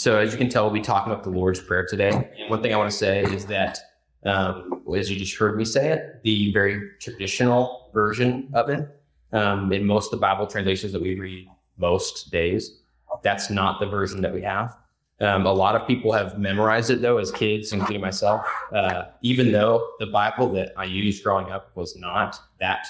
So 0.00 0.16
as 0.16 0.32
you 0.32 0.38
can 0.38 0.48
tell, 0.48 0.64
we'll 0.64 0.72
be 0.72 0.80
talking 0.80 1.12
about 1.12 1.24
the 1.24 1.28
Lord's 1.28 1.60
Prayer 1.60 1.84
today. 1.84 2.30
One 2.48 2.62
thing 2.62 2.72
I 2.72 2.78
want 2.78 2.90
to 2.90 2.96
say 2.96 3.22
is 3.22 3.44
that, 3.44 3.78
um, 4.24 4.82
as 4.96 5.10
you 5.10 5.18
just 5.18 5.36
heard 5.36 5.58
me 5.58 5.64
say 5.66 5.90
it, 5.90 6.22
the 6.24 6.50
very 6.54 6.92
traditional 7.00 7.90
version 7.92 8.48
of 8.54 8.70
it, 8.70 8.88
um, 9.34 9.70
in 9.74 9.84
most 9.84 10.06
of 10.06 10.12
the 10.12 10.22
Bible 10.22 10.46
translations 10.46 10.92
that 10.92 11.02
we 11.02 11.20
read 11.20 11.50
most 11.76 12.32
days, 12.32 12.78
that's 13.22 13.50
not 13.50 13.78
the 13.78 13.84
version 13.84 14.22
that 14.22 14.32
we 14.32 14.40
have. 14.40 14.74
Um, 15.20 15.44
a 15.44 15.52
lot 15.52 15.76
of 15.76 15.86
people 15.86 16.12
have 16.12 16.38
memorized 16.38 16.88
it 16.88 17.02
though 17.02 17.18
as 17.18 17.30
kids, 17.30 17.74
including 17.74 18.00
myself. 18.00 18.46
Uh, 18.72 19.02
even 19.20 19.52
though 19.52 19.86
the 19.98 20.06
Bible 20.06 20.48
that 20.52 20.72
I 20.78 20.84
used 20.84 21.22
growing 21.22 21.50
up 21.50 21.76
was 21.76 21.94
not 21.94 22.40
that 22.58 22.86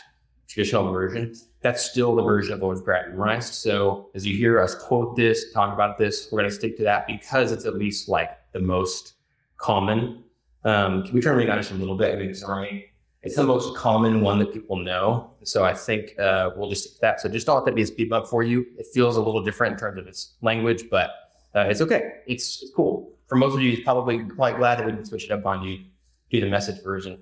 traditional 0.50 0.90
version, 0.92 1.32
that's 1.62 1.82
still 1.82 2.16
the 2.16 2.22
version 2.22 2.52
of 2.52 2.58
the 2.58 2.66
Lord's 2.66 2.82
and 2.86 3.16
Rice. 3.16 3.54
So 3.56 4.10
as 4.14 4.26
you 4.26 4.36
hear 4.36 4.60
us 4.60 4.74
quote 4.74 5.14
this, 5.14 5.52
talk 5.52 5.72
about 5.72 5.96
this, 5.96 6.28
we're 6.30 6.40
going 6.40 6.50
to 6.50 6.54
stick 6.54 6.76
to 6.78 6.82
that 6.82 7.06
because 7.06 7.52
it's 7.52 7.64
at 7.66 7.76
least 7.76 8.08
like 8.08 8.30
the 8.52 8.60
most 8.60 9.14
common. 9.58 10.24
Um, 10.64 11.04
can 11.04 11.14
we 11.14 11.20
turn 11.20 11.46
just 11.46 11.70
a 11.70 11.74
little 11.74 11.96
bit? 11.96 12.14
I 12.14 12.18
mean, 12.18 12.34
sorry. 12.34 12.86
It's 13.22 13.36
the 13.36 13.44
most 13.44 13.76
common 13.76 14.22
one 14.22 14.38
that 14.40 14.52
people 14.52 14.76
know. 14.76 15.30
So 15.44 15.62
I 15.62 15.74
think 15.74 16.18
uh, 16.18 16.50
we'll 16.56 16.70
just 16.70 16.84
stick 16.84 16.94
to 16.94 17.00
that. 17.02 17.20
So 17.20 17.28
just 17.28 17.46
don't 17.46 17.56
let 17.56 17.66
that 17.66 17.74
be 17.74 17.82
a 17.82 17.86
speed 17.86 18.08
bump 18.10 18.26
for 18.26 18.42
you. 18.42 18.66
It 18.78 18.86
feels 18.92 19.16
a 19.16 19.20
little 19.20 19.44
different 19.44 19.74
in 19.74 19.78
terms 19.78 19.98
of 19.98 20.06
its 20.06 20.34
language, 20.40 20.84
but 20.90 21.10
uh, 21.54 21.66
it's 21.68 21.82
okay. 21.82 22.14
It's, 22.26 22.62
it's 22.62 22.72
cool. 22.74 23.12
For 23.28 23.36
most 23.36 23.54
of 23.54 23.60
you, 23.60 23.72
it's 23.72 23.84
probably 23.84 24.24
quite 24.24 24.56
glad 24.56 24.78
that 24.78 24.86
we 24.86 24.92
didn't 24.92 25.06
switch 25.06 25.24
it 25.24 25.30
up 25.30 25.46
on 25.46 25.62
you, 25.62 25.84
do 26.30 26.40
the 26.40 26.48
message 26.48 26.82
version, 26.82 27.18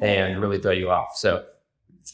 and 0.00 0.40
really 0.40 0.58
throw 0.58 0.72
you 0.72 0.88
off. 0.88 1.16
So 1.16 1.44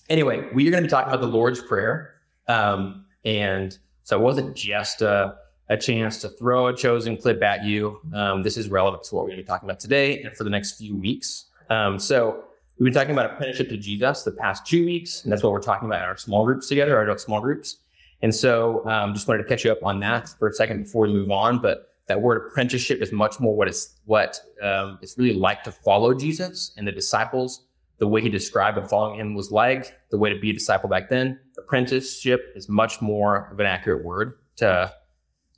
anyway, 0.08 0.48
we 0.52 0.66
are 0.66 0.70
going 0.70 0.82
to 0.82 0.86
be 0.86 0.90
talking 0.90 1.12
about 1.12 1.20
the 1.20 1.28
Lord's 1.28 1.60
Prayer. 1.60 2.14
Um, 2.48 3.06
and 3.24 3.77
so 4.04 4.18
it 4.18 4.22
wasn't 4.22 4.56
just 4.56 5.02
a, 5.02 5.36
a, 5.68 5.77
chance 5.77 6.20
to 6.20 6.28
throw 6.28 6.68
a 6.68 6.77
chosen 6.77 7.16
clip 7.16 7.42
at 7.42 7.64
you. 7.64 8.00
Um, 8.14 8.42
this 8.42 8.56
is 8.56 8.68
relevant 8.68 9.02
to 9.04 9.14
what 9.14 9.24
we're 9.24 9.30
going 9.30 9.38
to 9.38 9.42
be 9.42 9.46
talking 9.46 9.68
about 9.68 9.80
today 9.80 10.22
and 10.22 10.36
for 10.36 10.44
the 10.44 10.50
next 10.50 10.78
few 10.78 10.96
weeks. 10.96 11.46
Um, 11.70 11.98
so 11.98 12.44
we've 12.78 12.84
been 12.84 12.94
talking 12.94 13.12
about 13.12 13.33
apprenticeship 13.33 13.69
to 13.70 13.77
Jesus 13.77 14.22
the 14.22 14.30
past 14.30 14.64
two 14.64 14.84
weeks, 14.84 15.24
and 15.24 15.33
that's 15.33 15.42
what 15.42 15.52
we're 15.52 15.61
talking 15.61 15.89
about 15.89 16.02
in 16.02 16.08
our 16.08 16.16
small 16.16 16.44
groups 16.44 16.68
together, 16.68 16.96
our 16.96 17.18
small 17.18 17.41
groups. 17.41 17.78
And 18.22 18.34
so 18.34 18.86
um, 18.89 19.12
just 19.12 19.27
wanted 19.27 19.42
to 19.42 19.48
catch 19.48 19.64
you 19.64 19.72
up 19.72 19.83
on 19.83 20.00
that 20.00 20.28
for 20.39 20.48
a 20.48 20.52
second 20.52 20.84
before 20.84 21.06
we 21.06 21.12
move 21.12 21.30
on. 21.30 21.58
But 21.58 21.92
that 22.06 22.20
word 22.20 22.46
apprenticeship 22.46 23.02
is 23.02 23.12
much 23.12 23.41
more 23.41 23.56
what 23.56 23.68
it's 23.68 23.96
what 24.05 24.41
um, 24.62 24.98
it's 25.02 25.18
really 25.18 25.34
like 25.34 25.64
to 25.64 25.72
follow 25.72 26.14
Jesus 26.14 26.72
and 26.77 26.86
the 26.86 26.92
disciples 26.92 27.66
the 27.98 28.06
way 28.06 28.20
he 28.20 28.28
described 28.28 28.77
what 28.77 28.91
following 28.91 29.19
him 29.19 29.34
was 29.34 29.50
like, 29.50 29.98
the 30.11 30.19
way 30.19 30.30
to 30.30 30.39
be 30.39 30.50
a 30.50 30.52
disciple 30.52 30.89
back 30.89 31.08
then. 31.08 31.39
Apprenticeship 31.58 32.52
is 32.55 32.69
much 32.69 33.00
more 33.00 33.48
of 33.52 33.61
an 33.61 33.66
accurate 33.66 34.05
word 34.05 34.34
to 34.56 34.92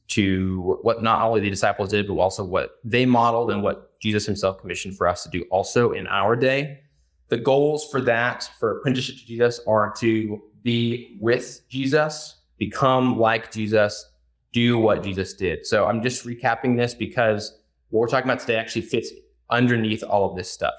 to 0.09 0.79
what 0.83 1.03
not 1.03 1.23
only 1.23 1.41
the 1.41 1.51
disciples 1.51 1.91
did, 1.91 2.09
but 2.09 2.15
also 2.15 2.43
what 2.43 2.79
they 2.83 3.05
modeled 3.05 3.51
and 3.51 3.63
what 3.63 4.01
Jesus 4.01 4.25
himself 4.25 4.59
commissioned 4.59 4.97
for 4.97 5.07
us 5.07 5.23
to 5.25 5.29
do 5.29 5.45
also 5.51 5.93
in 5.93 6.07
our 6.07 6.35
day. 6.35 6.81
The 7.29 7.37
goals 7.37 7.87
for 7.91 8.01
that, 8.03 8.49
for 8.59 8.79
apprenticeship 8.79 9.17
to 9.17 9.27
Jesus, 9.27 9.61
are 9.67 9.93
to 9.99 10.41
be 10.63 11.19
with 11.21 11.61
Jesus, 11.69 12.41
become 12.57 13.19
like 13.19 13.53
Jesus, 13.53 14.11
do 14.53 14.79
what 14.79 15.03
Jesus 15.03 15.35
did. 15.35 15.67
So 15.67 15.87
I'm 15.87 16.03
just 16.03 16.27
recapping 16.27 16.77
this 16.77 16.95
because 16.95 17.55
what 17.91 18.01
we're 18.01 18.09
talking 18.09 18.31
about 18.31 18.41
today 18.41 18.57
actually 18.57 18.83
fits 18.83 19.11
underneath 19.51 20.03
all 20.03 20.31
of 20.31 20.37
this 20.37 20.51
stuff. 20.51 20.75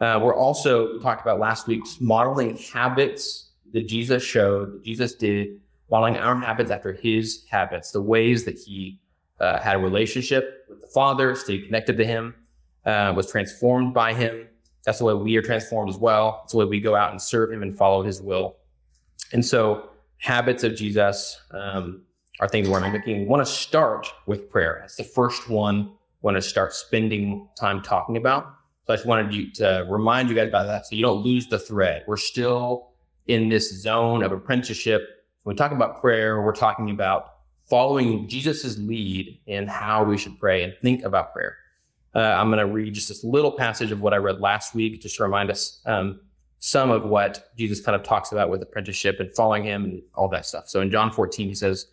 Uh, 0.00 0.20
we're 0.22 0.34
also 0.34 0.98
talked 0.98 1.22
about 1.22 1.38
last 1.38 1.66
week 1.66 1.82
modeling 2.00 2.56
habits 2.56 3.50
that 3.72 3.88
Jesus 3.88 4.22
showed, 4.22 4.74
that 4.74 4.84
Jesus 4.84 5.14
did, 5.14 5.60
modeling 5.90 6.16
our 6.16 6.36
habits 6.36 6.70
after 6.70 6.92
his 6.92 7.44
habits, 7.48 7.92
the 7.92 8.02
ways 8.02 8.44
that 8.44 8.58
he 8.58 9.00
uh, 9.40 9.58
had 9.58 9.76
a 9.76 9.78
relationship 9.78 10.64
with 10.68 10.80
the 10.80 10.86
Father, 10.88 11.34
stayed 11.34 11.64
connected 11.64 11.96
to 11.96 12.04
him, 12.04 12.34
uh, 12.84 13.12
was 13.16 13.30
transformed 13.30 13.94
by 13.94 14.12
him. 14.12 14.46
That's 14.84 14.98
the 14.98 15.04
way 15.04 15.14
we 15.14 15.36
are 15.36 15.42
transformed 15.42 15.90
as 15.90 15.96
well. 15.96 16.42
It's 16.44 16.52
the 16.52 16.58
way 16.58 16.64
we 16.64 16.80
go 16.80 16.94
out 16.94 17.10
and 17.10 17.20
serve 17.20 17.50
him 17.50 17.62
and 17.62 17.76
follow 17.76 18.02
his 18.02 18.22
will. 18.22 18.56
And 19.32 19.44
so, 19.44 19.90
habits 20.18 20.64
of 20.64 20.76
Jesus 20.76 21.40
um, 21.50 22.02
are 22.40 22.48
things 22.48 22.68
we're 22.68 22.80
making. 22.80 23.20
We 23.20 23.26
want 23.26 23.44
to 23.44 23.52
start 23.52 24.06
with 24.26 24.48
prayer. 24.48 24.78
That's 24.80 24.96
the 24.96 25.04
first 25.04 25.48
one. 25.48 25.86
We 25.86 25.92
want 26.22 26.36
to 26.36 26.42
start 26.42 26.72
spending 26.72 27.48
time 27.58 27.82
talking 27.82 28.16
about. 28.16 28.54
So 28.86 28.92
I 28.92 28.96
just 28.96 29.06
wanted 29.06 29.34
you 29.34 29.50
to 29.54 29.84
remind 29.88 30.28
you 30.28 30.36
guys 30.36 30.48
about 30.48 30.66
that 30.66 30.86
so 30.86 30.94
you 30.94 31.02
don't 31.02 31.22
lose 31.22 31.48
the 31.48 31.58
thread. 31.58 32.04
We're 32.06 32.16
still 32.16 32.90
in 33.26 33.48
this 33.48 33.82
zone 33.82 34.22
of 34.22 34.30
apprenticeship. 34.30 35.02
When 35.42 35.54
we 35.54 35.58
talk 35.58 35.72
about 35.72 36.00
prayer, 36.00 36.40
we're 36.40 36.54
talking 36.54 36.90
about 36.90 37.32
following 37.68 38.28
Jesus's 38.28 38.78
lead 38.78 39.40
in 39.46 39.66
how 39.66 40.04
we 40.04 40.16
should 40.16 40.38
pray 40.38 40.62
and 40.62 40.72
think 40.80 41.02
about 41.02 41.32
prayer. 41.32 41.56
Uh, 42.14 42.20
I'm 42.20 42.48
going 42.48 42.60
to 42.64 42.72
read 42.72 42.94
just 42.94 43.08
this 43.08 43.24
little 43.24 43.50
passage 43.50 43.90
of 43.90 44.00
what 44.00 44.14
I 44.14 44.18
read 44.18 44.40
last 44.40 44.72
week, 44.72 45.02
just 45.02 45.16
to 45.16 45.24
remind 45.24 45.50
us 45.50 45.80
um, 45.84 46.20
some 46.60 46.90
of 46.90 47.04
what 47.04 47.50
Jesus 47.58 47.80
kind 47.80 47.96
of 47.96 48.04
talks 48.04 48.30
about 48.30 48.50
with 48.50 48.62
apprenticeship 48.62 49.18
and 49.18 49.34
following 49.34 49.64
him 49.64 49.84
and 49.84 50.02
all 50.14 50.28
that 50.28 50.46
stuff. 50.46 50.68
So 50.68 50.80
in 50.80 50.92
John 50.92 51.10
14, 51.10 51.48
he 51.48 51.54
says, 51.56 51.86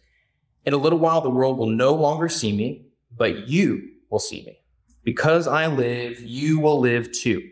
In 0.65 0.73
a 0.73 0.77
little 0.77 0.99
while, 0.99 1.21
the 1.21 1.29
world 1.31 1.57
will 1.57 1.69
no 1.69 1.93
longer 1.95 2.29
see 2.29 2.55
me, 2.55 2.85
but 3.17 3.47
you 3.47 3.89
will 4.11 4.19
see 4.19 4.45
me. 4.45 4.59
Because 5.03 5.47
I 5.47 5.67
live, 5.67 6.21
you 6.21 6.59
will 6.59 6.79
live 6.79 7.11
too. 7.11 7.49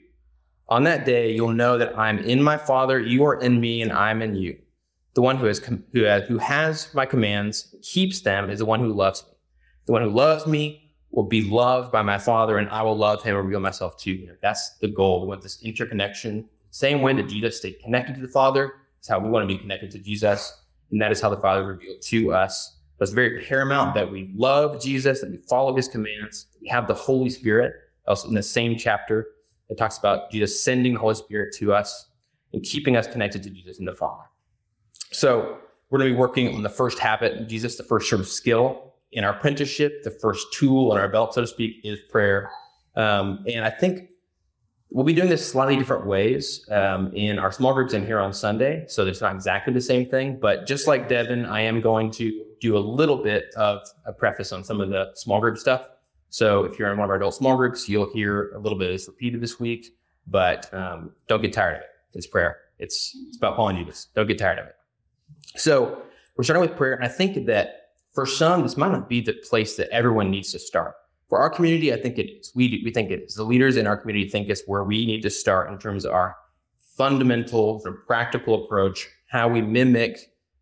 On 0.69 0.83
that 0.83 1.05
day, 1.05 1.33
you'll 1.33 1.49
know 1.49 1.77
that 1.77 1.97
I'm 1.97 2.19
in 2.19 2.41
my 2.41 2.57
Father, 2.57 2.99
you 2.99 3.25
are 3.25 3.39
in 3.39 3.59
me, 3.59 3.81
and 3.81 3.91
I'm 3.91 4.21
in 4.21 4.35
you. 4.35 4.57
The 5.15 5.21
one 5.21 5.35
who 5.35 5.47
has, 5.47 5.59
who 5.59 6.03
has, 6.03 6.23
who 6.27 6.37
has 6.37 6.93
my 6.93 7.05
commands, 7.05 7.75
keeps 7.81 8.21
them, 8.21 8.49
is 8.49 8.59
the 8.59 8.65
one 8.65 8.79
who 8.79 8.93
loves 8.93 9.23
me. 9.23 9.33
The 9.85 9.91
one 9.91 10.01
who 10.03 10.09
loves 10.09 10.47
me 10.47 10.93
will 11.11 11.23
be 11.23 11.43
loved 11.43 11.91
by 11.91 12.01
my 12.01 12.17
Father, 12.17 12.57
and 12.57 12.69
I 12.69 12.83
will 12.83 12.95
love 12.95 13.21
him 13.21 13.35
and 13.35 13.45
reveal 13.45 13.59
myself 13.59 13.97
to 14.03 14.11
you. 14.11 14.37
That's 14.41 14.77
the 14.77 14.87
goal. 14.87 15.21
We 15.21 15.27
want 15.27 15.41
this 15.41 15.61
interconnection. 15.61 16.47
Same 16.69 17.01
way 17.01 17.13
that 17.13 17.27
Jesus 17.27 17.57
stayed 17.57 17.81
connected 17.83 18.15
to 18.15 18.21
the 18.21 18.29
Father, 18.29 18.75
is 19.01 19.09
how 19.09 19.19
we 19.19 19.29
want 19.29 19.43
to 19.43 19.53
be 19.53 19.59
connected 19.59 19.91
to 19.91 19.99
Jesus. 19.99 20.57
And 20.89 21.01
that 21.01 21.11
is 21.11 21.19
how 21.19 21.29
the 21.29 21.41
Father 21.41 21.65
revealed 21.65 22.01
to 22.03 22.33
us 22.33 22.77
but 23.01 23.05
it's 23.05 23.15
very 23.15 23.43
paramount 23.43 23.95
that 23.95 24.11
we 24.11 24.31
love 24.35 24.79
Jesus, 24.79 25.21
that 25.21 25.31
we 25.31 25.37
follow 25.37 25.75
his 25.75 25.87
commands. 25.87 26.45
We 26.61 26.67
have 26.67 26.87
the 26.87 26.93
Holy 26.93 27.31
Spirit. 27.31 27.73
Also, 28.05 28.27
in 28.27 28.35
the 28.35 28.43
same 28.43 28.77
chapter, 28.77 29.25
it 29.69 29.77
talks 29.79 29.97
about 29.97 30.29
Jesus 30.29 30.63
sending 30.63 30.93
the 30.93 30.99
Holy 30.99 31.15
Spirit 31.15 31.51
to 31.55 31.73
us 31.73 32.11
and 32.53 32.61
keeping 32.61 32.95
us 32.95 33.07
connected 33.07 33.41
to 33.41 33.49
Jesus 33.49 33.79
and 33.79 33.87
the 33.87 33.95
Father. 33.95 34.25
So, 35.11 35.57
we're 35.89 35.97
going 35.97 36.11
to 36.11 36.15
be 36.15 36.19
working 36.19 36.53
on 36.53 36.61
the 36.61 36.69
first 36.69 36.99
habit 36.99 37.47
Jesus, 37.47 37.75
the 37.75 37.83
first 37.83 38.07
sort 38.07 38.19
of 38.19 38.27
skill 38.27 38.93
in 39.11 39.23
our 39.23 39.33
apprenticeship, 39.33 40.03
the 40.03 40.11
first 40.11 40.53
tool 40.53 40.95
in 40.95 41.01
our 41.01 41.09
belt, 41.09 41.33
so 41.33 41.41
to 41.41 41.47
speak, 41.47 41.77
is 41.83 41.99
prayer. 42.07 42.51
Um, 42.95 43.43
and 43.51 43.65
I 43.65 43.71
think 43.71 44.11
we'll 44.91 45.05
be 45.05 45.15
doing 45.15 45.29
this 45.29 45.51
slightly 45.51 45.75
different 45.75 46.05
ways 46.05 46.69
um, 46.69 47.11
in 47.15 47.39
our 47.39 47.51
small 47.51 47.73
groups 47.73 47.93
and 47.93 48.05
here 48.05 48.19
on 48.19 48.31
Sunday. 48.31 48.85
So 48.87 49.07
it's 49.07 49.21
not 49.21 49.33
exactly 49.33 49.73
the 49.73 49.81
same 49.81 50.07
thing, 50.07 50.37
but 50.39 50.67
just 50.67 50.87
like 50.87 51.09
Devin, 51.09 51.47
I 51.47 51.61
am 51.61 51.81
going 51.81 52.11
to 52.11 52.45
do 52.61 52.77
a 52.77 52.79
little 52.79 53.17
bit 53.17 53.53
of 53.57 53.81
a 54.05 54.13
preface 54.13 54.53
on 54.53 54.63
some 54.63 54.79
of 54.79 54.89
the 54.89 55.11
small 55.15 55.41
group 55.41 55.57
stuff. 55.57 55.87
So 56.29 56.63
if 56.63 56.79
you're 56.79 56.89
in 56.91 56.97
one 56.97 57.05
of 57.05 57.09
our 57.09 57.17
adult 57.17 57.35
small 57.35 57.57
groups, 57.57 57.89
you'll 57.89 58.11
hear 58.13 58.51
a 58.51 58.59
little 58.59 58.77
bit 58.77 58.87
of 58.87 58.93
this 58.93 59.07
repeated 59.07 59.41
this 59.41 59.59
week, 59.59 59.93
but 60.27 60.73
um, 60.73 61.11
don't 61.27 61.41
get 61.41 61.51
tired 61.51 61.75
of 61.75 61.81
it. 61.81 61.87
It's 62.13 62.27
prayer. 62.27 62.57
It's, 62.79 63.17
it's 63.27 63.37
about 63.37 63.57
following 63.57 63.77
Jesus. 63.77 64.07
Don't 64.15 64.27
get 64.27 64.37
tired 64.37 64.59
of 64.59 64.67
it. 64.67 64.75
So 65.55 66.03
we're 66.37 66.43
starting 66.43 66.61
with 66.61 66.77
prayer. 66.77 66.93
And 66.93 67.03
I 67.03 67.09
think 67.09 67.45
that 67.47 67.89
for 68.13 68.25
some, 68.25 68.63
this 68.63 68.77
might 68.77 68.91
not 68.91 69.09
be 69.09 69.21
the 69.21 69.33
place 69.33 69.75
that 69.75 69.89
everyone 69.89 70.31
needs 70.31 70.51
to 70.51 70.59
start. 70.59 70.93
For 71.29 71.39
our 71.39 71.49
community, 71.49 71.93
I 71.93 71.97
think 71.97 72.17
it 72.17 72.29
is. 72.29 72.51
We, 72.53 72.81
we 72.83 72.91
think 72.91 73.09
it 73.09 73.21
is. 73.21 73.35
The 73.35 73.43
leaders 73.43 73.77
in 73.77 73.87
our 73.87 73.97
community 73.97 74.29
think 74.29 74.49
it's 74.49 74.63
where 74.67 74.83
we 74.83 75.05
need 75.05 75.21
to 75.23 75.29
start 75.29 75.71
in 75.71 75.77
terms 75.79 76.05
of 76.05 76.13
our 76.13 76.35
fundamental, 76.97 77.79
sort 77.79 77.95
of 77.95 78.05
practical 78.05 78.65
approach, 78.65 79.07
how 79.27 79.47
we 79.47 79.61
mimic 79.61 80.19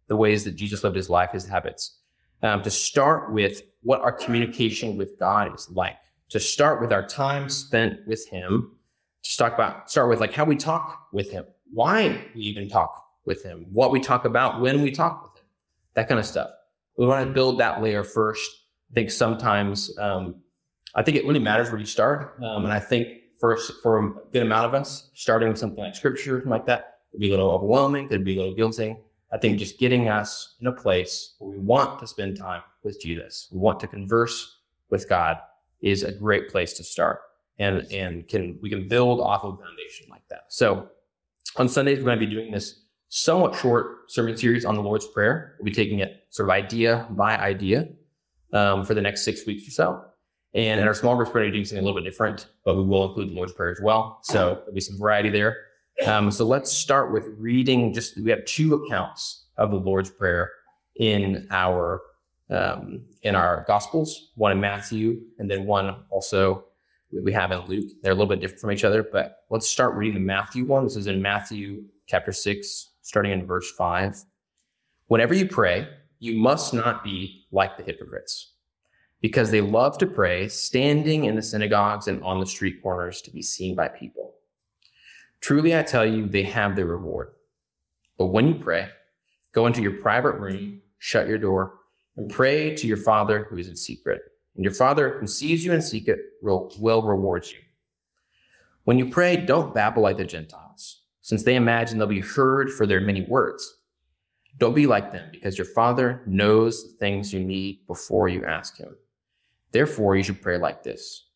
the 0.09 0.17
ways 0.17 0.43
that 0.43 0.55
Jesus 0.55 0.83
lived 0.83 0.97
his 0.97 1.09
life, 1.09 1.31
his 1.31 1.47
habits. 1.47 1.97
Um, 2.41 2.61
to 2.63 2.71
start 2.71 3.33
with 3.33 3.61
what 3.81 4.01
our 4.01 4.11
communication 4.11 4.97
with 4.97 5.17
God 5.19 5.53
is 5.55 5.69
like. 5.71 5.97
To 6.29 6.39
start 6.39 6.81
with 6.81 6.91
our 6.91 7.05
time 7.05 7.49
spent 7.49 7.99
with 8.07 8.27
Him. 8.29 8.75
To 9.23 9.37
talk 9.37 9.53
about, 9.53 9.91
start 9.91 10.09
with 10.09 10.19
like 10.19 10.33
how 10.33 10.45
we 10.45 10.55
talk 10.55 11.07
with 11.11 11.31
Him, 11.31 11.45
why 11.73 12.25
we 12.33 12.41
even 12.41 12.69
talk 12.69 13.05
with 13.25 13.43
Him, 13.43 13.65
what 13.71 13.91
we 13.91 13.99
talk 13.99 14.23
about 14.25 14.61
when 14.61 14.81
we 14.81 14.91
talk 14.91 15.23
with 15.23 15.41
Him, 15.41 15.47
that 15.95 16.07
kind 16.07 16.19
of 16.19 16.25
stuff. 16.25 16.49
We 16.97 17.05
want 17.05 17.27
to 17.27 17.33
build 17.33 17.59
that 17.59 17.81
layer 17.81 18.03
first. 18.03 18.49
I 18.91 18.93
think 18.93 19.11
sometimes 19.11 19.97
um, 19.99 20.35
I 20.95 21.03
think 21.03 21.17
it 21.17 21.25
really 21.25 21.39
matters 21.39 21.69
where 21.69 21.79
you 21.79 21.85
start. 21.85 22.37
Um, 22.41 22.63
and 22.63 22.73
I 22.73 22.79
think 22.79 23.09
for, 23.39 23.57
for 23.83 23.99
a 23.99 24.11
good 24.31 24.43
amount 24.43 24.65
of 24.65 24.73
us, 24.73 25.09
starting 25.13 25.49
with 25.49 25.57
something 25.57 25.83
like 25.83 25.95
scripture, 25.95 26.37
something 26.37 26.49
like 26.49 26.65
that, 26.65 26.99
could 27.11 27.19
be 27.19 27.27
a 27.27 27.31
little 27.31 27.51
overwhelming, 27.51 28.05
it 28.05 28.09
could 28.09 28.23
be 28.23 28.37
a 28.37 28.39
little 28.39 28.55
guilty. 28.55 28.97
I 29.31 29.37
think 29.37 29.59
just 29.59 29.79
getting 29.79 30.09
us 30.09 30.55
in 30.59 30.67
a 30.67 30.71
place 30.71 31.35
where 31.39 31.51
we 31.51 31.59
want 31.59 31.99
to 31.99 32.07
spend 32.07 32.37
time 32.37 32.63
with 32.83 32.99
Jesus, 33.01 33.47
we 33.51 33.59
want 33.59 33.79
to 33.81 33.87
converse 33.87 34.57
with 34.89 35.07
God 35.07 35.37
is 35.81 36.03
a 36.03 36.11
great 36.11 36.49
place 36.49 36.73
to 36.73 36.83
start. 36.83 37.21
And, 37.59 37.85
and 37.91 38.27
can, 38.27 38.57
we 38.61 38.69
can 38.69 38.87
build 38.87 39.19
off 39.19 39.43
of 39.43 39.55
a 39.55 39.57
foundation 39.57 40.07
like 40.09 40.27
that. 40.29 40.45
So 40.47 40.89
on 41.57 41.67
Sundays, 41.67 41.99
we're 41.99 42.05
going 42.05 42.19
to 42.19 42.25
be 42.25 42.33
doing 42.33 42.51
this 42.51 42.83
somewhat 43.09 43.55
short 43.55 44.09
sermon 44.11 44.37
series 44.37 44.65
on 44.65 44.75
the 44.75 44.81
Lord's 44.81 45.07
Prayer. 45.07 45.55
We'll 45.59 45.65
be 45.65 45.71
taking 45.71 45.99
it 45.99 46.23
sort 46.29 46.47
of 46.47 46.51
idea 46.51 47.05
by 47.09 47.37
idea 47.37 47.89
um, 48.53 48.85
for 48.85 48.93
the 48.93 49.01
next 49.01 49.25
six 49.25 49.45
weeks 49.45 49.67
or 49.67 49.71
so. 49.71 50.05
And 50.53 50.79
in 50.79 50.87
our 50.87 50.93
small 50.93 51.15
groups, 51.15 51.29
we're 51.33 51.41
going 51.41 51.51
to 51.51 51.57
do 51.57 51.65
something 51.65 51.83
a 51.83 51.85
little 51.85 52.01
bit 52.01 52.09
different, 52.09 52.47
but 52.65 52.75
we 52.75 52.83
will 52.83 53.09
include 53.09 53.29
the 53.29 53.35
Lord's 53.35 53.53
Prayer 53.53 53.71
as 53.71 53.79
well. 53.81 54.19
So 54.23 54.55
there'll 54.55 54.73
be 54.73 54.81
some 54.81 54.97
variety 54.97 55.29
there. 55.29 55.57
Um, 56.05 56.31
so 56.31 56.45
let's 56.45 56.71
start 56.71 57.11
with 57.11 57.27
reading. 57.37 57.93
Just 57.93 58.17
we 58.21 58.29
have 58.31 58.45
two 58.45 58.73
accounts 58.75 59.47
of 59.57 59.71
the 59.71 59.77
Lord's 59.77 60.09
Prayer 60.09 60.51
in 60.95 61.47
our 61.51 62.01
um, 62.49 63.01
in 63.23 63.35
our 63.35 63.65
Gospels. 63.67 64.31
One 64.35 64.51
in 64.51 64.61
Matthew, 64.61 65.21
and 65.39 65.51
then 65.51 65.65
one 65.65 66.03
also 66.09 66.65
we 67.11 67.33
have 67.33 67.51
in 67.51 67.59
Luke. 67.65 67.91
They're 68.01 68.13
a 68.13 68.15
little 68.15 68.29
bit 68.29 68.39
different 68.39 68.61
from 68.61 68.71
each 68.71 68.83
other, 68.83 69.03
but 69.03 69.39
let's 69.49 69.67
start 69.67 69.95
reading 69.95 70.13
the 70.13 70.25
Matthew 70.25 70.65
one. 70.65 70.83
This 70.83 70.95
is 70.95 71.07
in 71.07 71.21
Matthew 71.21 71.83
chapter 72.07 72.31
six, 72.31 72.91
starting 73.01 73.31
in 73.33 73.45
verse 73.45 73.69
five. 73.71 74.15
Whenever 75.07 75.33
you 75.33 75.47
pray, 75.47 75.87
you 76.19 76.37
must 76.37 76.73
not 76.73 77.03
be 77.03 77.45
like 77.51 77.77
the 77.77 77.83
hypocrites, 77.83 78.53
because 79.21 79.51
they 79.51 79.61
love 79.61 79.97
to 79.97 80.07
pray 80.07 80.47
standing 80.47 81.25
in 81.25 81.35
the 81.35 81.41
synagogues 81.41 82.07
and 82.07 82.23
on 82.23 82.39
the 82.39 82.45
street 82.45 82.81
corners 82.81 83.21
to 83.23 83.31
be 83.31 83.41
seen 83.41 83.75
by 83.75 83.89
people. 83.89 84.35
Truly, 85.41 85.77
I 85.77 85.83
tell 85.83 86.05
you, 86.05 86.27
they 86.27 86.43
have 86.43 86.75
their 86.75 86.85
reward. 86.85 87.31
But 88.17 88.27
when 88.27 88.47
you 88.47 88.55
pray, 88.55 88.89
go 89.53 89.65
into 89.65 89.81
your 89.81 89.93
private 89.93 90.33
room, 90.33 90.81
shut 90.97 91.27
your 91.27 91.37
door, 91.37 91.75
and 92.17 92.29
pray 92.29 92.75
to 92.75 92.87
your 92.87 92.97
Father 92.97 93.47
who 93.49 93.57
is 93.57 93.69
in 93.69 93.75
secret. 93.75 94.21
And 94.55 94.63
your 94.63 94.73
Father 94.73 95.17
who 95.19 95.27
sees 95.27 95.63
you 95.63 95.71
in 95.71 95.81
secret 95.81 96.19
will, 96.41 96.71
will 96.79 97.01
reward 97.01 97.47
you. 97.47 97.59
When 98.83 98.99
you 98.99 99.09
pray, 99.09 99.37
don't 99.37 99.73
babble 99.73 100.03
like 100.03 100.17
the 100.17 100.25
Gentiles, 100.25 101.03
since 101.21 101.43
they 101.43 101.55
imagine 101.55 101.97
they'll 101.97 102.07
be 102.07 102.19
heard 102.19 102.71
for 102.71 102.85
their 102.85 102.99
many 102.99 103.21
words. 103.21 103.77
Don't 104.57 104.75
be 104.75 104.87
like 104.87 105.11
them, 105.13 105.29
because 105.31 105.57
your 105.57 105.65
Father 105.65 106.21
knows 106.25 106.83
the 106.83 106.97
things 106.97 107.31
you 107.31 107.39
need 107.39 107.87
before 107.87 108.27
you 108.27 108.43
ask 108.43 108.77
Him. 108.77 108.95
Therefore, 109.71 110.17
you 110.17 110.23
should 110.23 110.41
pray 110.41 110.57
like 110.57 110.83
this 110.83 111.27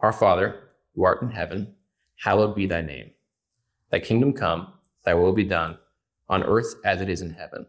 Our 0.00 0.12
Father, 0.12 0.70
who 0.94 1.04
art 1.04 1.22
in 1.22 1.30
heaven, 1.30 1.74
hallowed 2.16 2.56
be 2.56 2.66
thy 2.66 2.80
name. 2.80 3.10
Thy 3.90 4.00
kingdom 4.00 4.32
come, 4.32 4.72
thy 5.04 5.14
will 5.14 5.32
be 5.32 5.44
done, 5.44 5.78
on 6.28 6.42
earth 6.42 6.74
as 6.84 7.00
it 7.00 7.08
is 7.08 7.22
in 7.22 7.30
heaven. 7.30 7.66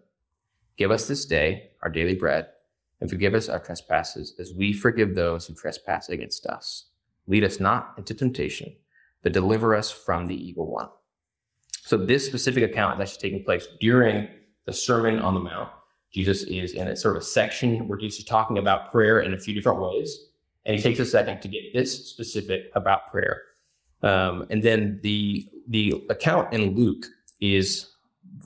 Give 0.77 0.91
us 0.91 1.07
this 1.07 1.25
day 1.25 1.71
our 1.81 1.89
daily 1.89 2.15
bread, 2.15 2.47
and 2.99 3.09
forgive 3.09 3.33
us 3.33 3.49
our 3.49 3.59
trespasses 3.59 4.33
as 4.39 4.53
we 4.53 4.73
forgive 4.73 5.15
those 5.15 5.47
who 5.47 5.53
trespass 5.53 6.09
against 6.09 6.45
us. 6.45 6.85
Lead 7.27 7.43
us 7.43 7.59
not 7.59 7.93
into 7.97 8.13
temptation, 8.13 8.75
but 9.21 9.33
deliver 9.33 9.75
us 9.75 9.91
from 9.91 10.27
the 10.27 10.35
evil 10.35 10.69
one. 10.69 10.89
So, 11.85 11.97
this 11.97 12.25
specific 12.25 12.63
account 12.63 12.99
is 12.99 13.09
actually 13.09 13.29
taking 13.29 13.45
place 13.45 13.67
during 13.79 14.27
the 14.65 14.73
Sermon 14.73 15.19
on 15.19 15.33
the 15.33 15.39
Mount. 15.39 15.69
Jesus 16.11 16.43
is 16.43 16.73
in 16.73 16.87
a 16.87 16.95
sort 16.95 17.15
of 17.15 17.21
a 17.21 17.25
section 17.25 17.87
where 17.87 17.97
Jesus 17.97 18.19
is 18.19 18.25
talking 18.25 18.57
about 18.57 18.91
prayer 18.91 19.21
in 19.21 19.33
a 19.33 19.39
few 19.39 19.53
different 19.53 19.79
ways. 19.79 20.27
And 20.65 20.75
he 20.75 20.81
takes 20.81 20.99
a 20.99 21.05
second 21.05 21.41
to 21.41 21.47
get 21.47 21.73
this 21.73 22.09
specific 22.09 22.71
about 22.75 23.07
prayer. 23.11 23.41
Um, 24.01 24.45
and 24.49 24.63
then 24.63 24.99
the 25.03 25.47
the 25.67 26.03
account 26.09 26.53
in 26.53 26.75
Luke 26.75 27.05
is 27.41 27.91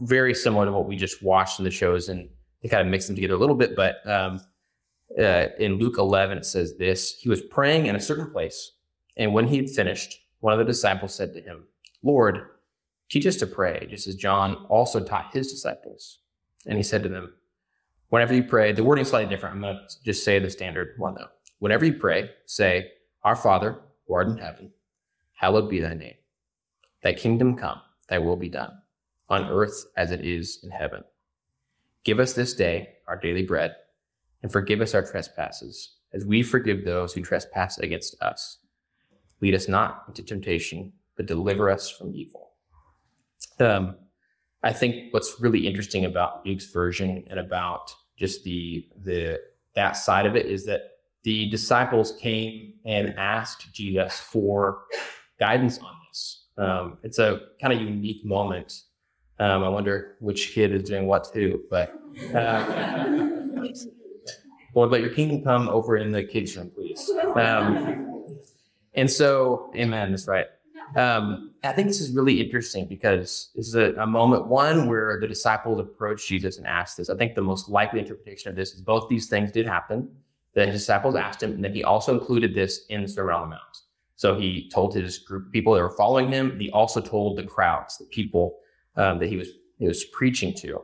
very 0.01 0.33
similar 0.33 0.65
to 0.65 0.71
what 0.71 0.87
we 0.87 0.95
just 0.95 1.23
watched 1.23 1.59
in 1.59 1.65
the 1.65 1.71
shows, 1.71 2.09
and 2.09 2.29
they 2.61 2.69
kind 2.69 2.81
of 2.81 2.91
mix 2.91 3.07
them 3.07 3.15
together 3.15 3.35
a 3.35 3.37
little 3.37 3.55
bit. 3.55 3.75
But 3.75 4.05
um, 4.09 4.41
uh, 5.17 5.47
in 5.59 5.75
Luke 5.75 5.97
11, 5.97 6.39
it 6.39 6.45
says 6.45 6.77
this: 6.77 7.15
He 7.19 7.29
was 7.29 7.41
praying 7.41 7.85
in 7.85 7.95
a 7.95 7.99
certain 7.99 8.31
place, 8.31 8.73
and 9.17 9.33
when 9.33 9.47
he 9.47 9.57
had 9.57 9.69
finished, 9.69 10.19
one 10.39 10.53
of 10.53 10.59
the 10.59 10.65
disciples 10.65 11.13
said 11.13 11.33
to 11.33 11.41
him, 11.41 11.65
"Lord, 12.01 12.47
teach 13.09 13.25
us 13.25 13.37
to 13.37 13.47
pray, 13.47 13.87
just 13.89 14.07
as 14.07 14.15
John 14.15 14.65
also 14.69 15.03
taught 15.03 15.33
his 15.33 15.51
disciples." 15.51 16.19
And 16.65 16.77
he 16.77 16.83
said 16.83 17.03
to 17.03 17.09
them, 17.09 17.33
"Whenever 18.09 18.33
you 18.33 18.43
pray, 18.43 18.71
the 18.71 18.83
wording 18.83 19.03
is 19.03 19.09
slightly 19.09 19.29
different. 19.29 19.55
I'm 19.55 19.61
going 19.61 19.75
to 19.87 20.03
just 20.03 20.23
say 20.23 20.39
the 20.39 20.49
standard 20.49 20.95
one 20.97 21.15
though. 21.15 21.29
Whenever 21.59 21.85
you 21.85 21.93
pray, 21.93 22.29
say, 22.45 22.91
Our 23.23 23.35
Father 23.35 23.79
who 24.07 24.15
art 24.15 24.27
in 24.27 24.37
heaven." 24.37 24.71
Hallowed 25.33 25.69
be 25.69 25.79
thy 25.79 25.93
name. 25.93 26.15
Thy 27.03 27.13
kingdom 27.13 27.55
come, 27.55 27.81
thy 28.09 28.17
will 28.19 28.37
be 28.37 28.49
done, 28.49 28.71
on 29.29 29.49
earth 29.49 29.85
as 29.97 30.11
it 30.11 30.25
is 30.25 30.59
in 30.63 30.71
heaven. 30.71 31.03
Give 32.03 32.19
us 32.19 32.33
this 32.33 32.53
day 32.53 32.89
our 33.07 33.17
daily 33.17 33.43
bread, 33.43 33.75
and 34.41 34.51
forgive 34.51 34.81
us 34.81 34.93
our 34.93 35.03
trespasses, 35.03 35.95
as 36.13 36.25
we 36.25 36.43
forgive 36.43 36.85
those 36.85 37.13
who 37.13 37.21
trespass 37.21 37.77
against 37.77 38.21
us. 38.21 38.59
Lead 39.41 39.55
us 39.55 39.67
not 39.67 40.03
into 40.07 40.23
temptation, 40.23 40.93
but 41.17 41.25
deliver 41.25 41.69
us 41.69 41.89
from 41.89 42.13
evil. 42.15 42.51
Um, 43.59 43.95
I 44.63 44.71
think 44.71 45.13
what's 45.13 45.39
really 45.41 45.67
interesting 45.67 46.05
about 46.05 46.45
Luke's 46.45 46.67
version 46.67 47.25
and 47.29 47.39
about 47.39 47.93
just 48.17 48.43
the 48.43 48.87
the 49.03 49.39
that 49.75 49.93
side 49.93 50.25
of 50.25 50.35
it 50.35 50.45
is 50.45 50.65
that 50.65 50.81
the 51.23 51.49
disciples 51.49 52.13
came 52.19 52.73
and 52.85 53.13
asked 53.17 53.73
Jesus 53.73 54.19
for 54.19 54.83
guidance 55.39 55.79
on 55.79 55.95
this. 56.07 56.45
Um, 56.57 56.97
it's 57.03 57.19
a 57.19 57.41
kind 57.61 57.73
of 57.73 57.81
unique 57.81 58.25
moment. 58.25 58.81
Um, 59.39 59.63
I 59.63 59.69
wonder 59.69 60.15
which 60.19 60.53
kid 60.53 60.73
is 60.73 60.83
doing 60.83 61.07
what 61.07 61.31
too, 61.33 61.63
but 61.69 61.93
uh, 62.35 63.29
Lord, 64.75 64.89
let 64.91 65.01
your 65.01 65.09
kingdom 65.11 65.43
come 65.43 65.69
over 65.69 65.97
in 65.97 66.11
the 66.11 66.23
room, 66.57 66.71
please. 66.73 67.09
Um, 67.35 68.39
and 68.95 69.09
so, 69.09 69.71
amen, 69.75 70.11
that's 70.11 70.27
right. 70.27 70.47
Um, 70.95 71.51
I 71.63 71.71
think 71.71 71.87
this 71.87 72.01
is 72.01 72.11
really 72.11 72.41
interesting 72.41 72.85
because 72.87 73.49
this 73.55 73.67
is 73.67 73.75
a, 73.75 73.93
a, 73.95 74.05
moment, 74.05 74.47
one, 74.47 74.87
where 74.87 75.19
the 75.19 75.27
disciples 75.27 75.79
approached 75.79 76.27
Jesus 76.27 76.57
and 76.57 76.67
asked 76.67 76.97
this. 76.97 77.09
I 77.09 77.15
think 77.15 77.35
the 77.35 77.41
most 77.41 77.69
likely 77.69 77.99
interpretation 77.99 78.49
of 78.49 78.55
this 78.55 78.73
is 78.73 78.81
both 78.81 79.09
these 79.09 79.27
things 79.27 79.51
did 79.51 79.65
happen. 79.65 80.09
The 80.53 80.67
disciples 80.67 81.15
asked 81.15 81.41
him, 81.41 81.53
and 81.53 81.63
then 81.63 81.73
he 81.73 81.83
also 81.83 82.13
included 82.13 82.53
this 82.53 82.85
in 82.89 83.01
the 83.01 83.07
Sermon 83.07 83.33
on 83.33 83.41
the 83.41 83.47
Mount. 83.47 83.77
So 84.15 84.39
he 84.39 84.69
told 84.69 84.93
his 84.93 85.19
group 85.19 85.47
of 85.47 85.51
people 85.51 85.73
that 85.73 85.81
were 85.81 85.95
following 85.97 86.31
him. 86.31 86.59
He 86.59 86.69
also 86.71 87.01
told 87.01 87.37
the 87.37 87.43
crowds, 87.43 87.97
the 87.97 88.05
people 88.05 88.57
um, 88.95 89.19
that 89.19 89.27
he 89.27 89.37
was 89.37 89.49
he 89.79 89.87
was 89.87 90.05
preaching 90.05 90.53
to, 90.55 90.81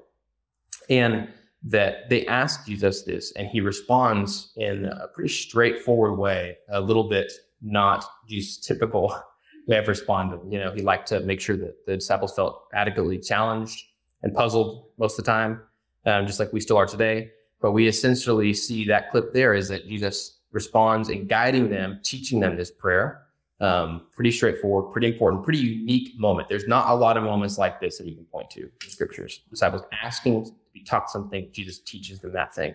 and 0.89 1.29
that 1.63 2.09
they 2.09 2.25
asked 2.25 2.65
Jesus 2.65 3.03
this, 3.03 3.31
and 3.33 3.47
he 3.47 3.61
responds 3.61 4.51
in 4.57 4.85
a 4.85 5.07
pretty 5.13 5.29
straightforward 5.29 6.17
way, 6.17 6.57
a 6.69 6.81
little 6.81 7.07
bit 7.09 7.31
not 7.61 8.05
Jesus' 8.27 8.57
typical 8.57 9.15
way 9.67 9.77
of 9.77 9.87
responding. 9.87 10.51
You 10.51 10.59
know, 10.59 10.71
he 10.71 10.81
liked 10.81 11.07
to 11.09 11.19
make 11.21 11.41
sure 11.41 11.57
that 11.57 11.85
the 11.85 11.95
disciples 11.95 12.33
felt 12.35 12.63
adequately 12.73 13.19
challenged 13.19 13.85
and 14.23 14.33
puzzled 14.33 14.85
most 14.97 15.19
of 15.19 15.25
the 15.25 15.31
time, 15.31 15.61
um, 16.05 16.25
just 16.25 16.39
like 16.39 16.51
we 16.53 16.59
still 16.61 16.77
are 16.77 16.85
today. 16.85 17.31
But 17.61 17.73
we 17.73 17.87
essentially 17.87 18.53
see 18.53 18.85
that 18.85 19.11
clip 19.11 19.33
there 19.33 19.53
is 19.53 19.67
that 19.67 19.87
Jesus 19.87 20.38
responds 20.51 21.10
in 21.10 21.28
guiding 21.28 21.69
them, 21.69 22.00
teaching 22.04 22.40
them 22.40 22.57
this 22.57 22.72
prayer. 22.72 23.24
Um, 23.62 24.08
pretty 24.13 24.32
straightforward, 24.32 24.94
pretty 24.94 25.08
important, 25.08 25.44
pretty 25.44 25.60
unique 25.60 26.18
moment. 26.18 26.48
There's 26.48 26.68
not 26.68 26.89
a 26.89 26.96
lot 26.96 27.18
of 27.18 27.24
moments 27.24 27.58
like 27.58 27.82
this 27.82 27.98
that 27.98 28.08
you 28.08 28.15
can 28.15 28.24
point 28.24 28.50
to 28.51 28.62
in 28.62 28.89
scriptures. 28.89 29.41
Disciples 29.50 29.82
asking 30.01 30.46
to 30.46 30.51
be 30.74 30.82
taught 30.82 31.10
something, 31.10 31.50
Jesus 31.51 31.79
teaches 31.79 32.20
them 32.20 32.32
that 32.32 32.56
thing. 32.56 32.74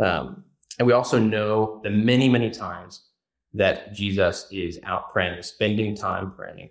Um, 0.00 0.44
and 0.78 0.86
we 0.86 0.94
also 0.94 1.18
know 1.18 1.80
the 1.84 1.90
many, 1.90 2.28
many 2.28 2.50
times 2.50 3.02
that 3.54 3.92
Jesus 3.92 4.46
is 4.50 4.78
out 4.84 5.12
praying, 5.12 5.42
spending 5.42 5.94
time 5.94 6.32
praying. 6.32 6.70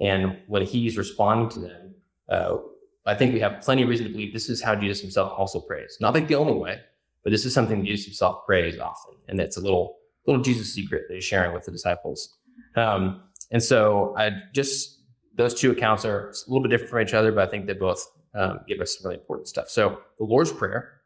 And 0.00 0.38
when 0.46 0.62
he's 0.62 0.96
responding 0.96 1.48
to 1.50 1.60
them, 1.60 1.94
uh, 2.28 2.58
I 3.06 3.14
think 3.14 3.32
we 3.32 3.40
have 3.40 3.62
plenty 3.62 3.82
of 3.82 3.88
reason 3.88 4.06
to 4.06 4.12
believe 4.12 4.32
this 4.32 4.48
is 4.48 4.62
how 4.62 4.74
Jesus 4.74 5.00
himself 5.00 5.32
also 5.36 5.60
prays. 5.60 5.96
Not 6.00 6.14
like 6.14 6.28
the 6.28 6.34
only 6.34 6.54
way, 6.54 6.80
but 7.26 7.32
this 7.32 7.44
is 7.44 7.52
something 7.52 7.84
Jesus 7.84 8.04
himself 8.04 8.46
prays 8.46 8.78
often, 8.78 9.16
and 9.26 9.40
it's 9.40 9.56
a 9.56 9.60
little 9.60 9.96
little 10.28 10.40
Jesus 10.40 10.72
secret 10.72 11.06
that 11.08 11.14
he's 11.16 11.24
sharing 11.24 11.52
with 11.52 11.64
the 11.64 11.72
disciples. 11.72 12.36
Um, 12.76 13.22
and 13.50 13.60
so 13.60 14.14
I 14.16 14.30
just 14.54 15.00
those 15.34 15.52
two 15.52 15.72
accounts 15.72 16.04
are 16.04 16.28
a 16.28 16.34
little 16.46 16.62
bit 16.62 16.68
different 16.68 16.88
from 16.88 17.00
each 17.00 17.14
other, 17.14 17.32
but 17.32 17.48
I 17.48 17.50
think 17.50 17.66
they 17.66 17.72
both 17.72 18.06
um, 18.36 18.60
give 18.68 18.80
us 18.80 18.96
some 18.96 19.08
really 19.08 19.18
important 19.20 19.48
stuff. 19.48 19.68
So 19.68 19.98
the 20.20 20.24
Lord's 20.24 20.52
Prayer 20.52 21.00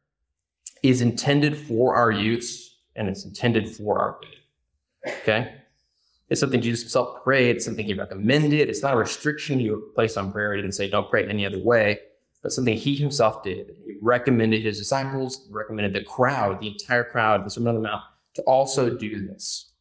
is 0.82 1.00
intended 1.00 1.56
for 1.56 1.96
our 1.96 2.10
use 2.10 2.80
and 2.96 3.08
it's 3.08 3.24
intended 3.24 3.66
for 3.66 3.98
our 3.98 4.18
good. 4.20 5.12
Okay? 5.22 5.54
It's 6.28 6.38
something 6.38 6.60
Jesus 6.60 6.82
himself 6.82 7.24
prayed, 7.24 7.56
it's 7.56 7.64
something 7.64 7.86
he 7.86 7.94
recommended. 7.94 8.68
It's 8.68 8.82
not 8.82 8.92
a 8.92 8.98
restriction 8.98 9.58
you 9.58 9.90
placed 9.94 10.18
on 10.18 10.32
prayer. 10.32 10.52
He 10.52 10.60
didn't 10.60 10.74
say 10.74 10.90
don't 10.90 11.08
pray 11.08 11.24
in 11.24 11.30
any 11.30 11.46
other 11.46 11.60
way 11.60 11.98
but 12.42 12.52
something 12.52 12.76
he 12.76 12.94
himself 12.94 13.42
did. 13.42 13.74
He 13.84 13.96
recommended 14.00 14.62
his 14.62 14.78
disciples, 14.78 15.46
recommended 15.50 15.92
the 15.92 16.04
crowd, 16.04 16.60
the 16.60 16.68
entire 16.68 17.04
crowd, 17.04 17.44
the 17.44 17.50
Sermon 17.50 17.68
on 17.68 17.74
the 17.82 17.88
Mount, 17.88 18.02
to 18.34 18.42
also 18.42 18.96
do 18.96 19.26
this. 19.26 19.72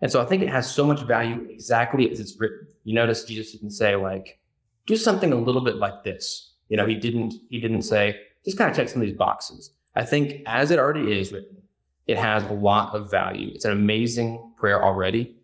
And 0.00 0.10
so 0.10 0.20
I 0.20 0.26
think 0.26 0.42
it 0.42 0.48
has 0.48 0.70
so 0.70 0.84
much 0.84 1.02
value 1.02 1.46
exactly 1.48 2.10
as 2.10 2.20
it's 2.20 2.38
written. 2.38 2.66
You 2.84 2.94
notice 2.94 3.24
Jesus 3.24 3.52
didn't 3.52 3.70
say 3.70 3.96
like, 3.96 4.40
do 4.86 4.96
something 4.96 5.32
a 5.32 5.36
little 5.36 5.62
bit 5.62 5.76
like 5.76 6.04
this. 6.04 6.52
You 6.68 6.76
know, 6.76 6.86
he 6.86 6.96
didn't, 6.96 7.34
he 7.50 7.60
didn't 7.60 7.82
say, 7.82 8.20
just 8.44 8.58
kind 8.58 8.70
of 8.70 8.76
check 8.76 8.88
some 8.88 9.00
of 9.00 9.06
these 9.06 9.16
boxes. 9.16 9.72
I 9.94 10.04
think 10.04 10.42
as 10.46 10.70
it 10.70 10.78
already 10.78 11.18
is 11.18 11.32
written, 11.32 11.62
it 12.06 12.18
has 12.18 12.44
a 12.44 12.52
lot 12.52 12.94
of 12.94 13.10
value. 13.10 13.50
It's 13.54 13.64
an 13.64 13.72
amazing 13.72 14.52
prayer 14.56 14.82
already. 14.84 15.36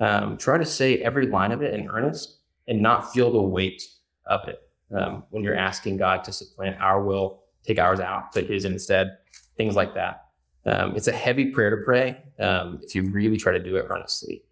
Um, 0.00 0.36
try 0.38 0.58
to 0.58 0.64
say 0.64 0.98
every 0.98 1.26
line 1.26 1.52
of 1.52 1.62
it 1.62 1.74
in 1.74 1.88
earnest 1.88 2.38
and 2.66 2.80
not 2.80 3.12
feel 3.12 3.32
the 3.32 3.42
weight 3.42 3.82
of 4.26 4.48
it 4.48 4.67
um, 4.96 5.24
when 5.30 5.42
you're 5.42 5.56
asking 5.56 5.96
God 5.96 6.24
to 6.24 6.32
supplant 6.32 6.80
our 6.80 7.02
will, 7.02 7.42
take 7.64 7.78
ours 7.78 8.00
out, 8.00 8.32
put 8.32 8.48
His 8.48 8.64
in 8.64 8.72
instead, 8.72 9.18
things 9.56 9.76
like 9.76 9.94
that. 9.94 10.26
Um, 10.66 10.96
it's 10.96 11.08
a 11.08 11.12
heavy 11.12 11.46
prayer 11.46 11.70
to 11.70 11.84
pray 11.84 12.22
um, 12.38 12.80
if 12.82 12.94
you 12.94 13.02
really 13.10 13.36
try 13.36 13.52
to 13.52 13.62
do 13.62 13.76
it 13.76 13.86
earnestly. 13.88 14.42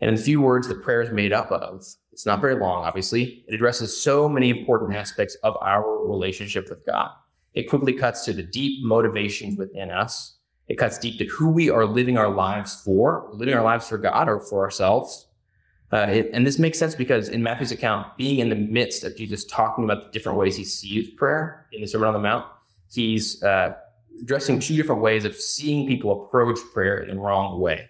And 0.00 0.08
in 0.08 0.14
a 0.14 0.18
few 0.18 0.40
words, 0.40 0.66
the 0.66 0.74
prayer 0.74 1.02
is 1.02 1.10
made 1.10 1.32
up 1.32 1.50
of. 1.52 1.84
It's 2.12 2.26
not 2.26 2.40
very 2.40 2.54
long, 2.54 2.84
obviously. 2.84 3.44
It 3.46 3.54
addresses 3.54 4.00
so 4.00 4.28
many 4.28 4.50
important 4.50 4.94
aspects 4.94 5.36
of 5.42 5.56
our 5.60 6.06
relationship 6.06 6.68
with 6.68 6.84
God. 6.86 7.10
It 7.54 7.68
quickly 7.68 7.92
cuts 7.92 8.24
to 8.24 8.32
the 8.32 8.42
deep 8.42 8.84
motivations 8.84 9.58
within 9.58 9.90
us. 9.90 10.36
It 10.68 10.76
cuts 10.76 10.98
deep 10.98 11.18
to 11.18 11.26
who 11.26 11.50
we 11.50 11.68
are 11.68 11.84
living 11.84 12.16
our 12.16 12.30
lives 12.30 12.82
for, 12.84 13.28
living 13.32 13.54
our 13.54 13.62
lives 13.62 13.88
for 13.88 13.98
God 13.98 14.28
or 14.28 14.40
for 14.40 14.62
ourselves. 14.62 15.26
Uh, 15.92 16.06
it, 16.08 16.30
and 16.32 16.46
this 16.46 16.58
makes 16.58 16.78
sense 16.78 16.94
because 16.94 17.28
in 17.28 17.42
Matthew's 17.42 17.72
account, 17.72 18.16
being 18.16 18.38
in 18.38 18.48
the 18.48 18.54
midst 18.54 19.02
of 19.02 19.16
Jesus 19.16 19.44
talking 19.44 19.84
about 19.84 20.04
the 20.04 20.10
different 20.10 20.38
ways 20.38 20.56
he 20.56 20.64
sees 20.64 21.10
prayer 21.10 21.66
in 21.72 21.80
the 21.80 21.86
Sermon 21.86 22.08
on 22.08 22.14
the 22.14 22.20
Mount, 22.20 22.46
he's 22.92 23.42
uh, 23.42 23.74
addressing 24.20 24.60
two 24.60 24.76
different 24.76 25.02
ways 25.02 25.24
of 25.24 25.34
seeing 25.34 25.88
people 25.88 26.24
approach 26.24 26.58
prayer 26.72 26.98
in 26.98 27.16
the 27.16 27.20
wrong 27.20 27.60
way. 27.60 27.88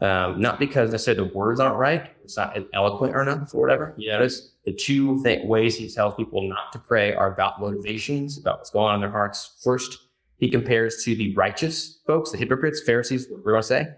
Um, 0.00 0.40
not 0.40 0.58
because 0.58 0.90
necessarily 0.90 1.26
the 1.28 1.34
words 1.34 1.58
aren't 1.58 1.76
right, 1.76 2.10
it's 2.22 2.36
not 2.36 2.58
eloquent 2.74 3.14
or 3.14 3.22
enough 3.22 3.54
or 3.54 3.62
whatever. 3.62 3.94
You 3.96 4.10
notice 4.10 4.52
the 4.66 4.72
two 4.72 5.22
th- 5.22 5.44
ways 5.44 5.76
he 5.76 5.88
tells 5.88 6.14
people 6.16 6.46
not 6.46 6.72
to 6.72 6.78
pray 6.78 7.14
are 7.14 7.32
about 7.32 7.60
motivations, 7.60 8.36
about 8.36 8.58
what's 8.58 8.70
going 8.70 8.88
on 8.88 8.94
in 8.96 9.00
their 9.00 9.10
hearts. 9.10 9.58
First, 9.64 9.98
he 10.36 10.50
compares 10.50 11.02
to 11.04 11.14
the 11.14 11.34
righteous 11.34 12.00
folks, 12.06 12.30
the 12.30 12.36
hypocrites, 12.36 12.82
Pharisees, 12.82 13.26
we're 13.30 13.52
going 13.52 13.62
to 13.62 13.66
say, 13.66 13.88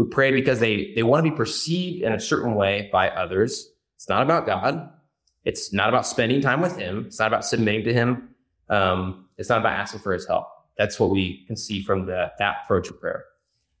who 0.00 0.08
pray 0.08 0.32
because 0.32 0.60
they, 0.60 0.94
they 0.94 1.02
want 1.02 1.22
to 1.22 1.30
be 1.30 1.36
perceived 1.36 2.02
in 2.02 2.14
a 2.14 2.18
certain 2.18 2.54
way 2.54 2.88
by 2.90 3.10
others. 3.10 3.68
It's 3.96 4.08
not 4.08 4.22
about 4.22 4.46
God. 4.46 4.88
It's 5.44 5.74
not 5.74 5.90
about 5.90 6.06
spending 6.06 6.40
time 6.40 6.62
with 6.62 6.78
him. 6.78 7.04
It's 7.06 7.18
not 7.18 7.26
about 7.26 7.44
submitting 7.44 7.84
to 7.84 7.92
him. 7.92 8.30
Um, 8.70 9.26
it's 9.36 9.50
not 9.50 9.60
about 9.60 9.74
asking 9.74 10.00
for 10.00 10.14
his 10.14 10.26
help. 10.26 10.46
That's 10.78 10.98
what 10.98 11.10
we 11.10 11.44
can 11.46 11.54
see 11.54 11.82
from 11.82 12.06
the, 12.06 12.32
that 12.38 12.62
approach 12.64 12.88
of 12.88 12.98
prayer. 12.98 13.26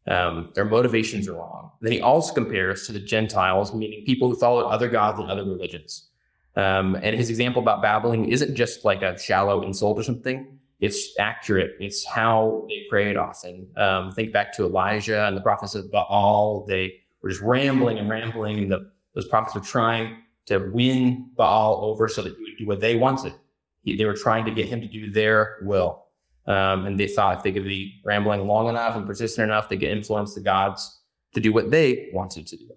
Um, 0.08 0.50
their 0.54 0.66
motivations 0.66 1.26
are 1.26 1.32
wrong. 1.32 1.70
Then 1.80 1.92
he 1.92 2.02
also 2.02 2.34
compares 2.34 2.84
to 2.86 2.92
the 2.92 3.00
Gentiles, 3.00 3.72
meaning 3.72 4.04
people 4.04 4.28
who 4.28 4.36
followed 4.36 4.66
other 4.66 4.90
gods 4.90 5.18
and 5.18 5.30
other 5.30 5.44
religions. 5.44 6.10
Um, 6.54 6.96
and 6.96 7.16
his 7.16 7.30
example 7.30 7.62
about 7.62 7.80
babbling 7.80 8.28
isn't 8.28 8.56
just 8.56 8.84
like 8.84 9.00
a 9.00 9.18
shallow 9.18 9.62
insult 9.62 9.98
or 9.98 10.02
something. 10.02 10.58
It's 10.80 11.18
accurate. 11.18 11.72
It's 11.78 12.06
how 12.06 12.66
they 12.68 12.86
prayed 12.88 13.16
often. 13.16 13.68
Um, 13.76 14.12
think 14.12 14.32
back 14.32 14.52
to 14.54 14.64
Elijah 14.64 15.26
and 15.26 15.36
the 15.36 15.42
prophets 15.42 15.74
of 15.74 15.90
Baal. 15.90 16.64
They 16.66 16.94
were 17.22 17.28
just 17.28 17.42
rambling 17.42 17.98
and 17.98 18.08
rambling. 18.08 18.58
And 18.58 18.72
the, 18.72 18.90
those 19.14 19.28
prophets 19.28 19.54
were 19.54 19.60
trying 19.60 20.22
to 20.46 20.70
win 20.72 21.30
Baal 21.36 21.80
over 21.84 22.08
so 22.08 22.22
that 22.22 22.34
he 22.36 22.42
would 22.42 22.58
do 22.58 22.66
what 22.66 22.80
they 22.80 22.96
wanted. 22.96 23.34
He, 23.82 23.96
they 23.96 24.06
were 24.06 24.16
trying 24.16 24.44
to 24.46 24.50
get 24.50 24.66
him 24.66 24.80
to 24.80 24.88
do 24.88 25.10
their 25.10 25.58
will. 25.62 26.06
Um, 26.46 26.86
and 26.86 26.98
they 26.98 27.06
thought 27.06 27.36
if 27.36 27.42
they 27.42 27.52
could 27.52 27.64
be 27.64 28.00
rambling 28.04 28.46
long 28.46 28.68
enough 28.68 28.96
and 28.96 29.06
persistent 29.06 29.44
enough, 29.44 29.68
they 29.68 29.76
could 29.76 29.90
influence 29.90 30.34
the 30.34 30.40
gods 30.40 31.00
to 31.34 31.40
do 31.40 31.52
what 31.52 31.70
they 31.70 32.08
wanted 32.12 32.46
to 32.48 32.56
do. 32.56 32.70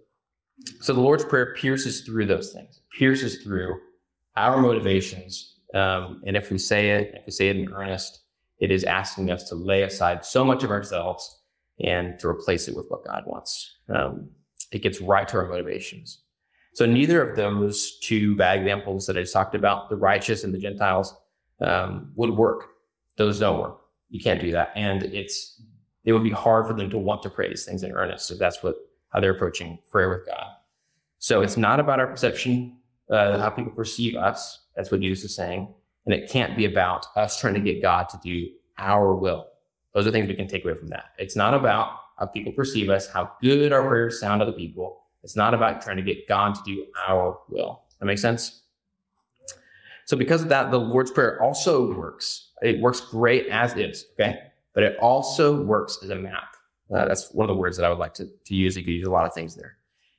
So 0.81 0.93
the 0.93 1.01
Lord's 1.01 1.25
Prayer 1.25 1.55
pierces 1.55 2.01
through 2.01 2.25
those 2.25 2.51
things, 2.51 2.81
pierces 2.97 3.41
through 3.41 3.79
our 4.35 4.61
motivations. 4.61 5.52
Um, 5.73 6.21
and 6.25 6.37
if 6.37 6.51
we 6.51 6.57
say 6.57 6.91
it, 6.91 7.13
if 7.15 7.25
we 7.25 7.31
say 7.31 7.49
it 7.49 7.57
in 7.57 7.71
earnest, 7.73 8.21
it 8.59 8.71
is 8.71 8.83
asking 8.83 9.31
us 9.31 9.49
to 9.49 9.55
lay 9.55 9.83
aside 9.83 10.23
so 10.23 10.45
much 10.45 10.63
of 10.63 10.71
ourselves 10.71 11.41
and 11.79 12.19
to 12.19 12.27
replace 12.27 12.67
it 12.67 12.75
with 12.75 12.85
what 12.89 13.05
God 13.05 13.23
wants. 13.25 13.77
Um, 13.89 14.29
it 14.71 14.79
gets 14.81 15.01
right 15.01 15.27
to 15.27 15.37
our 15.37 15.47
motivations. 15.47 16.19
So 16.73 16.85
neither 16.85 17.27
of 17.27 17.35
those 17.35 17.99
two 17.99 18.35
bad 18.35 18.59
examples 18.59 19.05
that 19.07 19.17
I 19.17 19.21
just 19.21 19.33
talked 19.33 19.55
about, 19.55 19.89
the 19.89 19.95
righteous 19.95 20.43
and 20.43 20.53
the 20.53 20.59
Gentiles, 20.59 21.15
um, 21.61 22.11
would 22.15 22.31
work 22.31 22.73
those 23.17 23.39
don't 23.39 23.59
work. 23.59 23.79
You 24.09 24.19
can't 24.19 24.41
do 24.41 24.51
that. 24.51 24.71
And 24.75 25.03
it's, 25.03 25.61
it 26.03 26.13
would 26.13 26.23
be 26.23 26.31
hard 26.31 26.67
for 26.67 26.73
them 26.73 26.89
to 26.89 26.97
want 26.97 27.23
to 27.23 27.29
praise 27.29 27.65
things 27.65 27.83
in 27.83 27.91
earnest 27.91 28.31
if 28.31 28.39
that's 28.39 28.61
what, 28.63 28.75
how 29.09 29.19
they're 29.19 29.31
approaching 29.31 29.79
prayer 29.91 30.09
with 30.09 30.25
God. 30.25 30.47
So 31.19 31.41
it's 31.41 31.57
not 31.57 31.79
about 31.79 31.99
our 31.99 32.07
perception, 32.07 32.77
uh, 33.09 33.39
how 33.39 33.49
people 33.49 33.71
perceive 33.71 34.15
us. 34.15 34.62
That's 34.75 34.91
what 34.91 35.01
Jesus 35.01 35.25
is 35.25 35.35
saying. 35.35 35.73
And 36.05 36.13
it 36.13 36.29
can't 36.29 36.57
be 36.57 36.65
about 36.65 37.05
us 37.15 37.39
trying 37.39 37.53
to 37.53 37.59
get 37.59 37.81
God 37.81 38.09
to 38.09 38.19
do 38.23 38.49
our 38.77 39.15
will. 39.15 39.47
Those 39.93 40.07
are 40.07 40.11
things 40.11 40.27
we 40.27 40.35
can 40.35 40.47
take 40.47 40.65
away 40.65 40.75
from 40.75 40.89
that. 40.89 41.11
It's 41.17 41.35
not 41.35 41.53
about 41.53 41.97
how 42.17 42.25
people 42.25 42.51
perceive 42.51 42.89
us, 42.89 43.07
how 43.07 43.31
good 43.41 43.71
our 43.71 43.87
prayers 43.87 44.19
sound 44.19 44.41
to 44.41 44.45
the 44.45 44.53
people. 44.53 45.03
It's 45.23 45.35
not 45.35 45.53
about 45.53 45.81
trying 45.81 45.97
to 45.97 46.03
get 46.03 46.27
God 46.27 46.55
to 46.55 46.61
do 46.65 46.85
our 47.07 47.39
will. 47.49 47.83
That 47.99 48.05
makes 48.05 48.21
sense? 48.21 48.63
So 50.05 50.17
because 50.17 50.41
of 50.41 50.49
that, 50.49 50.71
the 50.71 50.79
Lord's 50.79 51.11
Prayer 51.11 51.41
also 51.41 51.93
works. 51.93 52.49
It 52.61 52.81
works 52.81 52.99
great 52.99 53.47
as 53.47 53.75
is, 53.75 54.07
okay? 54.13 54.39
But 54.73 54.83
it 54.83 54.97
also 54.99 55.61
works 55.63 55.99
as 56.03 56.09
a 56.09 56.15
map. 56.15 56.55
Uh, 56.93 57.05
that's 57.05 57.31
one 57.31 57.49
of 57.49 57.55
the 57.55 57.59
words 57.59 57.77
that 57.77 57.85
I 57.85 57.89
would 57.89 57.99
like 57.99 58.13
to, 58.15 58.25
to 58.25 58.55
use. 58.55 58.75
You 58.75 58.83
could 58.83 58.93
use 58.93 59.07
a 59.07 59.11
lot 59.11 59.25
of 59.25 59.33
things 59.33 59.55
there. 59.55 59.77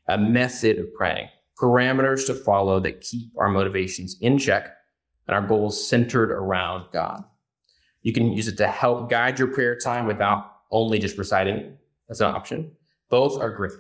A 0.09 0.17
method 0.17 0.79
of 0.79 0.93
praying, 0.95 1.29
parameters 1.61 2.27
to 2.27 2.35
follow 2.35 2.81
that 2.81 3.01
keep 3.01 3.31
our 3.39 3.49
motivations 3.49 4.17
in 4.21 4.39
check 4.39 4.75
and 5.27 5.35
our 5.35 5.47
goals 5.47 5.89
centered 5.89 6.31
around 6.31 6.87
God. 6.93 7.25
You 8.03 8.13
can 8.13 8.33
use 8.33 8.49
it 8.49 8.57
to 8.59 8.67
help 8.67 9.09
guide 9.09 9.39
your 9.39 9.49
prayer 9.49 9.77
time 9.79 10.07
without 10.07 10.51
only 10.71 10.99
just 10.99 11.17
reciting. 11.17 11.77
That's 12.09 12.21
an 12.21 12.35
option. 12.35 12.73
Both 13.09 13.41
are 13.41 13.51
great. 13.51 13.73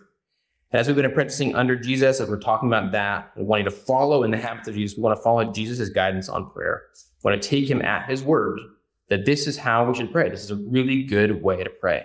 As 0.72 0.86
we've 0.86 0.96
been 0.96 1.04
apprenticing 1.04 1.54
under 1.54 1.76
Jesus, 1.76 2.20
as 2.20 2.28
we're 2.28 2.40
talking 2.40 2.68
about 2.68 2.90
that, 2.92 3.30
and 3.36 3.46
wanting 3.46 3.66
to 3.66 3.70
follow 3.70 4.24
in 4.24 4.30
the 4.30 4.36
habits 4.36 4.66
of 4.66 4.74
Jesus, 4.74 4.96
we 4.96 5.02
want 5.02 5.16
to 5.16 5.22
follow 5.22 5.44
Jesus' 5.52 5.88
guidance 5.88 6.28
on 6.28 6.50
prayer. 6.50 6.82
We 7.22 7.30
want 7.30 7.40
to 7.40 7.48
take 7.48 7.70
him 7.70 7.82
at 7.82 8.08
his 8.08 8.22
word 8.22 8.58
that 9.08 9.24
this 9.24 9.46
is 9.46 9.56
how 9.56 9.84
we 9.84 9.94
should 9.94 10.10
pray. 10.10 10.30
This 10.30 10.42
is 10.42 10.50
a 10.50 10.56
really 10.56 11.04
good 11.04 11.42
way 11.42 11.62
to 11.62 11.70
pray. 11.70 12.04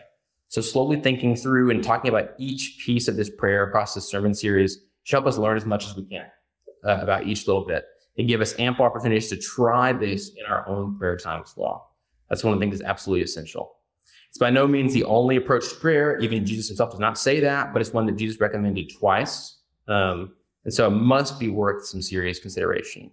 So 0.50 0.62
slowly 0.62 1.00
thinking 1.00 1.36
through 1.36 1.72
and 1.72 1.84
talking 1.84 2.10
about 2.10 2.32
each 2.38 2.80
piece 2.86 3.08
of 3.08 3.16
this 3.16 3.30
prayer 3.30 3.64
across 3.64 3.94
this 3.94 4.08
sermon 4.08 4.34
series 4.34 4.80
should 5.10 5.16
help 5.16 5.26
us 5.26 5.40
learn 5.40 5.58
as 5.58 5.66
much 5.66 5.88
as 5.88 5.96
we 5.96 6.04
can 6.04 6.28
uh, 6.86 7.00
about 7.02 7.26
each 7.26 7.48
little 7.48 7.66
bit 7.66 7.84
and 8.20 8.28
give 8.28 8.42
us 8.42 8.54
ample 8.60 8.86
opportunities 8.86 9.28
to 9.30 9.38
try 9.38 9.92
this 9.92 10.34
in 10.38 10.46
our 10.46 10.68
own 10.70 11.00
prayer 11.00 11.18
time 11.18 11.42
as 11.44 11.52
well. 11.58 11.96
That's 12.30 12.44
one 12.44 12.54
of 12.54 12.60
the 12.60 12.64
things 12.64 12.78
that's 12.78 12.88
absolutely 12.88 13.24
essential. 13.24 13.78
It's 14.28 14.38
by 14.38 14.52
no 14.52 14.68
means 14.68 14.94
the 14.94 15.06
only 15.06 15.36
approach 15.36 15.68
to 15.70 15.76
prayer. 15.78 16.20
Even 16.20 16.46
Jesus 16.46 16.68
himself 16.68 16.92
does 16.92 17.00
not 17.00 17.18
say 17.18 17.40
that, 17.40 17.74
but 17.74 17.82
it's 17.82 17.92
one 17.92 18.06
that 18.06 18.18
Jesus 18.18 18.40
recommended 18.40 18.92
twice. 19.00 19.58
Um, 19.88 20.34
and 20.64 20.72
so 20.72 20.86
it 20.86 20.92
must 20.92 21.40
be 21.40 21.50
worth 21.50 21.88
some 21.88 22.04
serious 22.04 22.38
consideration. 22.38 23.10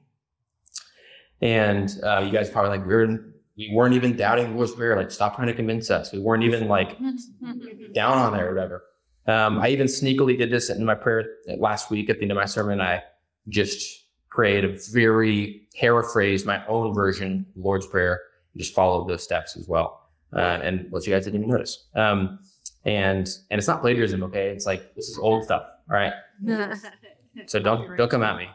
And 1.40 1.98
uh, 2.02 2.20
you 2.26 2.30
guys 2.30 2.50
probably 2.50 2.76
like, 2.76 2.86
we're, 2.86 3.32
we 3.56 3.70
weren't 3.72 3.94
even 3.94 4.18
doubting 4.18 4.50
the 4.50 4.54
Lord's 4.54 4.72
Prayer. 4.72 4.96
Like, 4.96 5.10
stop 5.10 5.36
trying 5.36 5.48
to 5.48 5.54
convince 5.54 5.90
us. 5.90 6.12
We 6.12 6.18
weren't 6.18 6.42
even 6.42 6.68
like 6.68 6.98
down 7.94 8.18
on 8.18 8.34
there 8.34 8.50
or 8.50 8.54
whatever. 8.54 8.82
Um, 9.26 9.58
I 9.58 9.68
even 9.68 9.86
sneakily 9.86 10.38
did 10.38 10.50
this 10.50 10.70
in 10.70 10.84
my 10.84 10.94
prayer 10.94 11.24
last 11.58 11.90
week 11.90 12.08
at 12.10 12.16
the 12.16 12.22
end 12.22 12.30
of 12.30 12.36
my 12.36 12.44
sermon. 12.44 12.80
I 12.80 13.02
just 13.48 14.04
prayed 14.30 14.64
a 14.64 14.76
very 14.92 15.66
paraphrased 15.78 16.46
my 16.46 16.64
own 16.66 16.94
version, 16.94 17.46
Lord's 17.56 17.86
Prayer, 17.86 18.20
and 18.52 18.62
just 18.62 18.74
followed 18.74 19.08
those 19.08 19.22
steps 19.22 19.56
as 19.56 19.66
well 19.66 20.10
uh, 20.34 20.60
and 20.62 20.90
what 20.90 21.06
you 21.06 21.12
guys 21.12 21.24
didn't 21.24 21.40
even 21.40 21.50
notice. 21.50 21.86
Um, 21.94 22.38
and 22.84 23.28
and 23.50 23.58
it's 23.58 23.66
not 23.66 23.80
plagiarism, 23.80 24.22
okay? 24.24 24.48
It's 24.50 24.66
like 24.66 24.94
this 24.94 25.08
is 25.08 25.18
old 25.18 25.44
stuff, 25.44 25.62
all 25.90 25.96
right? 25.96 26.12
so 27.46 27.58
don't 27.58 27.96
don't 27.96 28.10
come 28.10 28.22
at 28.22 28.36
me. 28.36 28.48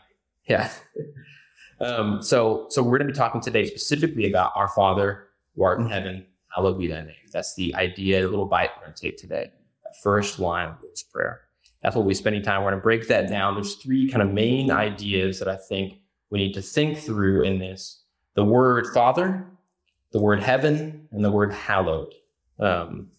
Yeah. 0.47 0.71
um, 1.81 2.21
so 2.21 2.67
so 2.69 2.81
we're 2.81 2.97
going 2.97 3.07
to 3.07 3.13
be 3.13 3.17
talking 3.17 3.41
today 3.41 3.65
specifically 3.65 4.29
about 4.29 4.53
our 4.55 4.69
Father 4.69 5.27
who 5.55 5.63
art 5.63 5.79
in 5.79 5.89
heaven, 5.89 6.25
hallowed 6.55 6.79
be 6.79 6.87
thy 6.87 7.01
name. 7.01 7.15
That's 7.33 7.55
the 7.55 7.75
idea, 7.75 8.21
the 8.21 8.27
little 8.27 8.45
bite 8.45 8.69
we're 8.77 8.85
going 8.85 8.95
to 8.95 9.01
take 9.01 9.17
today. 9.17 9.51
First 10.03 10.39
line 10.39 10.69
of 10.69 10.81
this 10.81 11.03
prayer. 11.03 11.41
That's 11.83 11.95
what 11.95 12.05
we're 12.05 12.13
spending 12.13 12.43
time. 12.43 12.61
We're 12.61 12.71
going 12.71 12.79
to 12.79 12.83
break 12.83 13.07
that 13.07 13.27
down. 13.29 13.55
There's 13.55 13.75
three 13.75 14.09
kind 14.09 14.21
of 14.21 14.33
main 14.33 14.71
ideas 14.71 15.39
that 15.39 15.47
I 15.47 15.55
think 15.55 15.99
we 16.29 16.39
need 16.39 16.53
to 16.53 16.61
think 16.61 16.97
through 16.97 17.43
in 17.43 17.59
this. 17.59 18.03
The 18.35 18.45
word 18.45 18.87
Father, 18.93 19.47
the 20.11 20.21
word 20.21 20.41
heaven 20.41 21.07
and 21.11 21.23
the 21.23 21.31
word 21.31 21.53
hallowed. 21.53 22.13
Um, 22.59 23.09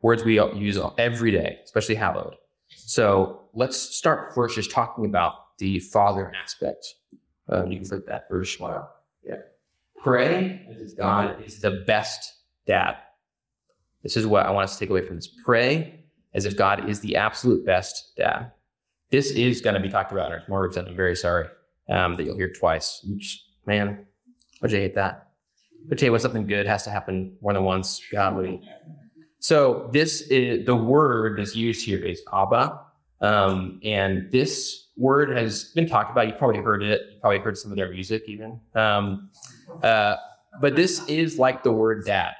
words 0.00 0.24
we 0.24 0.40
use 0.40 0.78
every 0.98 1.30
day, 1.30 1.58
especially 1.64 1.96
hallowed. 1.96 2.36
So 2.68 3.48
let's 3.52 3.76
start 3.76 4.34
first 4.34 4.54
just 4.54 4.70
talking 4.70 5.04
about 5.04 5.56
the 5.58 5.80
father 5.80 6.32
aspect. 6.42 6.94
Um, 7.48 7.70
you 7.70 7.78
can 7.78 7.86
flip 7.86 8.06
that 8.06 8.28
verse 8.30 8.58
one. 8.58 8.82
Yeah. 9.24 9.36
Pray 10.02 10.66
as 10.80 10.94
God 10.94 11.42
is 11.44 11.60
the 11.60 11.82
best 11.86 12.34
dad. 12.66 12.96
This 14.06 14.16
is 14.16 14.24
what 14.24 14.46
I 14.46 14.52
want 14.52 14.62
us 14.62 14.74
to 14.74 14.78
take 14.78 14.90
away 14.90 15.04
from 15.04 15.16
this. 15.16 15.26
Pray 15.26 16.04
as 16.32 16.44
if 16.44 16.56
God 16.56 16.88
is 16.88 17.00
the 17.00 17.16
absolute 17.16 17.66
best 17.66 18.12
dad. 18.16 18.52
This 19.10 19.32
is 19.32 19.60
going 19.60 19.74
to 19.74 19.80
be 19.80 19.88
talked 19.88 20.12
about 20.12 20.30
in 20.30 20.38
our 20.38 20.44
groups, 20.46 20.76
and 20.76 20.86
I'm 20.86 20.94
very 20.94 21.16
sorry 21.16 21.48
um, 21.90 22.14
that 22.14 22.22
you'll 22.22 22.36
hear 22.36 22.52
twice. 22.52 23.04
Man, 23.66 24.06
would 24.62 24.70
you 24.70 24.78
hate 24.78 24.94
that? 24.94 25.30
But 25.88 25.98
tell 25.98 26.06
you 26.06 26.12
what, 26.12 26.20
something 26.20 26.46
good 26.46 26.68
has 26.68 26.84
to 26.84 26.90
happen 26.90 27.36
more 27.42 27.52
than 27.52 27.64
once. 27.64 28.00
Godly. 28.12 28.62
So 29.40 29.90
this 29.92 30.20
is 30.20 30.64
the 30.66 30.76
word 30.76 31.40
that's 31.40 31.56
used 31.56 31.84
here 31.84 31.98
is 31.98 32.22
Abba. 32.32 32.80
Um, 33.20 33.80
and 33.82 34.30
this 34.30 34.90
word 34.96 35.36
has 35.36 35.72
been 35.72 35.88
talked 35.88 36.12
about. 36.12 36.28
You've 36.28 36.38
probably 36.38 36.62
heard 36.62 36.84
it. 36.84 37.00
You 37.12 37.18
probably 37.20 37.40
heard 37.40 37.58
some 37.58 37.72
of 37.72 37.76
their 37.76 37.90
music 37.90 38.22
even. 38.28 38.60
Um, 38.76 39.30
uh, 39.82 40.14
but 40.60 40.76
this 40.76 41.04
is 41.08 41.40
like 41.40 41.64
the 41.64 41.72
word 41.72 42.04
dad. 42.04 42.34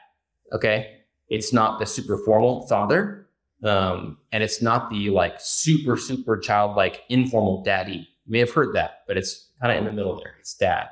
Okay. 0.52 0.95
It's 1.28 1.52
not 1.52 1.78
the 1.78 1.86
super 1.86 2.18
formal 2.18 2.66
father, 2.66 3.28
um, 3.64 4.18
and 4.32 4.42
it's 4.42 4.62
not 4.62 4.90
the 4.90 5.10
like 5.10 5.36
super 5.38 5.96
super 5.96 6.38
childlike 6.38 7.02
informal 7.08 7.62
daddy. 7.62 8.08
You 8.26 8.32
may 8.32 8.38
have 8.40 8.50
heard 8.50 8.74
that, 8.74 9.02
but 9.06 9.16
it's 9.16 9.50
kind 9.60 9.72
of 9.72 9.78
in 9.78 9.84
the 9.84 9.92
middle 9.92 10.16
there. 10.16 10.36
It's 10.40 10.54
dad. 10.54 10.88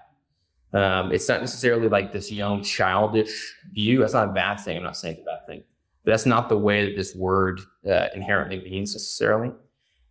Um, 0.72 1.12
it's 1.12 1.28
not 1.28 1.40
necessarily 1.40 1.88
like 1.88 2.12
this 2.12 2.32
young 2.32 2.62
childish 2.62 3.54
view. 3.72 4.00
That's 4.00 4.14
not 4.14 4.28
a 4.28 4.32
bad 4.32 4.56
thing. 4.56 4.76
I'm 4.76 4.82
not 4.82 4.96
saying 4.96 5.18
it's 5.18 5.22
a 5.22 5.24
bad 5.24 5.46
thing, 5.46 5.62
but 6.04 6.10
that's 6.10 6.26
not 6.26 6.48
the 6.48 6.58
way 6.58 6.86
that 6.86 6.96
this 6.96 7.14
word 7.14 7.60
uh, 7.88 8.08
inherently 8.14 8.58
means 8.58 8.92
necessarily. 8.92 9.52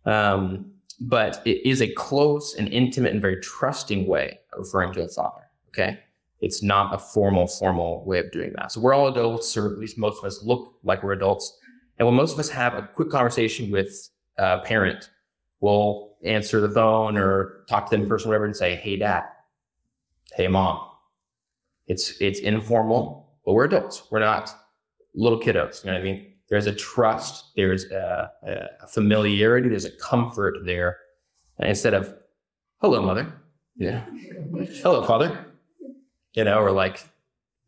Um, 0.06 0.70
but 1.00 1.42
it 1.44 1.66
is 1.68 1.82
a 1.82 1.92
close 1.92 2.54
and 2.54 2.68
intimate 2.68 3.12
and 3.12 3.20
very 3.20 3.40
trusting 3.40 4.06
way 4.06 4.40
of 4.52 4.60
referring 4.60 4.92
to 4.94 5.02
a 5.02 5.08
father. 5.08 5.42
Okay. 5.68 5.98
It's 6.40 6.62
not 6.62 6.94
a 6.94 6.98
formal, 6.98 7.46
formal 7.46 8.04
way 8.04 8.18
of 8.18 8.30
doing 8.32 8.52
that. 8.56 8.72
So 8.72 8.80
we're 8.80 8.94
all 8.94 9.08
adults, 9.08 9.56
or 9.56 9.72
at 9.72 9.78
least 9.78 9.96
most 9.98 10.18
of 10.18 10.24
us 10.24 10.42
look 10.42 10.74
like 10.82 11.02
we're 11.02 11.12
adults. 11.12 11.58
And 11.98 12.06
when 12.06 12.16
most 12.16 12.34
of 12.34 12.38
us 12.38 12.48
have 12.50 12.74
a 12.74 12.82
quick 12.82 13.10
conversation 13.10 13.70
with 13.70 14.10
a 14.36 14.58
parent, 14.58 15.10
we'll 15.60 16.16
answer 16.24 16.60
the 16.60 16.68
phone 16.68 17.16
or 17.16 17.64
talk 17.68 17.86
to 17.86 17.90
them 17.90 18.02
in 18.02 18.08
person, 18.08 18.28
whatever, 18.28 18.44
and 18.44 18.56
say, 18.56 18.74
"Hey, 18.76 18.96
dad. 18.96 19.24
Hey, 20.34 20.48
mom." 20.48 20.80
It's 21.86 22.20
it's 22.20 22.40
informal, 22.40 23.38
but 23.44 23.52
we're 23.52 23.66
adults. 23.66 24.02
We're 24.10 24.20
not 24.20 24.54
little 25.14 25.38
kiddos. 25.40 25.84
You 25.84 25.90
know 25.90 25.98
what 25.98 26.00
I 26.00 26.04
mean? 26.04 26.32
There's 26.48 26.66
a 26.66 26.74
trust. 26.74 27.52
There's 27.56 27.84
a, 27.90 28.30
a 28.82 28.86
familiarity. 28.86 29.68
There's 29.68 29.84
a 29.84 29.96
comfort 29.96 30.58
there. 30.64 30.98
And 31.58 31.68
instead 31.68 31.94
of 31.94 32.14
"Hello, 32.78 33.00
mother," 33.02 33.32
yeah, 33.76 34.04
"Hello, 34.82 35.04
father," 35.04 35.46
you 36.34 36.44
know, 36.44 36.58
or 36.58 36.70
like, 36.70 37.04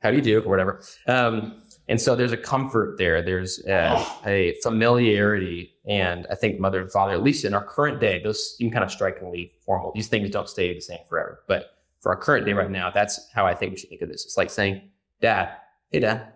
how 0.00 0.10
do 0.10 0.16
you 0.16 0.22
do, 0.22 0.40
or 0.40 0.48
whatever. 0.48 0.82
Um, 1.06 1.62
and 1.88 2.00
so 2.00 2.16
there's 2.16 2.32
a 2.32 2.36
comfort 2.36 2.98
there. 2.98 3.22
There's 3.22 3.64
a, 3.66 4.04
a, 4.26 4.54
familiarity. 4.62 5.72
And 5.86 6.26
I 6.30 6.34
think 6.34 6.58
mother 6.58 6.80
and 6.80 6.90
father, 6.90 7.12
at 7.12 7.22
least 7.22 7.44
in 7.44 7.54
our 7.54 7.64
current 7.64 8.00
day, 8.00 8.20
those 8.22 8.56
seem 8.56 8.70
kind 8.70 8.84
of 8.84 8.90
strikingly 8.90 9.52
formal. 9.64 9.92
These 9.94 10.08
things 10.08 10.28
don't 10.30 10.48
stay 10.48 10.74
the 10.74 10.80
same 10.80 10.98
forever. 11.08 11.40
But 11.46 11.76
for 12.00 12.12
our 12.12 12.20
current 12.20 12.44
day 12.44 12.52
right 12.52 12.70
now, 12.70 12.90
that's 12.90 13.30
how 13.32 13.46
I 13.46 13.54
think 13.54 13.72
we 13.72 13.78
should 13.78 13.88
think 13.88 14.02
of 14.02 14.08
this. 14.08 14.24
It's 14.24 14.36
like 14.36 14.50
saying, 14.50 14.90
Dad, 15.20 15.50
hey, 15.90 16.00
Dad, 16.00 16.32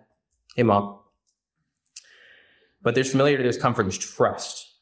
hey, 0.55 0.63
Mom. 0.63 0.99
But 2.81 2.95
there's 2.95 3.11
familiarity, 3.11 3.43
there's 3.43 3.57
comfort, 3.57 3.83
there's 3.83 3.97
trust, 3.97 4.73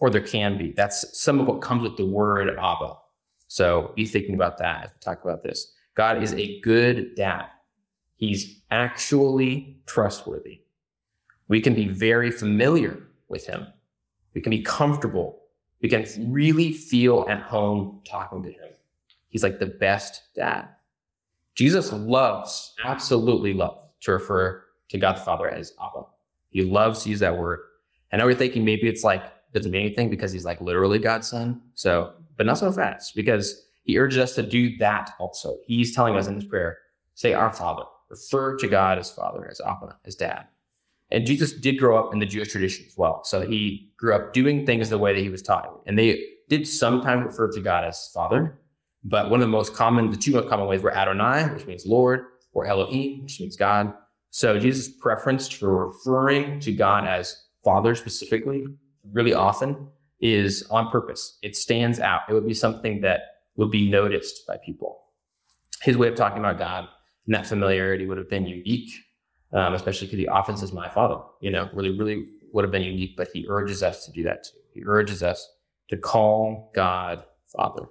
or 0.00 0.10
there 0.10 0.20
can 0.20 0.58
be. 0.58 0.72
That's 0.72 1.18
some 1.18 1.40
of 1.40 1.46
what 1.46 1.62
comes 1.62 1.82
with 1.82 1.96
the 1.96 2.06
word 2.06 2.48
Abba. 2.50 2.94
So 3.48 3.92
be 3.96 4.04
thinking 4.04 4.34
about 4.34 4.58
that 4.58 4.84
as 4.84 4.90
we 4.92 4.98
talk 5.00 5.24
about 5.24 5.42
this. 5.42 5.72
God 5.94 6.22
is 6.22 6.32
a 6.34 6.60
good 6.60 7.14
dad. 7.14 7.46
He's 8.16 8.60
actually 8.70 9.78
trustworthy. 9.86 10.62
We 11.48 11.60
can 11.60 11.74
be 11.74 11.88
very 11.88 12.30
familiar 12.30 13.02
with 13.28 13.46
him. 13.46 13.66
We 14.34 14.40
can 14.40 14.50
be 14.50 14.62
comfortable. 14.62 15.42
We 15.82 15.88
can 15.88 16.06
really 16.32 16.72
feel 16.72 17.26
at 17.28 17.42
home 17.42 18.00
talking 18.06 18.42
to 18.42 18.50
him. 18.50 18.72
He's 19.28 19.42
like 19.42 19.58
the 19.58 19.66
best 19.66 20.22
dad. 20.34 20.68
Jesus 21.54 21.92
loves, 21.92 22.74
absolutely 22.84 23.52
loves 23.52 23.78
to 24.00 24.12
refer 24.12 24.64
to 24.88 24.98
God 24.98 25.16
the 25.16 25.20
Father 25.20 25.48
as 25.48 25.72
Abba. 25.80 26.06
He 26.50 26.62
loves 26.62 27.02
to 27.04 27.10
use 27.10 27.20
that 27.20 27.36
word. 27.36 27.60
I 28.12 28.16
know 28.16 28.26
we're 28.26 28.34
thinking 28.34 28.64
maybe 28.64 28.88
it's 28.88 29.04
like 29.04 29.22
doesn't 29.52 29.70
mean 29.70 29.86
anything 29.86 30.10
because 30.10 30.32
he's 30.32 30.44
like 30.44 30.60
literally 30.60 30.98
God's 30.98 31.28
son. 31.28 31.60
So, 31.74 32.12
but 32.36 32.44
not 32.44 32.58
so 32.58 32.70
fast 32.72 33.14
because 33.14 33.66
he 33.84 33.98
urges 33.98 34.18
us 34.18 34.34
to 34.34 34.42
do 34.42 34.76
that 34.78 35.12
also. 35.18 35.56
He's 35.66 35.94
telling 35.94 36.16
us 36.16 36.26
in 36.26 36.34
this 36.34 36.46
prayer, 36.46 36.78
say 37.14 37.32
our 37.32 37.50
Father, 37.50 37.84
refer 38.10 38.56
to 38.56 38.68
God 38.68 38.98
as 38.98 39.10
Father, 39.10 39.46
as 39.48 39.60
Abba, 39.60 39.96
as 40.04 40.16
Dad. 40.16 40.46
And 41.10 41.26
Jesus 41.26 41.52
did 41.52 41.78
grow 41.78 41.98
up 41.98 42.12
in 42.12 42.18
the 42.18 42.26
Jewish 42.26 42.50
tradition 42.50 42.86
as 42.88 42.96
well. 42.96 43.22
So 43.24 43.46
he 43.46 43.92
grew 43.96 44.14
up 44.14 44.32
doing 44.32 44.66
things 44.66 44.88
the 44.88 44.98
way 44.98 45.14
that 45.14 45.20
he 45.20 45.28
was 45.28 45.42
taught. 45.42 45.82
And 45.86 45.98
they 45.98 46.24
did 46.48 46.66
sometimes 46.66 47.24
refer 47.24 47.52
to 47.52 47.60
God 47.60 47.84
as 47.84 48.10
Father. 48.12 48.58
But 49.04 49.30
one 49.30 49.40
of 49.40 49.46
the 49.46 49.52
most 49.52 49.74
common, 49.74 50.10
the 50.10 50.16
two 50.16 50.32
most 50.32 50.48
common 50.48 50.66
ways 50.66 50.82
were 50.82 50.94
Adonai, 50.94 51.52
which 51.52 51.66
means 51.66 51.86
Lord, 51.86 52.24
or 52.52 52.64
Elohim, 52.64 53.22
which 53.22 53.38
means 53.38 53.56
God. 53.56 53.92
So 54.30 54.58
Jesus' 54.58 54.88
preference 54.88 55.46
for 55.48 55.88
referring 55.88 56.58
to 56.60 56.72
God 56.72 57.06
as 57.06 57.44
Father 57.62 57.94
specifically, 57.94 58.64
really 59.12 59.34
often, 59.34 59.88
is 60.20 60.66
on 60.70 60.90
purpose. 60.90 61.38
It 61.42 61.54
stands 61.54 62.00
out. 62.00 62.22
It 62.28 62.32
would 62.32 62.46
be 62.46 62.54
something 62.54 63.02
that 63.02 63.20
would 63.56 63.70
be 63.70 63.90
noticed 63.90 64.46
by 64.46 64.56
people. 64.64 65.00
His 65.82 65.96
way 65.96 66.08
of 66.08 66.14
talking 66.14 66.38
about 66.38 66.58
God 66.58 66.88
and 67.26 67.34
that 67.34 67.46
familiarity 67.46 68.06
would 68.06 68.18
have 68.18 68.30
been 68.30 68.46
unique, 68.46 68.90
um, 69.52 69.74
especially 69.74 70.06
because 70.06 70.18
he 70.18 70.28
often 70.28 70.56
says, 70.56 70.72
My 70.72 70.88
Father, 70.88 71.20
you 71.40 71.50
know, 71.50 71.68
really, 71.72 71.96
really 71.96 72.26
would 72.52 72.64
have 72.64 72.72
been 72.72 72.82
unique, 72.82 73.16
but 73.16 73.28
he 73.32 73.46
urges 73.48 73.82
us 73.82 74.04
to 74.06 74.12
do 74.12 74.22
that 74.24 74.44
too. 74.44 74.58
He 74.72 74.82
urges 74.84 75.22
us 75.22 75.48
to 75.88 75.96
call 75.96 76.70
God 76.74 77.24
Father. 77.56 77.86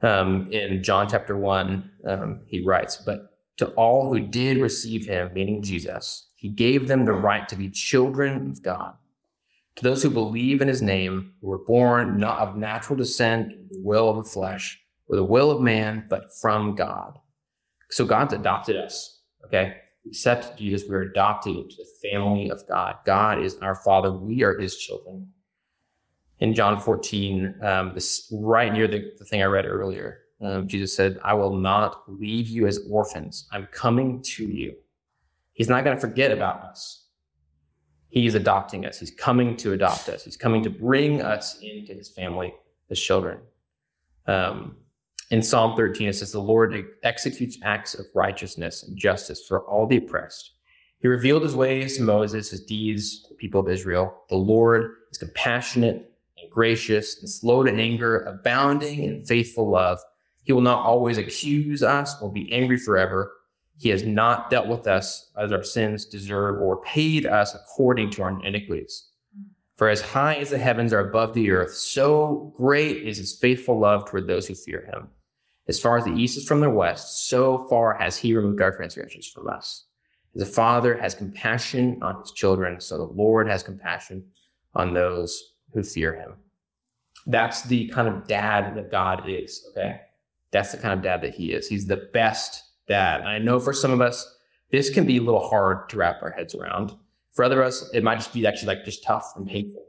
Um, 0.00 0.50
in 0.50 0.82
John 0.82 1.08
chapter 1.08 1.36
1, 1.36 1.90
um, 2.08 2.40
he 2.46 2.64
writes, 2.64 2.96
But 2.96 3.38
to 3.58 3.68
all 3.74 4.12
who 4.12 4.20
did 4.20 4.58
receive 4.58 5.06
him, 5.06 5.32
meaning 5.32 5.62
Jesus, 5.62 6.28
he 6.34 6.48
gave 6.48 6.88
them 6.88 7.04
the 7.04 7.12
right 7.12 7.48
to 7.48 7.56
be 7.56 7.70
children 7.70 8.50
of 8.50 8.62
God 8.62 8.94
to 9.76 9.82
those 9.82 10.02
who 10.02 10.10
believe 10.10 10.60
in 10.60 10.68
his 10.68 10.82
name, 10.82 11.32
who 11.40 11.48
were 11.48 11.64
born 11.64 12.18
not 12.18 12.38
of 12.40 12.56
natural 12.56 12.96
descent, 12.96 13.70
the 13.70 13.80
will 13.80 14.08
of 14.10 14.16
the 14.16 14.30
flesh, 14.30 14.78
or 15.08 15.16
the 15.16 15.24
will 15.24 15.50
of 15.50 15.60
man, 15.60 16.06
but 16.08 16.34
from 16.40 16.74
God. 16.74 17.18
So 17.90 18.04
God's 18.04 18.34
adopted 18.34 18.76
us. 18.76 19.20
Okay. 19.44 19.76
Accept 20.06 20.58
Jesus. 20.58 20.88
We're 20.88 21.02
adopted 21.02 21.56
into 21.56 21.76
the 21.76 22.08
family 22.10 22.50
of 22.50 22.66
God. 22.68 22.96
God 23.04 23.42
is 23.42 23.56
our 23.58 23.76
Father. 23.76 24.12
We 24.12 24.42
are 24.42 24.58
his 24.58 24.76
children. 24.76 25.28
In 26.40 26.54
John 26.54 26.80
14, 26.80 27.54
um, 27.62 27.92
this 27.94 28.32
right 28.32 28.72
near 28.72 28.88
the, 28.88 29.12
the 29.18 29.24
thing 29.24 29.42
I 29.42 29.46
read 29.46 29.64
earlier, 29.64 30.22
um, 30.40 30.66
Jesus 30.66 30.96
said, 30.96 31.20
I 31.22 31.34
will 31.34 31.54
not 31.54 32.02
leave 32.08 32.48
you 32.48 32.66
as 32.66 32.80
orphans. 32.90 33.46
I'm 33.52 33.68
coming 33.70 34.22
to 34.22 34.44
you. 34.44 34.74
He's 35.52 35.68
not 35.68 35.84
going 35.84 35.96
to 35.96 36.00
forget 36.00 36.32
about 36.32 36.62
us. 36.62 37.01
He's 38.12 38.34
adopting 38.34 38.84
us. 38.84 38.98
He's 38.98 39.10
coming 39.10 39.56
to 39.56 39.72
adopt 39.72 40.10
us. 40.10 40.22
He's 40.22 40.36
coming 40.36 40.62
to 40.64 40.70
bring 40.70 41.22
us 41.22 41.58
into 41.62 41.94
his 41.94 42.10
family 42.10 42.52
as 42.90 43.00
children. 43.00 43.38
Um, 44.26 44.76
in 45.30 45.42
Psalm 45.42 45.74
13, 45.76 46.08
it 46.08 46.12
says, 46.12 46.30
The 46.30 46.38
Lord 46.38 46.76
executes 47.04 47.56
acts 47.62 47.94
of 47.94 48.04
righteousness 48.14 48.82
and 48.82 48.98
justice 48.98 49.46
for 49.48 49.62
all 49.62 49.86
the 49.86 49.96
oppressed. 49.96 50.50
He 50.98 51.08
revealed 51.08 51.42
his 51.42 51.56
ways 51.56 51.96
to 51.96 52.02
Moses, 52.02 52.50
his 52.50 52.62
deeds 52.62 53.22
to 53.22 53.30
the 53.30 53.34
people 53.34 53.62
of 53.62 53.70
Israel. 53.70 54.14
The 54.28 54.36
Lord 54.36 54.90
is 55.10 55.16
compassionate 55.16 56.12
and 56.38 56.50
gracious 56.50 57.18
and 57.20 57.30
slow 57.30 57.62
to 57.62 57.72
anger, 57.72 58.24
abounding 58.24 59.04
in 59.04 59.24
faithful 59.24 59.70
love. 59.70 60.00
He 60.42 60.52
will 60.52 60.60
not 60.60 60.84
always 60.84 61.16
accuse 61.16 61.82
us 61.82 62.14
or 62.20 62.30
be 62.30 62.52
angry 62.52 62.76
forever. 62.76 63.32
He 63.78 63.88
has 63.88 64.04
not 64.04 64.50
dealt 64.50 64.68
with 64.68 64.86
us 64.86 65.30
as 65.36 65.52
our 65.52 65.64
sins 65.64 66.04
deserve 66.04 66.60
or 66.60 66.82
paid 66.82 67.26
us 67.26 67.54
according 67.54 68.10
to 68.10 68.22
our 68.22 68.44
iniquities. 68.44 69.08
For 69.76 69.88
as 69.88 70.00
high 70.00 70.34
as 70.34 70.50
the 70.50 70.58
heavens 70.58 70.92
are 70.92 71.08
above 71.08 71.34
the 71.34 71.50
earth, 71.50 71.74
so 71.74 72.52
great 72.56 72.98
is 72.98 73.18
his 73.18 73.36
faithful 73.36 73.78
love 73.78 74.08
toward 74.08 74.26
those 74.26 74.46
who 74.46 74.54
fear 74.54 74.86
him. 74.92 75.08
As 75.68 75.80
far 75.80 75.96
as 75.96 76.04
the 76.04 76.12
east 76.12 76.36
is 76.36 76.46
from 76.46 76.60
the 76.60 76.70
west, 76.70 77.28
so 77.28 77.66
far 77.68 77.94
has 77.94 78.16
he 78.16 78.34
removed 78.34 78.60
our 78.60 78.74
transgressions 78.76 79.26
from 79.26 79.48
us. 79.48 79.86
As 80.34 80.42
a 80.42 80.46
father 80.46 80.96
has 80.96 81.14
compassion 81.14 81.98
on 82.02 82.20
his 82.20 82.32
children, 82.32 82.80
so 82.80 82.96
the 82.96 83.04
Lord 83.04 83.48
has 83.48 83.62
compassion 83.62 84.24
on 84.74 84.94
those 84.94 85.54
who 85.72 85.82
fear 85.82 86.14
him. 86.14 86.34
That's 87.26 87.62
the 87.62 87.88
kind 87.88 88.08
of 88.08 88.26
dad 88.26 88.74
that 88.76 88.90
God 88.90 89.28
is, 89.28 89.66
okay? 89.70 90.00
That's 90.50 90.72
the 90.72 90.78
kind 90.78 90.94
of 90.94 91.02
dad 91.02 91.22
that 91.22 91.34
he 91.34 91.52
is. 91.52 91.68
He's 91.68 91.86
the 91.86 92.08
best 92.12 92.62
dad. 92.88 93.20
And 93.20 93.28
I 93.28 93.38
know 93.38 93.60
for 93.60 93.72
some 93.72 93.90
of 93.90 94.00
us, 94.00 94.26
this 94.70 94.90
can 94.90 95.06
be 95.06 95.18
a 95.18 95.22
little 95.22 95.48
hard 95.48 95.88
to 95.90 95.96
wrap 95.96 96.22
our 96.22 96.30
heads 96.30 96.54
around. 96.54 96.92
For 97.32 97.44
other 97.44 97.62
of 97.62 97.68
us, 97.68 97.90
it 97.92 98.02
might 98.02 98.16
just 98.16 98.32
be 98.32 98.46
actually 98.46 98.74
like 98.74 98.84
just 98.84 99.04
tough 99.04 99.32
and 99.36 99.46
painful. 99.46 99.84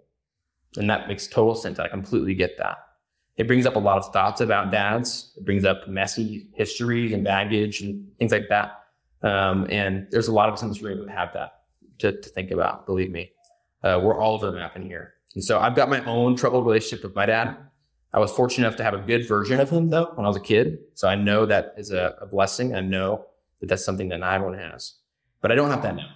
And 0.76 0.90
that 0.90 1.08
makes 1.08 1.28
total 1.28 1.56
sense. 1.56 1.80
I 1.80 1.88
completely 1.88 2.34
get 2.34 2.58
that. 2.58 2.78
It 3.38 3.48
brings 3.48 3.66
up 3.66 3.76
a 3.76 3.80
lot 3.80 3.98
of 3.98 4.12
thoughts 4.14 4.42
about 4.42 4.72
dads. 4.72 5.34
It 5.38 5.46
brings 5.46 5.66
up 5.66 5.88
messy 5.88 6.48
history 6.54 7.14
and 7.14 7.24
baggage 7.24 7.82
and 7.82 8.08
things 8.18 8.32
like 8.32 8.50
that. 8.50 8.84
Um, 9.24 9.68
and 9.70 10.08
there's 10.12 10.28
a 10.28 10.34
lot 10.34 10.50
of 10.50 10.54
us 10.54 10.62
in 10.62 10.70
this 10.70 10.82
room 10.82 11.00
who 11.00 11.08
have 11.08 11.34
that 11.34 11.52
to, 12.00 12.22
to 12.22 12.30
think 12.30 12.52
about, 12.52 12.86
believe 12.86 13.12
me. 13.12 13.32
Uh, 13.84 14.00
we're 14.04 14.20
all 14.20 14.36
over 14.36 14.48
the 14.48 14.52
map 14.54 14.76
in 14.76 14.84
here. 14.84 15.14
And 15.36 15.44
so 15.44 15.60
I've 15.60 15.76
got 15.76 15.90
my 15.90 16.04
own 16.06 16.36
troubled 16.36 16.66
relationship 16.66 17.04
with 17.04 17.16
my 17.16 17.26
dad. 17.26 17.58
I 18.14 18.20
was 18.20 18.32
fortunate 18.32 18.68
enough 18.68 18.78
to 18.78 18.84
have 18.84 18.94
a 18.94 19.00
good 19.00 19.28
version 19.28 19.60
of 19.60 19.70
him 19.70 19.90
though 19.90 20.12
when 20.16 20.26
I 20.26 20.28
was 20.28 20.38
a 20.38 20.42
kid. 20.42 20.80
So 20.94 21.08
I 21.08 21.16
know 21.16 21.46
that 21.46 21.74
is 21.78 21.92
a, 21.92 22.16
a 22.22 22.26
blessing. 22.28 22.76
I 22.76 22.82
know 22.82 23.26
that 23.60 23.70
that's 23.70 23.84
something 23.84 24.10
that 24.10 24.20
not 24.20 24.34
everyone 24.34 24.58
has, 24.58 24.96
but 25.42 25.52
I 25.52 25.56
don't 25.56 25.72
have 25.72 25.82
that 25.82 25.96
now. 25.96 26.10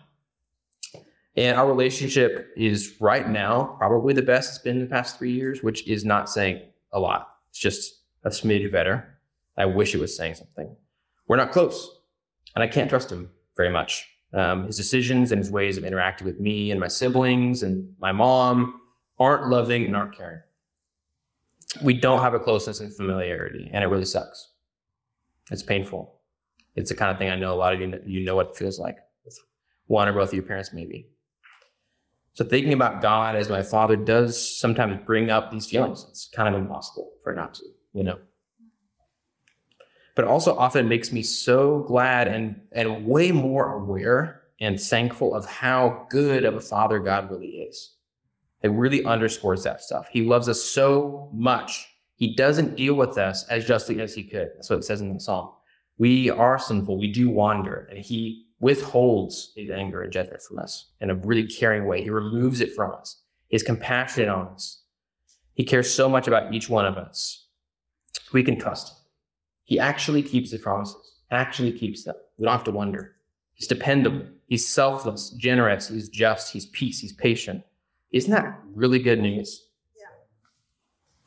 And 1.36 1.57
our 1.57 1.67
relationship 1.67 2.51
is 2.57 2.95
right 2.99 3.27
now 3.29 3.75
probably 3.77 4.13
the 4.13 4.23
best 4.23 4.49
it's 4.49 4.60
been 4.60 4.77
in 4.77 4.83
the 4.83 4.89
past 4.89 5.17
three 5.17 5.31
years, 5.31 5.62
which 5.62 5.88
is 5.88 6.03
not 6.03 6.29
saying 6.29 6.62
a 6.91 6.99
lot. 6.99 7.29
It's 7.49 7.60
just 7.60 8.01
a 8.23 8.29
smidge 8.29 8.71
better. 8.71 9.19
I 9.55 9.65
wish 9.65 9.93
it 9.93 9.99
was 9.99 10.15
saying 10.15 10.36
something. 10.36 10.75
We're 11.27 11.38
not 11.38 11.51
close, 11.51 11.99
and 12.55 12.63
I 12.63 12.67
can't 12.67 12.89
trust 12.89 13.12
him 13.12 13.29
very 13.55 13.69
much. 13.69 14.07
Um, 14.33 14.65
his 14.65 14.77
decisions 14.77 15.31
and 15.31 15.39
his 15.39 15.51
ways 15.51 15.77
of 15.77 15.83
interacting 15.83 16.25
with 16.25 16.39
me 16.39 16.71
and 16.71 16.79
my 16.79 16.88
siblings 16.88 17.63
and 17.63 17.93
my 17.99 18.12
mom 18.12 18.81
aren't 19.19 19.47
loving 19.49 19.86
and 19.86 19.95
aren't 19.95 20.17
caring. 20.17 20.41
We 21.84 21.93
don't 21.93 22.21
have 22.21 22.34
a 22.34 22.39
closeness 22.39 22.80
and 22.80 22.95
familiarity, 22.95 23.69
and 23.73 23.84
it 23.84 23.88
really 23.88 24.06
sucks. 24.06 24.51
It's 25.51 25.63
painful. 25.63 26.19
It's 26.75 26.89
the 26.89 26.95
kind 26.95 27.12
of 27.12 27.17
thing 27.17 27.30
I 27.30 27.36
know 27.36 27.53
a 27.53 27.56
lot 27.56 27.73
of 27.73 27.82
you, 27.82 27.99
you 28.06 28.23
know 28.23 28.36
what 28.36 28.49
it 28.49 28.56
feels 28.56 28.80
like 28.80 28.97
one 29.88 30.08
or 30.08 30.13
both 30.13 30.30
of 30.30 30.34
your 30.34 30.43
parents, 30.43 30.71
maybe. 30.73 31.08
So 32.34 32.45
thinking 32.45 32.73
about 32.73 33.01
God 33.01 33.36
as 33.36 33.49
my 33.49 33.63
father 33.63 33.95
does 33.95 34.60
sometimes 34.60 34.99
bring 35.06 35.32
up 35.32 35.49
these 35.49 35.65
feelings. 35.65 36.06
It's 36.10 36.27
kind 36.27 36.53
of 36.53 36.62
impossible 36.62 37.12
for 37.23 37.34
not 37.34 37.56
to, 37.56 37.63
you 37.93 38.03
know. 38.03 38.19
But 40.15 40.25
also 40.25 40.56
often 40.56 40.88
makes 40.88 41.12
me 41.12 41.23
so 41.23 41.80
glad 41.88 42.27
and, 42.27 42.62
and 42.71 43.06
way 43.06 43.32
more 43.32 43.73
aware 43.73 44.43
and 44.60 44.80
thankful 44.80 45.34
of 45.34 45.45
how 45.45 46.08
good 46.10 46.43
of 46.43 46.56
a 46.56 46.62
father 46.62 46.99
God 46.99 47.32
really 47.32 47.47
is. 47.47 47.95
It 48.63 48.72
really 48.72 49.04
underscores 49.06 49.63
that 49.63 49.82
stuff. 49.82 50.08
He 50.12 50.24
loves 50.24 50.50
us 50.50 50.62
so 50.62 51.30
much. 51.34 51.88
He 52.15 52.36
doesn't 52.36 52.76
deal 52.76 52.96
with 52.96 53.17
us 53.17 53.48
as 53.50 53.65
justly 53.65 54.02
as 54.02 54.15
he 54.15 54.24
could. 54.24 54.50
That's 54.56 54.70
what 54.70 54.80
it 54.80 54.84
says 54.84 55.02
in 55.02 55.13
the 55.13 55.20
psalm. 55.20 55.52
We 56.00 56.30
are 56.30 56.58
sinful. 56.58 56.98
We 56.98 57.12
do 57.12 57.30
wander, 57.30 57.88
and 57.89 58.00
he 58.00 58.46
withholds 58.60 59.54
his 59.56 59.70
anger 59.70 60.02
and 60.02 60.12
judgment 60.12 60.41
from 60.41 60.60
us 60.60 60.91
in 61.00 61.12
a 61.12 61.15
really 61.15 61.46
caring 61.46 61.86
way. 61.86 62.02
He 62.02 62.10
removes 62.10 62.62
it 62.62 62.74
from 62.74 62.91
us. 62.93 63.22
He's 63.48 63.63
compassionate 63.63 64.30
on 64.30 64.48
us. 64.48 64.82
He 65.54 65.63
cares 65.63 65.91
so 65.91 66.10
much 66.10 66.28
about 66.28 66.54
each 66.54 66.70
one 66.70 66.86
of 66.86 66.98
us. 66.98 67.48
We 68.34 68.43
can 68.43 68.60
trust 68.60 68.89
him. 68.89 68.98
He 69.65 69.80
actually 69.80 70.24
keeps 70.24 70.52
his 70.52 70.62
promises, 70.62 71.20
actually 71.30 71.72
keeps 71.72 72.04
them. 72.04 72.15
We 72.38 72.46
don't 72.46 72.54
have 72.54 72.63
to 72.65 72.72
wonder. 72.72 73.15
He's 73.54 73.67
dependable. 73.67 74.26
He's 74.48 74.67
selfless, 74.67 75.32
generous. 75.32 75.89
He's 75.89 76.10
just. 76.10 76.54
He's 76.54 76.67
peace. 76.67 77.00
He's 77.00 77.13
patient. 77.13 77.63
Isn't 78.12 78.32
that 78.32 78.60
really 78.74 79.00
good 79.00 79.20
news? 79.20 79.63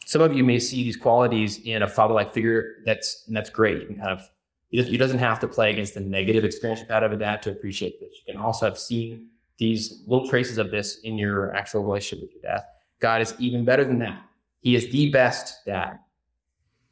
Some 0.07 0.23
of 0.23 0.35
you 0.35 0.43
may 0.43 0.59
see 0.59 0.83
these 0.83 0.97
qualities 0.97 1.61
in 1.65 1.83
a 1.83 1.89
father-like 1.89 2.33
figure. 2.33 2.79
That's 2.85 3.25
and 3.29 3.37
that's 3.37 3.49
great. 3.51 3.81
You 3.83 3.87
can 3.87 3.97
kind 3.97 4.11
of 4.11 4.29
you 4.71 4.99
doesn't 4.99 5.19
have 5.19 5.39
to 5.41 5.49
play 5.49 5.71
against 5.71 5.95
the 5.95 6.01
negative 6.01 6.45
experience 6.45 6.81
you've 6.81 6.91
had 6.91 7.05
of 7.05 7.13
a 7.13 7.17
dad 7.17 7.43
to 7.43 7.51
appreciate 7.51 8.01
this. 8.01 8.11
You 8.27 8.35
can 8.35 8.43
also 8.43 8.67
have 8.67 8.79
seen 8.79 9.29
these 9.59 10.03
little 10.07 10.29
traces 10.29 10.59
of 10.59 10.71
this 10.71 10.99
in 11.01 11.19
your 11.19 11.55
actual 11.55 11.85
relationship 11.85 12.23
with 12.23 12.33
your 12.33 12.43
dad. 12.43 12.63
God 12.99 13.21
is 13.21 13.35
even 13.39 13.65
better 13.65 13.85
than 13.85 13.99
that. 14.01 14.23
He 14.61 14.75
is 14.75 14.91
the 14.91 15.11
best 15.11 15.65
dad. 15.67 15.99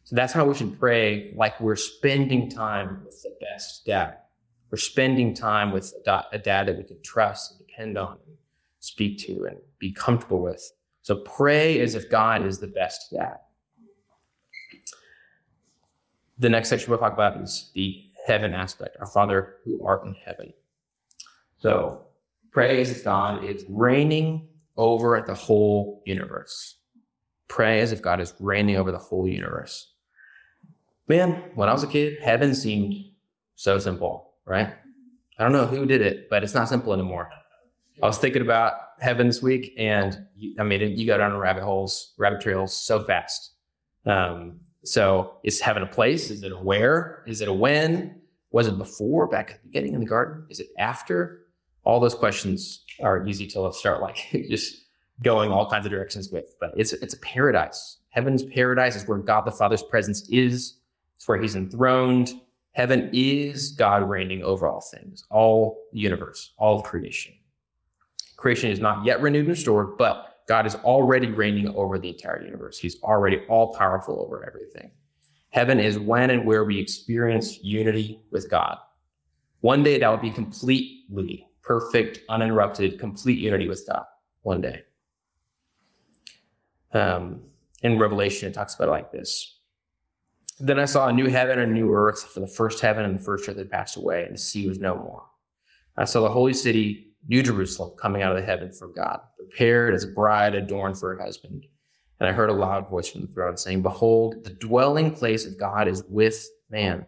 So 0.04 0.16
that's 0.16 0.32
how 0.32 0.44
we 0.44 0.54
should 0.54 0.78
pray, 0.78 1.32
like 1.34 1.60
we're 1.60 1.76
spending 1.76 2.48
time 2.48 3.02
with 3.04 3.20
the 3.22 3.36
best 3.40 3.84
dad. 3.84 4.18
We're 4.70 4.78
spending 4.78 5.34
time 5.34 5.70
with 5.70 5.92
a 6.06 6.38
dad 6.38 6.68
that 6.68 6.76
we 6.76 6.84
can 6.84 7.02
trust 7.02 7.52
and 7.52 7.66
depend 7.66 7.98
on, 7.98 8.18
and 8.26 8.36
speak 8.80 9.18
to, 9.26 9.44
and 9.44 9.58
be 9.78 9.92
comfortable 9.92 10.42
with. 10.42 10.62
So 11.02 11.16
pray 11.16 11.80
as 11.80 11.94
if 11.94 12.10
God 12.10 12.44
is 12.44 12.58
the 12.58 12.66
best 12.66 13.10
dad. 13.12 13.38
The 16.38 16.48
next 16.48 16.68
section 16.68 16.90
we'll 16.90 16.98
talk 16.98 17.12
about 17.12 17.40
is 17.40 17.70
the 17.74 18.04
heaven 18.26 18.52
aspect, 18.54 18.96
our 19.00 19.06
Father 19.06 19.56
who 19.64 19.84
art 19.84 20.04
in 20.04 20.14
heaven. 20.14 20.52
So 21.58 22.02
pray 22.52 22.80
as 22.80 22.90
if 22.90 23.04
God 23.04 23.44
is 23.44 23.64
reigning 23.68 24.48
over 24.76 25.22
the 25.26 25.34
whole 25.34 26.02
universe. 26.06 26.76
Pray 27.48 27.80
as 27.80 27.90
if 27.90 28.02
God 28.02 28.20
is 28.20 28.34
reigning 28.38 28.76
over 28.76 28.92
the 28.92 28.98
whole 28.98 29.26
universe. 29.26 29.94
Man, 31.08 31.42
when 31.54 31.68
I 31.68 31.72
was 31.72 31.82
a 31.82 31.88
kid, 31.88 32.18
heaven 32.20 32.54
seemed 32.54 32.94
so 33.54 33.78
simple, 33.78 34.34
right? 34.44 34.74
I 35.38 35.42
don't 35.42 35.52
know 35.52 35.66
who 35.66 35.86
did 35.86 36.02
it, 36.02 36.28
but 36.28 36.44
it's 36.44 36.54
not 36.54 36.68
simple 36.68 36.92
anymore. 36.92 37.30
I 38.02 38.06
was 38.06 38.18
thinking 38.18 38.42
about 38.42 38.74
heaven 39.00 39.26
this 39.26 39.42
week, 39.42 39.74
and 39.78 40.26
I 40.58 40.62
mean, 40.62 40.80
you 40.96 41.06
go 41.06 41.18
down 41.18 41.36
rabbit 41.36 41.62
holes, 41.62 42.14
rabbit 42.18 42.40
trails 42.40 42.76
so 42.76 43.02
fast. 43.04 43.52
Um, 44.06 44.60
so 44.84 45.34
is 45.44 45.60
heaven 45.60 45.82
a 45.82 45.86
place? 45.86 46.30
Is 46.30 46.42
it 46.42 46.52
a 46.52 46.56
where? 46.56 47.22
Is 47.26 47.40
it 47.40 47.48
a 47.48 47.52
when? 47.52 48.20
Was 48.50 48.66
it 48.66 48.78
before, 48.78 49.26
back 49.26 49.50
at 49.50 49.62
the 49.62 49.68
beginning 49.68 49.94
in 49.94 50.00
the 50.00 50.06
garden? 50.06 50.46
Is 50.48 50.60
it 50.60 50.68
after? 50.78 51.42
All 51.84 52.00
those 52.00 52.14
questions 52.14 52.84
are 53.02 53.26
easy 53.26 53.46
to 53.48 53.72
start 53.72 54.00
like 54.00 54.16
just 54.48 54.84
going 55.22 55.50
all 55.50 55.68
kinds 55.68 55.86
of 55.86 55.92
directions 55.92 56.30
with. 56.30 56.54
But 56.60 56.72
it's 56.76 56.92
it's 56.92 57.14
a 57.14 57.20
paradise. 57.20 57.98
Heaven's 58.10 58.44
paradise 58.44 58.96
is 58.96 59.06
where 59.06 59.18
God 59.18 59.42
the 59.42 59.50
Father's 59.50 59.82
presence 59.82 60.28
is. 60.30 60.78
It's 61.16 61.28
where 61.28 61.40
He's 61.40 61.56
enthroned. 61.56 62.32
Heaven 62.72 63.10
is 63.12 63.72
God 63.72 64.08
reigning 64.08 64.42
over 64.42 64.68
all 64.68 64.80
things, 64.80 65.24
all 65.30 65.82
the 65.92 65.98
universe, 65.98 66.52
all 66.58 66.78
of 66.78 66.84
creation. 66.84 67.34
Creation 68.38 68.70
is 68.70 68.78
not 68.78 69.04
yet 69.04 69.20
renewed 69.20 69.40
and 69.40 69.48
restored, 69.48 69.98
but 69.98 70.36
God 70.46 70.64
is 70.64 70.76
already 70.76 71.26
reigning 71.26 71.74
over 71.74 71.98
the 71.98 72.10
entire 72.10 72.42
universe. 72.42 72.78
He's 72.78 73.02
already 73.02 73.40
all 73.48 73.74
powerful 73.74 74.22
over 74.24 74.46
everything. 74.46 74.92
Heaven 75.50 75.80
is 75.80 75.98
when 75.98 76.30
and 76.30 76.46
where 76.46 76.64
we 76.64 76.78
experience 76.78 77.62
unity 77.64 78.22
with 78.30 78.48
God. 78.48 78.78
One 79.60 79.82
day 79.82 79.98
that 79.98 80.08
will 80.08 80.18
be 80.18 80.30
completely 80.30 81.48
perfect, 81.62 82.20
uninterrupted, 82.28 83.00
complete 83.00 83.40
unity 83.40 83.68
with 83.68 83.84
God. 83.88 84.04
One 84.42 84.60
day. 84.60 84.82
Um, 86.92 87.40
in 87.82 87.98
Revelation, 87.98 88.48
it 88.48 88.54
talks 88.54 88.76
about 88.76 88.88
it 88.88 88.92
like 88.92 89.10
this. 89.10 89.58
Then 90.60 90.78
I 90.78 90.84
saw 90.84 91.08
a 91.08 91.12
new 91.12 91.26
heaven 91.26 91.58
and 91.58 91.72
a 91.72 91.74
new 91.74 91.92
earth, 91.92 92.22
for 92.22 92.38
the 92.38 92.46
first 92.46 92.80
heaven 92.80 93.04
and 93.04 93.18
the 93.18 93.22
first 93.22 93.48
earth 93.48 93.58
had 93.58 93.70
passed 93.70 93.96
away, 93.96 94.24
and 94.24 94.34
the 94.34 94.38
sea 94.38 94.68
was 94.68 94.78
no 94.78 94.94
more. 94.94 95.24
I 95.96 96.04
saw 96.04 96.22
the 96.22 96.30
holy 96.30 96.54
city 96.54 97.07
New 97.26 97.42
Jerusalem 97.42 97.92
coming 97.98 98.22
out 98.22 98.34
of 98.34 98.40
the 98.40 98.46
heaven 98.46 98.72
from 98.72 98.94
God, 98.94 99.20
prepared 99.36 99.94
as 99.94 100.04
a 100.04 100.08
bride 100.08 100.54
adorned 100.54 100.98
for 100.98 101.14
her 101.14 101.22
husband. 101.22 101.66
And 102.20 102.28
I 102.28 102.32
heard 102.32 102.50
a 102.50 102.54
loud 102.54 102.88
voice 102.88 103.08
from 103.08 103.22
the 103.22 103.26
throne 103.28 103.56
saying, 103.56 103.82
Behold, 103.82 104.44
the 104.44 104.50
dwelling 104.50 105.14
place 105.14 105.46
of 105.46 105.58
God 105.58 105.88
is 105.88 106.02
with 106.08 106.48
man. 106.70 107.06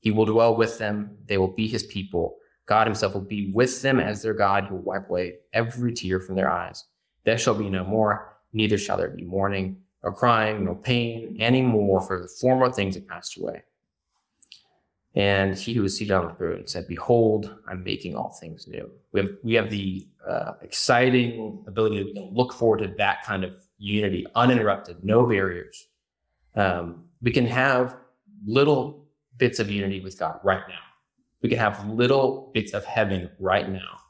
He 0.00 0.10
will 0.10 0.24
dwell 0.24 0.56
with 0.56 0.78
them. 0.78 1.18
They 1.26 1.38
will 1.38 1.52
be 1.52 1.68
his 1.68 1.82
people. 1.84 2.36
God 2.66 2.86
himself 2.86 3.14
will 3.14 3.20
be 3.20 3.52
with 3.52 3.82
them 3.82 4.00
as 4.00 4.22
their 4.22 4.34
God. 4.34 4.64
He 4.64 4.70
will 4.72 4.82
wipe 4.82 5.08
away 5.08 5.34
every 5.52 5.92
tear 5.92 6.20
from 6.20 6.36
their 6.36 6.50
eyes. 6.50 6.84
There 7.24 7.38
shall 7.38 7.54
be 7.54 7.68
no 7.68 7.84
more, 7.84 8.36
neither 8.52 8.78
shall 8.78 8.96
there 8.96 9.10
be 9.10 9.24
mourning, 9.24 9.78
nor 10.02 10.12
crying, 10.12 10.64
nor 10.64 10.74
pain 10.76 11.36
any 11.40 11.62
more, 11.62 12.00
for 12.00 12.22
the 12.22 12.28
former 12.28 12.70
things 12.70 12.94
have 12.94 13.08
passed 13.08 13.38
away. 13.38 13.62
And 15.16 15.56
he 15.56 15.72
who 15.72 15.82
was 15.82 15.96
seated 15.96 16.12
on 16.12 16.28
the 16.28 16.34
throne 16.34 16.66
said, 16.66 16.86
Behold, 16.86 17.56
I'm 17.66 17.82
making 17.82 18.14
all 18.14 18.36
things 18.38 18.68
new. 18.68 18.88
We 19.12 19.20
have, 19.20 19.30
we 19.42 19.54
have 19.54 19.70
the 19.70 20.06
uh, 20.28 20.52
exciting 20.60 21.64
ability 21.66 22.12
to 22.12 22.20
look 22.20 22.52
forward 22.52 22.80
to 22.80 22.94
that 22.98 23.24
kind 23.24 23.42
of 23.42 23.54
unity, 23.78 24.26
uninterrupted, 24.34 25.02
no 25.02 25.26
barriers. 25.26 25.88
Um, 26.54 27.06
we 27.22 27.30
can 27.30 27.46
have 27.46 27.96
little 28.46 29.06
bits 29.38 29.58
of 29.58 29.70
unity 29.70 30.00
with 30.00 30.18
God 30.18 30.38
right 30.44 30.62
now. 30.68 30.74
We 31.40 31.48
can 31.48 31.58
have 31.58 31.88
little 31.88 32.50
bits 32.52 32.74
of 32.74 32.84
heaven 32.84 33.30
right 33.38 33.70
now. 33.70 34.00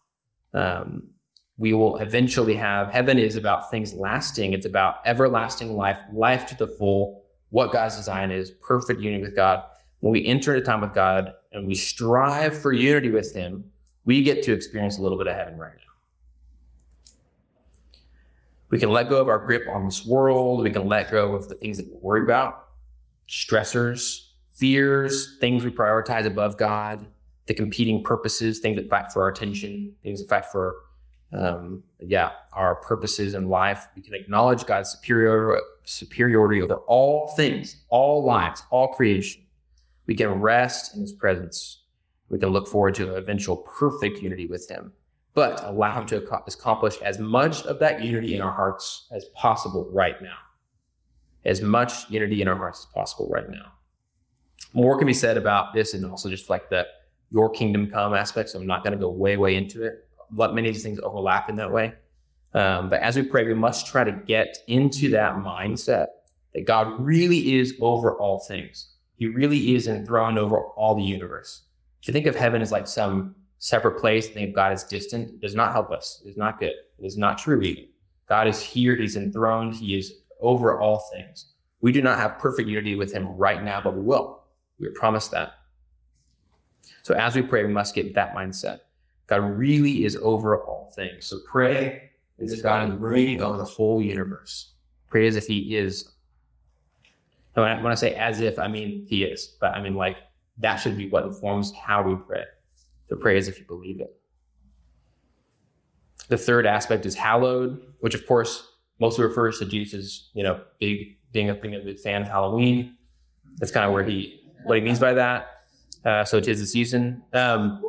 Um, 0.55 1.11
we 1.57 1.73
will 1.73 1.99
eventually 1.99 2.55
have 2.57 2.91
heaven 2.91 3.19
is 3.19 3.37
about 3.37 3.71
things 3.71 3.95
lasting. 3.95 4.55
It's 4.55 4.67
about 4.67 4.97
everlasting 5.05 5.77
life, 5.77 5.99
life 6.13 6.47
to 6.47 6.57
the 6.57 6.67
full, 6.67 7.23
what 7.51 7.73
God's 7.73 7.97
design 7.97 8.33
is, 8.33 8.51
perfect 8.51 9.01
unity 9.01 9.23
with 9.23 9.37
God 9.37 9.63
when 10.01 10.13
we 10.13 10.27
enter 10.27 10.55
into 10.55 10.65
time 10.65 10.81
with 10.81 10.95
God 10.95 11.33
and 11.53 11.67
we 11.67 11.75
strive 11.75 12.57
for 12.57 12.73
unity 12.73 13.11
with 13.11 13.35
Him, 13.35 13.65
we 14.05 14.23
get 14.23 14.43
to 14.45 14.53
experience 14.53 14.99
a 14.99 15.03
little 15.03 15.19
bit 15.19 15.27
of 15.27 15.35
heaven 15.35 15.59
right 15.59 15.75
now. 15.75 15.87
We 18.71 18.79
can 18.79 18.91
let 18.91 19.09
go 19.09 19.21
of 19.21 19.29
our 19.29 19.39
grip 19.39 19.69
on 19.69 19.85
this 19.85 20.05
world. 20.05 20.63
We 20.63 20.71
can 20.71 20.89
let 20.89 21.11
go 21.11 21.35
of 21.35 21.49
the 21.49 21.55
things 21.55 21.77
that 21.79 21.87
we 21.87 21.97
worry 22.01 22.23
about, 22.23 22.69
stressors, 23.29 24.27
fears, 24.53 25.37
things 25.41 25.65
we 25.65 25.71
prioritize 25.71 26.27
above 26.27 26.57
God, 26.57 27.07
the 27.47 27.55
competing 27.55 28.03
purposes, 28.03 28.59
things 28.59 28.77
that 28.77 28.89
fight 28.89 29.13
for 29.13 29.23
our 29.23 29.29
attention, 29.29 29.95
things 30.03 30.21
that 30.21 30.29
fight 30.29 30.47
for, 30.47 30.77
um, 31.33 31.83
yeah, 32.01 32.31
our 32.53 32.77
purposes 32.77 33.35
in 33.35 33.49
life. 33.49 33.87
We 33.95 34.03
can 34.03 34.15
acknowledge 34.15 34.67
God's 34.67 34.91
superior, 34.91 35.61
superiority 35.85 36.61
over 36.61 36.77
all 36.87 37.29
things, 37.37 37.85
all 37.89 38.25
lives, 38.25 38.65
all 38.71 38.89
creation. 38.89 39.46
We 40.07 40.15
can 40.15 40.29
rest 40.41 40.95
in 40.95 41.01
his 41.01 41.13
presence. 41.13 41.83
We 42.29 42.39
can 42.39 42.51
look 42.51 42.69
forward 42.69 42.95
to 42.97 43.11
an 43.11 43.17
eventual 43.17 43.57
perfect 43.57 44.23
unity 44.23 44.47
with 44.47 44.69
him, 44.69 44.93
but 45.35 45.63
allow 45.65 46.01
him 46.01 46.07
to 46.07 46.17
accomplish 46.17 46.97
as 47.03 47.19
much 47.19 47.65
of 47.67 47.79
that 47.81 48.03
unity 48.03 48.35
in 48.35 48.43
our 48.43 48.53
hearts 48.53 49.07
as 49.13 49.25
possible 49.27 49.89
right 49.93 50.21
now. 50.23 50.37
As 51.45 51.61
much 51.61 52.11
unity 52.11 52.43
in 52.43 52.49
our 52.49 52.57
hearts 52.57 52.81
as 52.81 52.87
possible 52.87 53.29
right 53.29 53.49
now. 53.49 53.73
More 54.73 54.99
can 54.99 55.07
be 55.07 55.15
said 55.15 55.37
about 55.37 55.73
this 55.73 55.95
and 55.95 56.05
also 56.05 56.29
just 56.29 56.51
like 56.51 56.69
the 56.71 56.87
your 57.31 57.51
kingdom 57.51 57.89
come 57.91 58.15
aspect. 58.15 58.51
So 58.51 58.61
I'm 58.61 58.67
not 58.67 58.83
going 58.85 58.93
to 58.93 58.99
go 58.99 59.11
way, 59.11 59.37
way 59.37 59.57
into 59.57 59.85
it. 59.85 60.09
Let 60.33 60.55
many 60.55 60.69
of 60.69 60.75
these 60.75 60.83
things 60.83 61.01
overlap 61.01 61.49
in 61.49 61.57
that 61.57 61.71
way. 61.71 61.95
Um, 62.55 62.89
but 62.89 63.01
as 63.01 63.17
we 63.17 63.23
pray, 63.23 63.45
we 63.45 63.55
must 63.55 63.87
try 63.87 64.05
to 64.05 64.13
get 64.13 64.59
into 64.67 65.11
that 65.11 65.37
mindset 65.37 66.07
that 66.55 66.67
God 66.67 67.01
really 67.01 67.57
is 67.59 67.75
over 67.81 68.17
all 68.17 68.41
things 68.41 68.96
he 69.17 69.27
really 69.27 69.75
is 69.75 69.89
enthroned 69.89 70.39
over 70.39 70.59
all 70.59 70.95
the 70.95 71.03
universe. 71.03 71.63
If 72.01 72.09
you 72.09 72.13
think 72.13 72.27
of 72.27 72.37
heaven 72.37 72.63
as 72.63 72.73
like 72.73 72.87
some 72.87 73.35
separate 73.59 73.99
place, 73.99 74.29
think 74.29 74.51
of 74.51 74.55
God 74.55 74.73
as 74.73 74.85
distant, 74.85 75.31
it 75.31 75.41
does 75.41 75.55
not 75.55 75.73
help 75.73 75.91
us. 75.91 76.23
It 76.25 76.29
is 76.29 76.37
not 76.37 76.61
good. 76.61 76.75
It 76.99 77.05
is 77.05 77.17
not 77.17 77.39
true 77.39 77.63
either. 77.63 77.89
God 78.29 78.47
is 78.47 78.61
here. 78.61 78.95
He's 78.97 79.17
enthroned. 79.17 79.75
He 79.75 79.99
is 79.99 80.21
over 80.41 80.81
all 80.81 81.09
things. 81.13 81.47
We 81.81 81.93
do 81.93 82.03
not 82.03 82.19
have 82.19 82.39
perfect 82.39 82.69
unity 82.69 82.95
with 82.97 83.13
him 83.13 83.29
right 83.37 83.63
now, 83.63 83.81
but 83.81 83.95
we 83.95 84.03
will. 84.03 84.43
We 84.79 84.89
are 84.89 84.93
promised 84.93 85.31
that. 85.31 85.55
So 87.03 87.15
as 87.15 87.35
we 87.35 87.43
pray, 87.43 87.65
we 87.65 87.73
must 87.73 87.95
get 87.95 88.15
that 88.15 88.35
mindset. 88.35 88.81
God 89.27 89.37
really 89.37 90.05
is 90.05 90.17
over 90.17 90.63
all 90.63 90.93
things. 90.95 91.27
So 91.27 91.39
pray 91.47 92.11
as 92.41 92.53
if 92.53 92.63
God 92.63 92.91
is 92.91 92.99
reigning 92.99 93.41
over 93.41 93.57
the 93.57 93.65
whole 93.65 94.03
universe. 94.03 94.73
Pray 95.09 95.27
as 95.27 95.37
if 95.37 95.47
He 95.47 95.77
is. 95.77 96.13
And 97.65 97.83
when 97.83 97.93
I 97.93 97.95
say 97.95 98.15
as 98.15 98.41
if, 98.41 98.59
I 98.59 98.69
mean 98.69 99.07
He 99.09 99.25
is, 99.25 99.57
but 99.61 99.75
I 99.75 99.83
mean 99.83 99.95
like 99.95 100.17
that 100.59 100.77
should 100.77 100.97
be 100.97 101.09
what 101.09 101.25
informs 101.25 101.73
how 101.73 102.03
we 102.03 102.17
pray. 102.17 102.45
So 103.09 103.17
pray 103.17 103.37
as 103.37 103.49
if 103.49 103.59
you 103.59 103.65
believe 103.67 104.01
it. 104.01 104.19
The 106.29 106.37
third 106.37 106.67
aspect 106.67 107.07
is 107.07 107.15
hallowed, 107.15 107.87
which 108.01 108.15
of 108.15 108.27
course 108.27 108.67
mostly 108.99 109.25
refers 109.25 109.59
to 109.61 109.65
Jesus' 109.65 110.31
you 110.35 110.43
know, 110.43 110.61
big 110.81 111.17
being 111.33 111.51
a 111.51 111.55
being 111.55 111.75
a 111.75 111.81
big 111.81 111.99
fan 111.99 112.23
of 112.23 112.29
Halloween. 112.29 112.97
That's 113.59 113.73
kind 113.73 113.87
of 113.87 113.93
where 113.93 114.05
he 114.05 114.41
what 114.65 114.77
he 114.77 114.83
means 114.83 114.99
by 114.99 115.15
that. 115.15 115.49
Uh, 116.05 116.25
so 116.25 116.37
it 116.37 116.49
is 116.49 116.61
the 116.61 116.67
season. 116.67 117.23
Um, 117.33 117.83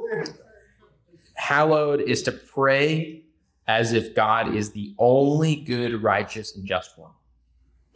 hallowed 1.35 2.01
is 2.01 2.23
to 2.23 2.31
pray 2.31 3.23
as 3.67 3.93
if 3.93 4.15
God 4.15 4.55
is 4.55 4.71
the 4.71 4.95
only 4.97 5.55
good, 5.55 6.01
righteous, 6.01 6.55
and 6.55 6.65
just 6.65 6.97
one. 6.97 7.11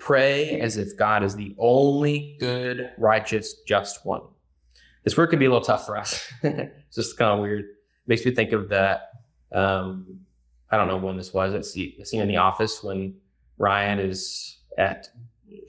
Pray 0.01 0.59
as 0.59 0.77
if 0.77 0.97
God 0.97 1.23
is 1.23 1.35
the 1.35 1.55
only 1.59 2.35
good, 2.39 2.89
righteous, 2.97 3.61
just 3.67 4.03
one. 4.03 4.21
This 5.03 5.15
word 5.15 5.27
can 5.27 5.37
be 5.37 5.45
a 5.45 5.49
little 5.49 5.63
tough 5.63 5.85
for 5.85 5.95
us. 5.95 6.27
it's 6.43 6.95
just 6.95 7.17
kind 7.17 7.31
of 7.31 7.39
weird. 7.39 7.59
It 7.59 7.67
makes 8.07 8.25
me 8.25 8.31
think 8.31 8.51
of 8.51 8.69
that. 8.69 9.11
Um, 9.51 10.21
I 10.71 10.77
don't 10.77 10.87
know 10.87 10.97
when 10.97 11.17
this 11.17 11.33
was. 11.33 11.53
It's 11.53 11.73
the 11.73 12.03
scene 12.03 12.21
in 12.21 12.27
The 12.27 12.37
Office 12.37 12.81
when 12.81 13.15
Ryan 13.59 13.99
is 13.99 14.57
at 14.75 15.07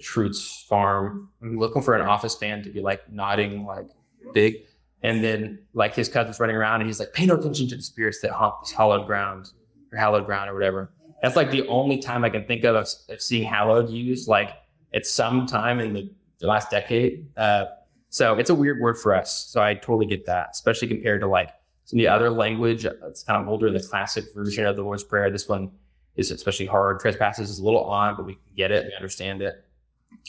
Schrute's 0.00 0.64
farm, 0.66 1.28
I'm 1.42 1.58
looking 1.58 1.82
for 1.82 1.94
an 1.94 2.02
office 2.02 2.34
fan 2.34 2.62
to 2.62 2.70
be 2.70 2.80
like 2.80 3.12
nodding 3.12 3.66
like 3.66 3.88
big. 4.32 4.56
And 5.02 5.22
then 5.22 5.58
like 5.74 5.94
his 5.94 6.08
cousin's 6.08 6.40
running 6.40 6.56
around 6.56 6.80
and 6.80 6.88
he's 6.88 7.00
like, 7.00 7.12
pay 7.12 7.26
no 7.26 7.34
attention 7.34 7.68
to 7.68 7.76
the 7.76 7.82
spirits 7.82 8.20
that 8.22 8.30
haunt 8.30 8.54
this 8.62 8.72
hallowed 8.72 9.06
ground 9.06 9.50
or 9.92 9.98
hallowed 9.98 10.24
ground 10.24 10.48
or 10.48 10.54
whatever. 10.54 10.92
That's 11.22 11.36
like 11.36 11.50
the 11.50 11.66
only 11.68 11.98
time 11.98 12.24
I 12.24 12.30
can 12.30 12.44
think 12.46 12.64
of 12.64 12.74
of, 12.74 12.88
of 13.08 13.22
seeing 13.22 13.44
hallowed 13.44 13.88
used 13.88 14.28
like 14.28 14.50
at 14.92 15.06
some 15.06 15.46
time 15.46 15.80
in 15.80 15.92
the, 15.92 16.10
the 16.40 16.48
last 16.48 16.70
decade. 16.70 17.26
Uh, 17.36 17.66
so 18.08 18.34
it's 18.34 18.50
a 18.50 18.54
weird 18.54 18.80
word 18.80 18.98
for 18.98 19.14
us. 19.14 19.46
So 19.46 19.62
I 19.62 19.74
totally 19.74 20.06
get 20.06 20.26
that, 20.26 20.48
especially 20.52 20.88
compared 20.88 21.20
to 21.22 21.28
like 21.28 21.50
some 21.84 21.98
of 21.98 22.02
the 22.02 22.08
other 22.08 22.28
language. 22.28 22.84
It's 22.84 23.22
kind 23.22 23.40
of 23.40 23.48
older, 23.48 23.70
the 23.70 23.80
classic 23.80 24.24
version 24.34 24.66
of 24.66 24.76
the 24.76 24.82
Lord's 24.82 25.04
Prayer. 25.04 25.30
This 25.30 25.48
one 25.48 25.70
is 26.16 26.30
especially 26.30 26.66
hard. 26.66 27.00
Trespasses 27.00 27.48
is 27.48 27.58
a 27.60 27.64
little 27.64 27.84
odd, 27.84 28.16
but 28.16 28.26
we 28.26 28.38
get 28.56 28.70
it, 28.70 28.86
we 28.86 28.94
understand 28.94 29.40
it. 29.40 29.64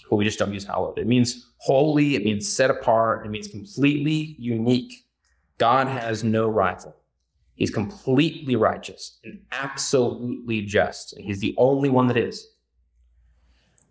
But 0.09 0.15
we 0.15 0.23
just 0.23 0.39
don't 0.39 0.53
use 0.53 0.63
hallowed. 0.63 0.97
It 0.97 1.07
means 1.07 1.51
holy, 1.57 2.15
it 2.15 2.23
means 2.23 2.47
set 2.47 2.69
apart, 2.69 3.25
it 3.25 3.29
means 3.29 3.47
completely 3.47 4.35
unique. 4.39 5.05
God 5.57 5.87
has 5.87 6.23
no 6.23 6.47
rival. 6.47 6.95
He's 7.55 7.71
completely 7.71 8.55
righteous 8.55 9.19
and 9.23 9.41
absolutely 9.51 10.61
just. 10.61 11.13
He's 11.17 11.39
the 11.39 11.53
only 11.57 11.89
one 11.89 12.07
that 12.07 12.17
is. 12.17 12.47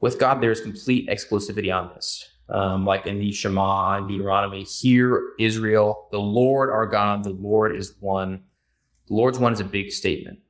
With 0.00 0.18
God, 0.18 0.40
there's 0.40 0.60
complete 0.60 1.08
exclusivity 1.08 1.74
on 1.74 1.90
this. 1.94 2.28
Um, 2.48 2.84
like 2.84 3.06
in 3.06 3.18
the 3.18 3.32
Shema 3.32 3.98
and 3.98 4.08
Deuteronomy, 4.08 4.64
hear 4.64 5.32
Israel, 5.38 6.08
the 6.10 6.18
Lord 6.18 6.70
our 6.70 6.86
God, 6.86 7.22
the 7.24 7.30
Lord 7.30 7.76
is 7.76 7.94
one. 8.00 8.42
The 9.06 9.14
Lord's 9.14 9.38
one 9.38 9.52
is 9.52 9.60
a 9.60 9.64
big 9.64 9.92
statement, 9.92 10.40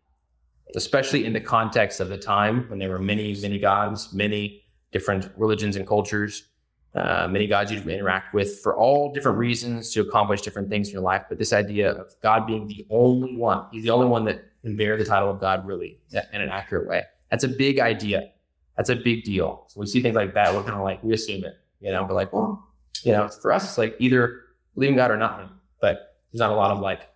especially 0.75 1.27
in 1.27 1.33
the 1.33 1.41
context 1.41 2.01
of 2.01 2.09
the 2.09 2.19
time 2.19 2.65
when 2.69 2.79
there 2.79 2.89
were 2.89 2.99
many, 2.99 3.37
many 3.41 3.59
gods, 3.59 4.13
many 4.13 4.65
different 4.91 5.31
religions 5.37 5.77
and 5.77 5.87
cultures 5.87 6.49
uh, 6.95 7.27
many 7.29 7.47
gods 7.47 7.73
you 7.73 7.79
interact 7.79 8.35
with 8.35 8.61
for 8.61 8.77
all 8.77 9.13
different 9.13 9.39
reasons 9.39 9.91
to 9.93 10.01
accomplish 10.03 10.43
different 10.43 10.69
things 10.69 10.89
in 10.89 10.93
your 10.93 11.03
life. 11.03 11.25
But 11.29 11.39
this 11.39 11.53
idea 11.53 11.93
of 11.93 12.15
God 12.23 12.47
being 12.47 12.67
the 12.67 12.87
only 12.91 13.37
one, 13.37 13.67
He's 13.73 13.85
the 13.85 13.91
only 13.91 14.07
one 14.07 14.25
that 14.27 14.45
can 14.63 14.77
bear 14.77 14.97
the 14.97 15.05
title 15.05 15.31
of 15.31 15.41
God 15.41 15.67
really 15.67 15.99
in 16.13 16.41
an 16.41 16.51
accurate 16.51 16.87
way. 16.87 17.03
That's 17.31 17.45
a 17.45 17.49
big 17.49 17.81
idea. 17.81 18.31
That's 18.77 18.91
a 18.91 18.97
big 18.97 19.25
deal. 19.25 19.65
So 19.69 19.81
we 19.81 19.87
see 19.87 20.03
things 20.03 20.17
like 20.17 20.35
that, 20.35 20.55
we're 20.55 20.63
kind 20.63 20.75
of 20.75 20.83
like, 20.83 21.03
we 21.03 21.15
assume 21.15 21.45
it, 21.45 21.55
you 21.81 21.91
know, 21.91 22.05
we're 22.05 22.15
like, 22.15 22.33
well, 22.33 22.69
you 23.03 23.13
know, 23.13 23.29
for 23.29 23.53
us, 23.53 23.65
it's 23.65 23.79
like 23.79 23.97
either 23.99 24.41
believing 24.75 24.97
God 24.97 25.11
or 25.11 25.17
not. 25.17 25.51
But 25.81 26.19
there's 26.31 26.41
not 26.41 26.51
a 26.51 26.55
lot 26.55 26.71
of 26.71 26.81
like, 26.81 27.09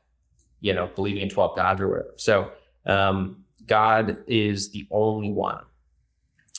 you 0.61 0.73
know, 0.73 0.91
believing 0.95 1.23
in 1.23 1.29
12 1.29 1.57
gods 1.57 1.81
or 1.81 1.89
whatever. 1.89 2.15
So 2.17 2.51
um, 2.87 3.45
God 3.67 4.19
is 4.27 4.71
the 4.71 4.87
only 4.91 5.31
one 5.31 5.61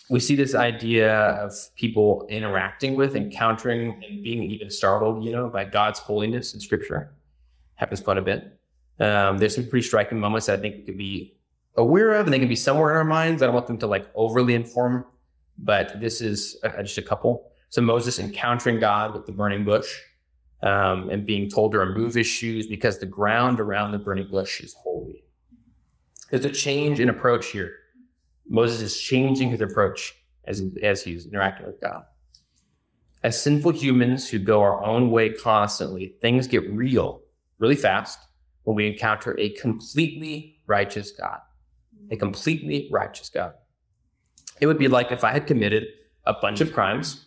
we 0.10 0.20
see 0.20 0.36
this 0.36 0.56
idea 0.56 1.13
of 1.13 1.54
people 1.76 2.26
interacting 2.30 2.96
with, 2.96 3.15
encountering, 3.15 4.02
and 4.08 4.24
being 4.24 4.43
even 4.43 4.70
startled, 4.70 5.24
you 5.24 5.32
know, 5.32 5.50
by 5.50 5.65
God's 5.65 6.00
holiness 6.00 6.54
in 6.54 6.60
Scripture. 6.60 7.13
Happens 7.76 8.02
quite 8.02 8.17
a 8.17 8.22
bit. 8.22 8.58
Um, 9.00 9.38
there's 9.38 9.56
some 9.56 9.67
pretty 9.67 9.86
striking 9.86 10.20
moments 10.20 10.48
that 10.48 10.60
I 10.60 10.62
think 10.62 10.78
we 10.78 10.82
could 10.84 10.98
be 10.98 11.38
aware 11.76 12.13
of, 12.13 12.26
and 12.26 12.34
they 12.34 12.39
can 12.39 12.48
be 12.48 12.56
somewhere 12.56 12.91
in 12.91 12.98
our 12.98 13.04
minds. 13.04 13.41
I 13.41 13.46
don't 13.46 13.54
want 13.54 13.67
them 13.67 13.78
to 13.80 13.88
like 13.88 14.08
overly 14.15 14.56
inform, 14.56 15.06
but 15.58 16.00
this 16.00 16.22
is 16.22 16.58
uh, 16.63 16.82
just 16.82 16.98
a 16.98 17.02
couple. 17.02 17.52
So 17.70 17.82
Moses 17.82 18.17
encountering 18.17 18.80
God 18.80 19.13
with 19.13 19.26
the 19.26 19.34
burning 19.34 19.65
bush, 19.65 19.93
um, 20.63 21.10
and 21.10 21.26
being 21.26 21.50
told 21.50 21.74
to 21.74 21.80
remove 21.80 22.13
his 22.13 22.26
shoes 22.26 22.65
because 22.65 22.98
the 22.98 23.06
ground 23.06 23.60
around 23.60 23.91
the 23.91 24.00
burning 24.00 24.28
bush 24.30 24.62
is 24.62 24.74
holy. 24.74 25.24
There's 26.32 26.46
a 26.46 26.52
change 26.52 27.00
in 27.00 27.10
approach 27.10 27.48
here 27.48 27.74
Moses 28.50 28.82
is 28.82 29.00
changing 29.00 29.50
his 29.50 29.62
approach 29.62 30.14
as, 30.46 30.64
as 30.82 31.04
he's 31.04 31.26
interacting 31.26 31.68
with 31.68 31.82
God. 31.82 32.04
As 33.24 33.42
sinful 33.42 33.72
humans 33.72 34.30
who 34.30 34.40
go 34.40 34.62
our 34.62 34.84
own 34.84 35.12
way 35.12 35.30
constantly, 35.30 36.16
things 36.22 36.48
get 36.48 36.70
real 36.72 37.22
really 37.60 37.76
fast 37.76 38.20
when 38.64 38.76
we 38.76 38.88
encounter 38.88 39.38
a 39.40 39.50
completely 39.52 40.60
righteous 40.68 41.12
God. 41.12 41.40
A 42.12 42.16
completely 42.16 42.90
righteous 42.92 43.30
God. 43.30 43.54
It 44.62 44.68
would 44.68 44.78
be 44.78 44.88
like 44.88 45.12
if 45.12 45.24
I 45.24 45.32
had 45.32 45.48
committed 45.48 45.86
a 46.26 46.34
bunch 46.34 46.62
of 46.62 46.74
crimes, 46.74 47.26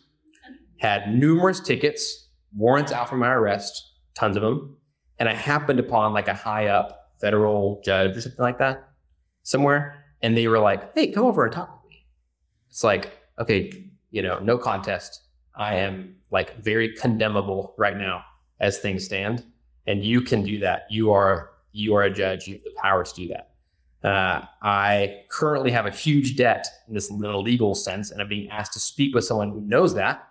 had 0.77 1.13
numerous 1.13 1.59
tickets, 1.59 2.29
warrants 2.55 2.91
out 2.91 3.09
for 3.09 3.17
my 3.17 3.31
arrest, 3.31 3.93
tons 4.15 4.35
of 4.35 4.41
them, 4.41 4.77
and 5.19 5.29
I 5.29 5.33
happened 5.33 5.79
upon 5.79 6.13
like 6.13 6.27
a 6.27 6.33
high 6.33 6.67
up 6.67 7.11
federal 7.19 7.81
judge 7.85 8.17
or 8.17 8.21
something 8.21 8.41
like 8.41 8.57
that 8.57 8.89
somewhere, 9.43 10.00
and 10.21 10.37
they 10.37 10.47
were 10.47 10.59
like, 10.59 10.93
"Hey, 10.95 11.11
come 11.11 11.25
over 11.25 11.45
and 11.45 11.53
talk 11.53 11.81
with 11.83 11.89
me." 11.91 12.05
It's 12.69 12.83
like, 12.83 13.11
okay, 13.39 13.71
you 14.11 14.21
know, 14.21 14.39
no 14.39 14.57
contest. 14.57 15.21
I 15.55 15.75
am 15.75 16.15
like 16.31 16.57
very 16.61 16.95
condemnable 16.95 17.73
right 17.77 17.97
now 17.97 18.23
as 18.59 18.79
things 18.79 19.05
stand, 19.05 19.45
and 19.87 20.03
you 20.03 20.21
can 20.21 20.43
do 20.43 20.59
that. 20.59 20.83
You 20.89 21.11
are 21.11 21.51
you 21.71 21.95
are 21.95 22.03
a 22.03 22.11
judge. 22.11 22.47
You 22.47 22.55
have 22.55 22.63
the 22.63 22.75
power 22.81 23.03
to 23.03 23.13
do 23.13 23.27
that. 23.29 23.49
Uh, 24.03 24.45
I 24.63 25.23
currently 25.29 25.71
have 25.71 25.85
a 25.85 25.91
huge 25.91 26.35
debt 26.35 26.67
in 26.87 26.93
this 26.93 27.11
legal 27.11 27.75
sense, 27.75 28.11
and 28.11 28.21
I'm 28.21 28.27
being 28.27 28.49
asked 28.49 28.73
to 28.73 28.79
speak 28.79 29.13
with 29.13 29.25
someone 29.25 29.51
who 29.51 29.61
knows 29.61 29.93
that 29.95 30.27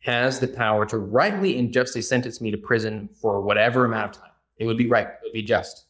has 0.00 0.40
the 0.40 0.48
power 0.48 0.84
to 0.86 0.98
rightly 0.98 1.58
and 1.58 1.72
justly 1.72 2.02
sentence 2.02 2.40
me 2.40 2.50
to 2.50 2.58
prison 2.58 3.08
for 3.14 3.40
whatever 3.40 3.84
amount 3.84 4.16
of 4.16 4.22
time. 4.22 4.30
It 4.58 4.66
would 4.66 4.76
be 4.76 4.88
right. 4.88 5.06
It 5.06 5.18
would 5.22 5.32
be 5.32 5.42
just. 5.42 5.86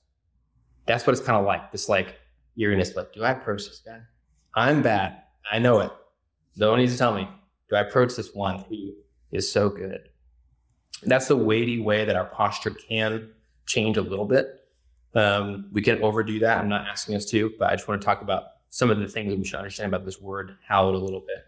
That's 0.86 1.06
what 1.06 1.16
it's 1.16 1.24
kind 1.24 1.38
of 1.38 1.46
like. 1.46 1.72
This 1.72 1.88
like 1.88 2.16
you're 2.54 2.72
gonna 2.72 2.84
like, 2.96 3.12
do 3.12 3.22
I 3.22 3.30
approach 3.30 3.64
this 3.64 3.82
guy? 3.84 4.00
I'm 4.54 4.82
bad. 4.82 5.22
I 5.50 5.58
know 5.58 5.80
it. 5.80 5.90
No 6.56 6.70
one 6.70 6.80
needs 6.80 6.92
to 6.92 6.98
tell 6.98 7.14
me. 7.14 7.28
Do 7.70 7.76
I 7.76 7.80
approach 7.80 8.14
this 8.14 8.34
one 8.34 8.64
who 8.68 8.92
is 9.30 9.50
so 9.50 9.68
good? 9.68 10.08
That's 11.02 11.28
the 11.28 11.36
weighty 11.36 11.80
way 11.80 12.04
that 12.04 12.16
our 12.16 12.26
posture 12.26 12.70
can 12.70 13.30
change 13.66 13.96
a 13.96 14.02
little 14.02 14.26
bit. 14.26 14.60
Um, 15.14 15.68
we 15.72 15.82
can 15.82 16.02
overdo 16.02 16.38
that. 16.40 16.58
I'm 16.58 16.68
not 16.68 16.86
asking 16.86 17.16
us 17.16 17.24
to, 17.26 17.52
but 17.58 17.70
I 17.70 17.76
just 17.76 17.88
want 17.88 18.00
to 18.00 18.04
talk 18.04 18.22
about 18.22 18.44
some 18.68 18.90
of 18.90 18.98
the 18.98 19.08
things 19.08 19.30
that 19.32 19.38
we 19.38 19.44
should 19.44 19.58
understand 19.58 19.92
about 19.92 20.04
this 20.04 20.20
word 20.20 20.56
hallowed 20.66 20.94
a 20.94 20.98
little 20.98 21.20
bit. 21.20 21.46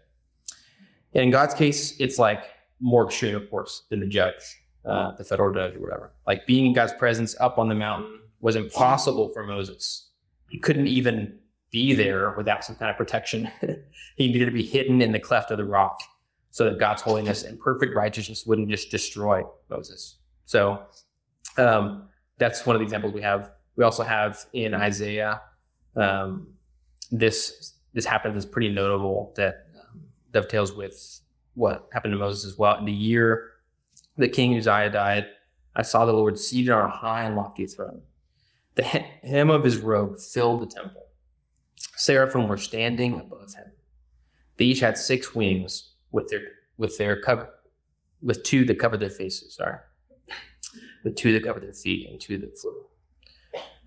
And 1.13 1.23
in 1.23 1.31
God's 1.31 1.53
case, 1.53 1.99
it's 1.99 2.19
like 2.19 2.43
more 2.79 3.05
extreme, 3.05 3.35
of 3.35 3.49
course, 3.49 3.83
than 3.89 3.99
the 3.99 4.07
judge, 4.07 4.61
uh, 4.85 5.15
the 5.15 5.23
federal 5.23 5.53
judge 5.53 5.75
or 5.75 5.79
whatever. 5.79 6.11
Like 6.27 6.45
being 6.45 6.67
in 6.67 6.73
God's 6.73 6.93
presence 6.93 7.35
up 7.39 7.57
on 7.57 7.69
the 7.69 7.75
mountain 7.75 8.19
was 8.41 8.55
impossible 8.55 9.29
for 9.29 9.45
Moses 9.45 10.09
he 10.49 10.59
couldn't 10.59 10.87
even 10.87 11.37
be 11.71 11.93
there 11.93 12.33
without 12.37 12.63
some 12.63 12.75
kind 12.75 12.89
of 12.89 12.97
protection. 12.97 13.49
he 14.15 14.27
needed 14.27 14.45
to 14.45 14.51
be 14.51 14.63
hidden 14.63 15.01
in 15.01 15.11
the 15.11 15.19
cleft 15.19 15.51
of 15.51 15.57
the 15.57 15.65
rock 15.65 15.99
so 16.51 16.63
that 16.65 16.79
God's 16.79 17.01
holiness 17.01 17.43
and 17.43 17.59
perfect 17.59 17.93
righteousness 17.95 18.45
wouldn't 18.45 18.69
just 18.69 18.89
destroy 18.89 19.43
Moses. 19.69 20.17
So 20.45 20.83
um, 21.57 22.07
that's 22.37 22.65
one 22.65 22.75
of 22.75 22.79
the 22.79 22.83
examples 22.83 23.13
we 23.13 23.21
have. 23.21 23.51
We 23.75 23.83
also 23.83 24.03
have 24.03 24.45
in 24.53 24.73
Isaiah 24.73 25.41
um, 25.95 26.47
this 27.11 27.73
this 27.93 28.05
happens 28.05 28.37
is 28.37 28.45
pretty 28.45 28.69
notable 28.69 29.33
that 29.37 29.67
um, 29.79 30.01
dovetails 30.31 30.73
with 30.73 31.21
what 31.53 31.87
happened 31.93 32.13
to 32.13 32.17
Moses 32.17 32.45
as 32.51 32.57
well. 32.57 32.77
In 32.77 32.85
the 32.85 32.91
year 32.91 33.51
that 34.17 34.29
King 34.33 34.55
Uzziah 34.57 34.89
died, 34.89 35.25
I 35.75 35.81
saw 35.81 36.05
the 36.05 36.13
Lord 36.13 36.37
seated 36.37 36.71
on 36.71 36.89
a 36.89 36.93
high 36.93 37.23
and 37.23 37.35
lofty 37.35 37.65
throne 37.65 38.01
The 38.75 38.83
hem 38.83 39.49
of 39.49 39.63
his 39.63 39.77
robe 39.77 40.19
filled 40.19 40.61
the 40.61 40.73
temple. 40.73 41.03
Seraphim 41.95 42.47
were 42.47 42.57
standing 42.57 43.19
above 43.19 43.53
him. 43.53 43.71
They 44.57 44.65
each 44.65 44.81
had 44.81 44.97
six 44.97 45.33
wings 45.33 45.93
with 46.11 46.27
their 46.29 46.41
with 46.77 46.97
their 46.97 47.21
cover 47.21 47.49
with 48.21 48.43
two 48.43 48.65
that 48.65 48.79
covered 48.79 48.99
their 48.99 49.09
faces, 49.09 49.55
sorry. 49.55 49.77
With 51.03 51.15
two 51.15 51.31
that 51.33 51.43
covered 51.43 51.63
their 51.63 51.73
feet 51.73 52.09
and 52.09 52.19
two 52.19 52.37
that 52.39 52.57
flew. 52.57 52.85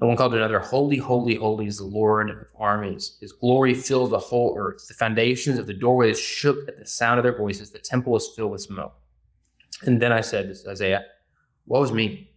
And 0.00 0.08
one 0.08 0.16
called 0.16 0.34
another, 0.34 0.60
Holy, 0.60 0.96
holy, 0.96 1.34
holy 1.34 1.66
is 1.66 1.78
the 1.78 1.84
Lord 1.84 2.30
of 2.30 2.36
armies. 2.56 3.18
His 3.20 3.32
glory 3.32 3.74
fills 3.74 4.10
the 4.10 4.18
whole 4.18 4.56
earth. 4.56 4.86
The 4.86 4.94
foundations 4.94 5.58
of 5.58 5.66
the 5.66 5.74
doorways 5.74 6.20
shook 6.20 6.68
at 6.68 6.78
the 6.78 6.86
sound 6.86 7.18
of 7.18 7.24
their 7.24 7.36
voices. 7.36 7.70
The 7.70 7.80
temple 7.80 8.12
was 8.12 8.28
filled 8.28 8.52
with 8.52 8.60
smoke. 8.60 8.94
And 9.82 10.00
then 10.00 10.12
I 10.12 10.20
said, 10.20 10.48
This 10.48 10.60
is 10.60 10.68
Isaiah, 10.68 11.04
Woe 11.66 11.82
is 11.82 11.92
me. 11.92 12.30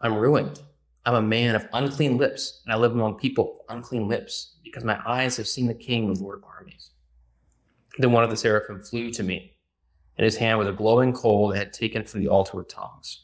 I'm 0.00 0.14
ruined. 0.14 0.60
I'm 1.06 1.14
a 1.14 1.22
man 1.22 1.54
of 1.54 1.68
unclean 1.72 2.18
lips, 2.18 2.62
and 2.64 2.74
I 2.74 2.76
live 2.76 2.90
among 2.90 3.14
people 3.14 3.60
of 3.68 3.76
unclean 3.76 4.08
lips, 4.08 4.56
because 4.64 4.82
my 4.82 4.98
eyes 5.06 5.36
have 5.36 5.46
seen 5.46 5.68
the 5.68 5.74
King, 5.74 6.12
the 6.12 6.20
Lord 6.20 6.38
of 6.38 6.44
armies. 6.44 6.90
Then 7.98 8.10
one 8.10 8.24
of 8.24 8.30
the 8.30 8.36
seraphim 8.36 8.80
flew 8.80 9.12
to 9.12 9.22
me, 9.22 9.56
and 10.18 10.24
his 10.24 10.36
hand 10.36 10.58
was 10.58 10.66
a 10.66 10.72
glowing 10.72 11.12
coal 11.12 11.48
that 11.48 11.58
had 11.58 11.72
taken 11.72 12.04
from 12.04 12.20
the 12.20 12.28
altar 12.28 12.56
with 12.56 12.66
tongs. 12.66 13.22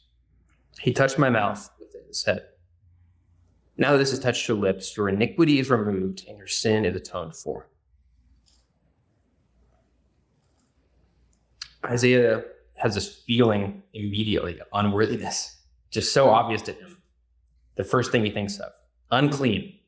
He 0.79 0.93
touched 0.93 1.19
my 1.19 1.29
mouth 1.29 1.69
with 1.81 1.93
it 1.97 2.05
and 2.07 2.15
said, 2.15 2.45
Now 3.77 3.91
that 3.93 3.99
this 3.99 4.11
has 4.11 4.21
touched 4.21 4.47
your 4.47 4.59
lips, 4.59 4.97
your 4.97 5.09
iniquity 5.09 5.59
is 5.59 5.69
removed, 5.69 6.25
and 6.29 6.39
your 6.39 6.47
sin 6.47 6.85
is 6.85 6.95
atoned 6.95 7.35
for. 7.35 7.69
Isaiah 11.85 12.45
has 12.77 12.95
this 12.95 13.13
feeling 13.13 13.83
immediately 13.93 14.61
of 14.61 14.69
unworthiness, 14.73 15.57
just 15.91 16.13
so 16.13 16.31
obvious 16.31 16.63
to 16.63 16.73
him. 16.73 17.02
The 17.77 17.85
first 17.85 18.13
thing 18.13 18.25
he 18.25 18.31
thinks 18.31 18.59
of 18.59 18.73
unclean. 19.11 19.79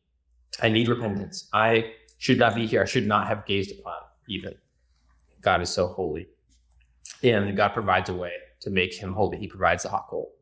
I 0.63 0.69
need 0.69 0.89
repentance. 0.89 1.49
I 1.53 1.93
should 2.19 2.39
not 2.39 2.55
be 2.55 2.67
here. 2.67 2.83
I 2.83 2.87
should 2.87 3.07
not 3.07 3.27
have 3.27 3.45
gazed 3.47 3.73
upon 3.79 3.99
even. 4.29 4.55
God 5.41 5.61
is 5.61 5.71
so 5.71 5.89
holy. 5.89 6.29
And 7.23 7.57
God 7.57 7.69
provides 7.71 8.09
a 8.09 8.15
way 8.15 8.33
to 8.61 8.71
make 8.71 8.95
him 8.95 9.13
holy. 9.13 9.39
He 9.39 9.47
provides 9.47 9.83
the 9.83 9.89
hot 9.91 10.07
coal. 10.09 10.33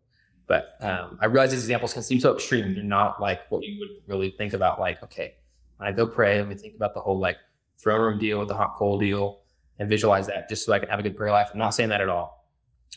But 0.46 0.76
um, 0.80 1.18
I 1.20 1.26
realize 1.26 1.50
these 1.50 1.60
examples 1.60 1.92
can 1.92 2.02
seem 2.02 2.20
so 2.20 2.34
extreme. 2.34 2.74
They're 2.74 2.84
not 2.84 3.20
like 3.20 3.50
what 3.50 3.64
you 3.64 3.78
would 3.80 3.88
really 4.06 4.30
think 4.30 4.52
about, 4.52 4.78
like, 4.78 5.02
okay, 5.02 5.34
when 5.76 5.88
I 5.88 5.92
go 5.92 6.06
pray, 6.06 6.38
let 6.38 6.48
me 6.48 6.54
think 6.54 6.76
about 6.76 6.94
the 6.94 7.00
whole 7.00 7.18
like 7.18 7.36
throne 7.78 8.00
room 8.00 8.18
deal 8.18 8.38
with 8.38 8.48
the 8.48 8.54
hot 8.54 8.74
coal 8.76 8.98
deal 8.98 9.40
and 9.78 9.88
visualize 9.88 10.26
that 10.26 10.48
just 10.48 10.64
so 10.64 10.72
I 10.72 10.78
can 10.78 10.88
have 10.88 11.00
a 11.00 11.02
good 11.02 11.16
prayer 11.16 11.32
life. 11.32 11.50
I'm 11.52 11.58
not 11.58 11.70
saying 11.70 11.88
that 11.88 12.00
at 12.00 12.08
all. 12.08 12.46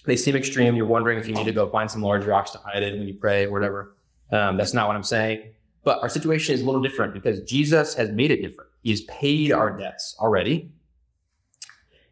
They 0.06 0.18
seem 0.18 0.36
extreme. 0.36 0.76
You're 0.76 0.86
wondering 0.86 1.18
if 1.18 1.28
you 1.28 1.34
need 1.34 1.46
to 1.46 1.52
go 1.52 1.68
find 1.70 1.90
some 1.90 2.02
large 2.02 2.26
rocks 2.26 2.52
to 2.52 2.58
hide 2.60 2.84
in 2.84 3.00
when 3.00 3.08
you 3.08 3.16
pray 3.16 3.46
or 3.46 3.52
whatever. 3.52 3.95
Um, 4.32 4.58
that's 4.58 4.74
not 4.74 4.88
what 4.88 4.96
I'm 4.96 5.04
saying. 5.04 5.54
But 5.84 6.02
our 6.02 6.10
situation 6.10 6.56
is 6.56 6.62
a 6.62 6.66
little 6.66 6.82
different 6.82 7.14
because 7.14 7.42
Jesus 7.42 7.94
has 7.94 8.10
made 8.10 8.32
it 8.32 8.42
different. 8.42 8.72
He's 8.82 9.02
paid 9.04 9.52
our 9.52 9.76
debts 9.76 10.16
already. 10.20 10.72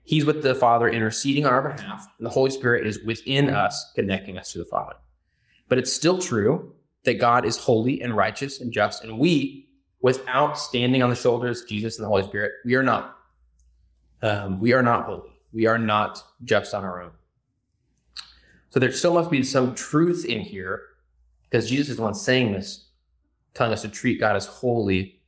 He's 0.04 0.26
with 0.26 0.44
the 0.44 0.54
Father 0.54 0.90
interceding 0.90 1.46
on 1.46 1.54
our 1.54 1.70
behalf, 1.70 2.08
and 2.18 2.26
the 2.26 2.30
Holy 2.30 2.50
Spirit 2.50 2.86
is 2.86 3.00
within 3.04 3.50
us, 3.50 3.92
connecting 3.96 4.38
us 4.38 4.52
to 4.52 4.60
the 4.60 4.66
Father. 4.66 4.96
But 5.70 5.78
it's 5.78 5.94
still 5.94 6.20
true 6.20 6.74
that 7.06 7.16
God 7.16 7.46
is 7.46 7.58
holy 7.58 8.02
and 8.02 8.16
righteous 8.16 8.60
and 8.60 8.72
just, 8.72 9.04
and 9.04 9.18
we, 9.18 9.70
without 10.02 10.58
standing 10.60 11.02
on 11.02 11.10
the 11.10 11.16
shoulders 11.16 11.62
of 11.62 11.70
Jesus 11.70 11.98
and 11.98 12.04
the 12.04 12.10
Holy 12.10 12.24
Spirit, 12.24 12.52
we 12.66 12.76
are 12.76 12.84
not. 12.84 13.18
Um, 14.22 14.60
we 14.60 14.74
are 14.74 14.84
not 14.84 15.06
holy. 15.06 15.32
We 15.52 15.66
are 15.66 15.78
not 15.78 16.24
just 16.44 16.74
on 16.74 16.84
our 16.84 17.02
own. 17.02 17.12
So 18.70 18.80
there 18.80 18.92
still 18.92 19.14
must 19.14 19.30
be 19.30 19.44
some 19.44 19.76
truth 19.76 20.26
in 20.26 20.42
here, 20.42 20.82
because 21.54 21.70
Jesus 21.70 21.90
is 21.90 21.98
the 21.98 22.02
one 22.02 22.16
saying 22.16 22.52
this, 22.52 22.88
telling 23.54 23.74
us 23.74 23.84
to 23.84 23.88
treat 23.88 24.20
God 24.20 24.36
as 24.36 24.48
holy. 24.48 25.22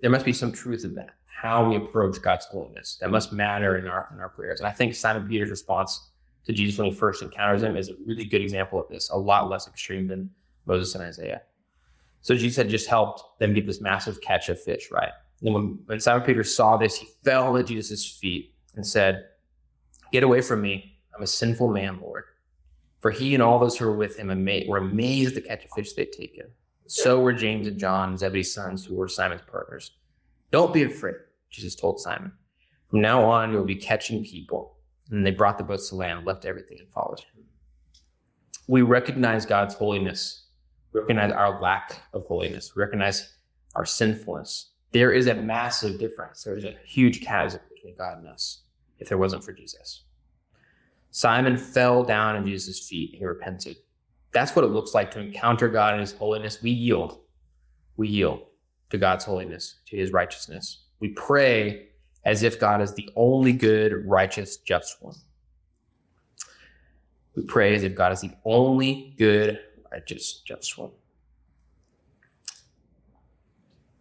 There 0.00 0.12
must 0.12 0.24
be 0.24 0.32
some 0.32 0.52
truth 0.52 0.84
in 0.84 0.94
that 0.94 1.10
how 1.26 1.68
we 1.68 1.74
approach 1.74 2.22
God's 2.22 2.44
holiness. 2.44 2.98
That 3.00 3.10
must 3.10 3.32
matter 3.32 3.76
in 3.76 3.88
our 3.88 4.08
in 4.12 4.20
our 4.20 4.28
prayers. 4.28 4.60
And 4.60 4.68
I 4.68 4.70
think 4.70 4.94
Simon 4.94 5.26
Peter's 5.26 5.50
response 5.50 6.10
to 6.44 6.52
Jesus 6.52 6.78
when 6.78 6.86
he 6.86 6.94
first 6.94 7.20
encounters 7.20 7.64
him 7.64 7.76
is 7.76 7.88
a 7.88 7.94
really 8.06 8.24
good 8.24 8.40
example 8.42 8.80
of 8.80 8.88
this, 8.90 9.10
a 9.10 9.16
lot 9.16 9.50
less 9.50 9.66
extreme 9.66 10.06
than 10.06 10.30
Moses 10.66 10.94
and 10.94 11.02
Isaiah. 11.02 11.42
So 12.20 12.36
Jesus 12.36 12.58
had 12.58 12.68
just 12.68 12.88
helped 12.88 13.40
them 13.40 13.52
get 13.52 13.66
this 13.66 13.80
massive 13.80 14.20
catch 14.20 14.48
of 14.50 14.62
fish, 14.62 14.88
right? 14.92 15.10
And 15.42 15.52
when, 15.52 15.78
when 15.86 15.98
Simon 15.98 16.24
Peter 16.24 16.44
saw 16.44 16.76
this, 16.76 16.94
he 16.94 17.08
fell 17.24 17.56
at 17.56 17.66
Jesus' 17.66 18.08
feet 18.08 18.54
and 18.76 18.86
said, 18.86 19.26
Get 20.12 20.22
away 20.22 20.42
from 20.42 20.62
me. 20.62 20.96
I'm 21.12 21.24
a 21.24 21.26
sinful 21.26 21.72
man, 21.72 21.98
Lord. 22.00 22.22
For 23.02 23.10
he 23.10 23.34
and 23.34 23.42
all 23.42 23.58
those 23.58 23.76
who 23.76 23.84
were 23.84 23.96
with 23.96 24.16
him 24.16 24.28
were 24.68 24.78
amazed 24.78 25.36
at 25.36 25.42
the 25.42 25.48
catch 25.48 25.64
of 25.64 25.72
fish 25.72 25.92
they'd 25.92 26.12
taken. 26.12 26.46
So 26.86 27.20
were 27.20 27.32
James 27.32 27.66
and 27.66 27.78
John, 27.78 28.16
Zebedee's 28.16 28.54
sons, 28.54 28.86
who 28.86 28.94
were 28.94 29.08
Simon's 29.08 29.42
partners. 29.42 29.90
Don't 30.52 30.72
be 30.72 30.84
afraid. 30.84 31.16
Jesus 31.50 31.74
told 31.74 32.00
Simon. 32.00 32.32
From 32.90 33.00
now 33.00 33.24
on, 33.24 33.52
you'll 33.52 33.64
be 33.64 33.74
catching 33.74 34.24
people. 34.24 34.76
And 35.10 35.26
they 35.26 35.32
brought 35.32 35.58
the 35.58 35.64
boats 35.64 35.88
to 35.88 35.96
land, 35.96 36.24
left 36.24 36.44
everything, 36.44 36.78
and 36.78 36.88
followed 36.90 37.18
him. 37.18 37.44
We 38.68 38.82
recognize 38.82 39.44
God's 39.44 39.74
holiness, 39.74 40.46
we 40.92 41.00
recognize 41.00 41.32
our 41.32 41.60
lack 41.60 42.02
of 42.12 42.24
holiness, 42.26 42.76
we 42.76 42.80
recognize 42.80 43.34
our 43.74 43.84
sinfulness. 43.84 44.70
There 44.92 45.10
is 45.12 45.26
a 45.26 45.34
massive 45.34 45.98
difference. 45.98 46.44
There's 46.44 46.64
a 46.64 46.76
huge 46.84 47.22
chasm 47.22 47.60
between 47.74 47.96
God 47.96 48.18
and 48.18 48.28
us 48.28 48.62
if 48.98 49.08
there 49.08 49.18
wasn't 49.18 49.42
for 49.42 49.52
Jesus. 49.52 50.04
Simon 51.12 51.58
fell 51.58 52.02
down 52.02 52.36
at 52.36 52.44
Jesus' 52.44 52.88
feet 52.88 53.10
and 53.12 53.18
he 53.18 53.24
repented. 53.24 53.76
That's 54.32 54.56
what 54.56 54.64
it 54.64 54.68
looks 54.68 54.94
like 54.94 55.10
to 55.12 55.20
encounter 55.20 55.68
God 55.68 55.94
in 55.94 56.00
his 56.00 56.12
holiness. 56.12 56.62
We 56.62 56.70
yield. 56.70 57.20
We 57.98 58.08
yield 58.08 58.40
to 58.90 58.98
God's 58.98 59.26
holiness, 59.26 59.76
to 59.88 59.96
his 59.96 60.10
righteousness. 60.10 60.84
We 61.00 61.10
pray 61.10 61.88
as 62.24 62.42
if 62.42 62.58
God 62.58 62.80
is 62.80 62.94
the 62.94 63.10
only 63.14 63.52
good, 63.52 64.06
righteous, 64.06 64.56
just 64.56 65.02
one. 65.02 65.14
We 67.36 67.42
pray 67.42 67.74
as 67.74 67.82
if 67.82 67.94
God 67.94 68.12
is 68.12 68.22
the 68.22 68.32
only 68.46 69.14
good, 69.18 69.60
righteous, 69.90 70.40
just 70.46 70.78
one. 70.78 70.92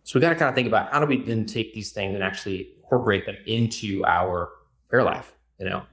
So 0.03 0.17
we 0.17 0.21
got 0.21 0.29
to 0.29 0.35
kind 0.35 0.49
of 0.49 0.55
think 0.55 0.67
about 0.67 0.91
how 0.93 1.01
do 1.01 1.05
we 1.05 1.23
then 1.23 1.45
take 1.45 1.73
these 1.73 1.91
things 1.91 2.15
and 2.15 2.23
actually 2.23 2.73
incorporate 2.77 3.25
them 3.25 3.37
into 3.47 4.03
our 4.05 4.49
prayer 4.89 5.03
life? 5.03 5.33
You 5.59 5.69
know, 5.69 5.83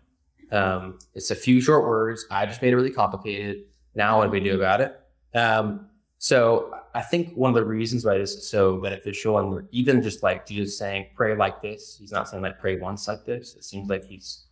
um, 0.50 0.98
it's 1.14 1.30
a 1.30 1.34
few 1.34 1.60
short 1.60 1.84
words. 1.84 2.26
I 2.30 2.46
just 2.46 2.62
made 2.62 2.72
it 2.72 2.76
really 2.76 2.90
complicated. 2.90 3.64
Now, 3.94 4.18
what 4.18 4.26
do 4.26 4.30
we 4.30 4.40
do 4.40 4.54
about 4.54 4.80
it? 4.80 5.00
Um, 5.34 5.88
so 6.18 6.74
I 6.94 7.02
think 7.02 7.34
one 7.34 7.50
of 7.50 7.54
the 7.54 7.64
reasons 7.64 8.04
why 8.04 8.18
this 8.18 8.34
is 8.34 8.50
so 8.50 8.78
beneficial, 8.78 9.38
and 9.38 9.50
we're 9.50 9.64
even 9.70 10.02
just 10.02 10.22
like 10.22 10.46
Jesus 10.46 10.78
saying, 10.78 11.06
pray 11.14 11.36
like 11.36 11.62
this, 11.62 11.96
he's 11.98 12.12
not 12.12 12.28
saying 12.28 12.42
like 12.42 12.58
pray 12.58 12.78
once 12.78 13.06
like 13.06 13.24
this. 13.24 13.54
It 13.54 13.64
seems 13.64 13.88
like 13.88 14.04
he's 14.04 14.46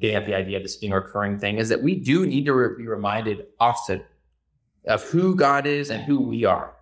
getting 0.00 0.16
at 0.16 0.26
the 0.26 0.34
idea 0.34 0.58
of 0.58 0.62
this 0.62 0.76
being 0.76 0.92
a 0.92 0.96
recurring 0.96 1.38
thing, 1.38 1.56
is 1.58 1.68
that 1.70 1.82
we 1.82 1.94
do 1.94 2.26
need 2.26 2.44
to 2.44 2.52
re- 2.52 2.76
be 2.76 2.86
reminded 2.86 3.46
often 3.58 4.02
of 4.86 5.02
who 5.04 5.34
God 5.34 5.66
is 5.66 5.90
and 5.90 6.02
who 6.02 6.20
we 6.20 6.44
are. 6.44 6.74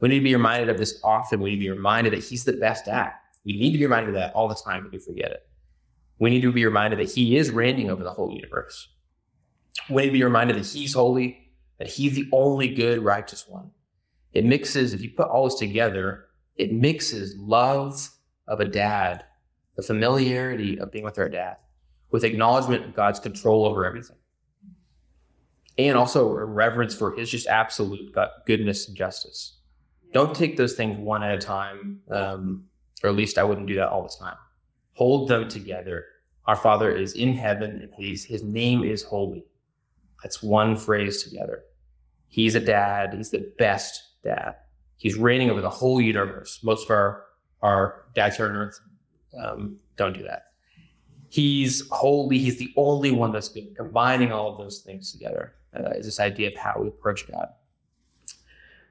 We 0.00 0.08
need 0.08 0.18
to 0.18 0.24
be 0.24 0.34
reminded 0.34 0.68
of 0.68 0.78
this 0.78 1.00
often. 1.02 1.40
We 1.40 1.50
need 1.50 1.56
to 1.56 1.60
be 1.60 1.70
reminded 1.70 2.12
that 2.12 2.24
he's 2.24 2.44
the 2.44 2.52
best 2.54 2.88
at. 2.88 3.20
We 3.44 3.52
need 3.52 3.72
to 3.72 3.78
be 3.78 3.84
reminded 3.84 4.10
of 4.10 4.14
that 4.16 4.34
all 4.34 4.48
the 4.48 4.54
time 4.54 4.86
if 4.86 4.92
we 4.92 4.98
forget 4.98 5.30
it. 5.30 5.46
We 6.18 6.30
need 6.30 6.42
to 6.42 6.52
be 6.52 6.64
reminded 6.64 6.98
that 7.00 7.12
he 7.12 7.36
is 7.36 7.50
reigning 7.50 7.90
over 7.90 8.04
the 8.04 8.12
whole 8.12 8.30
universe. 8.30 8.88
We 9.88 10.02
need 10.02 10.08
to 10.08 10.12
be 10.12 10.24
reminded 10.24 10.56
that 10.56 10.66
he's 10.66 10.94
holy, 10.94 11.50
that 11.78 11.88
he's 11.88 12.14
the 12.14 12.28
only 12.32 12.68
good, 12.68 13.02
righteous 13.02 13.48
one. 13.48 13.70
It 14.32 14.44
mixes, 14.44 14.94
if 14.94 15.02
you 15.02 15.10
put 15.10 15.28
all 15.28 15.44
this 15.44 15.54
together, 15.56 16.26
it 16.56 16.72
mixes 16.72 17.34
love 17.36 18.10
of 18.46 18.60
a 18.60 18.64
dad, 18.66 19.24
the 19.76 19.82
familiarity 19.82 20.78
of 20.78 20.92
being 20.92 21.04
with 21.04 21.18
our 21.18 21.28
dad, 21.28 21.56
with 22.10 22.24
acknowledgement 22.24 22.84
of 22.84 22.94
God's 22.94 23.20
control 23.20 23.66
over 23.66 23.84
everything. 23.84 24.16
And 25.78 25.96
also 25.96 26.28
a 26.28 26.44
reverence 26.44 26.94
for 26.94 27.16
his 27.16 27.30
just 27.30 27.46
absolute 27.46 28.14
goodness 28.46 28.86
and 28.86 28.96
justice. 28.96 29.58
Don't 30.12 30.34
take 30.34 30.58
those 30.58 30.74
things 30.74 30.98
one 30.98 31.22
at 31.22 31.34
a 31.34 31.38
time, 31.38 32.00
um, 32.10 32.64
or 33.02 33.08
at 33.08 33.16
least 33.16 33.38
I 33.38 33.44
wouldn't 33.44 33.66
do 33.66 33.76
that 33.76 33.88
all 33.88 34.02
the 34.02 34.14
time. 34.22 34.36
Hold 34.94 35.28
them 35.28 35.48
together. 35.48 36.06
Our 36.46 36.56
Father 36.56 36.94
is 36.94 37.14
in 37.14 37.34
heaven, 37.34 37.70
and 37.82 37.92
his, 37.96 38.24
his 38.24 38.42
name 38.42 38.84
is 38.84 39.02
holy. 39.02 39.44
That's 40.22 40.42
one 40.42 40.76
phrase 40.76 41.22
together. 41.22 41.64
He's 42.28 42.54
a 42.54 42.60
dad. 42.60 43.14
He's 43.14 43.30
the 43.30 43.52
best 43.58 44.00
dad. 44.24 44.56
He's 44.96 45.16
reigning 45.16 45.50
over 45.50 45.60
the 45.60 45.70
whole 45.70 46.00
universe. 46.00 46.60
Most 46.62 46.84
of 46.84 46.90
our, 46.90 47.24
our 47.60 48.06
dads 48.14 48.36
here 48.36 48.48
on 48.48 48.56
earth 48.56 48.80
um, 49.38 49.76
don't 49.96 50.14
do 50.14 50.22
that. 50.22 50.46
He's 51.28 51.88
holy. 51.90 52.38
He's 52.38 52.58
the 52.58 52.72
only 52.76 53.10
one 53.10 53.32
that's 53.32 53.48
been 53.48 53.74
combining 53.74 54.32
all 54.32 54.52
of 54.52 54.58
those 54.58 54.80
things 54.80 55.12
together. 55.12 55.54
Uh, 55.74 55.90
is 55.96 56.04
this 56.04 56.20
idea 56.20 56.48
of 56.48 56.56
how 56.56 56.74
we 56.78 56.88
approach 56.88 57.26
God. 57.30 57.48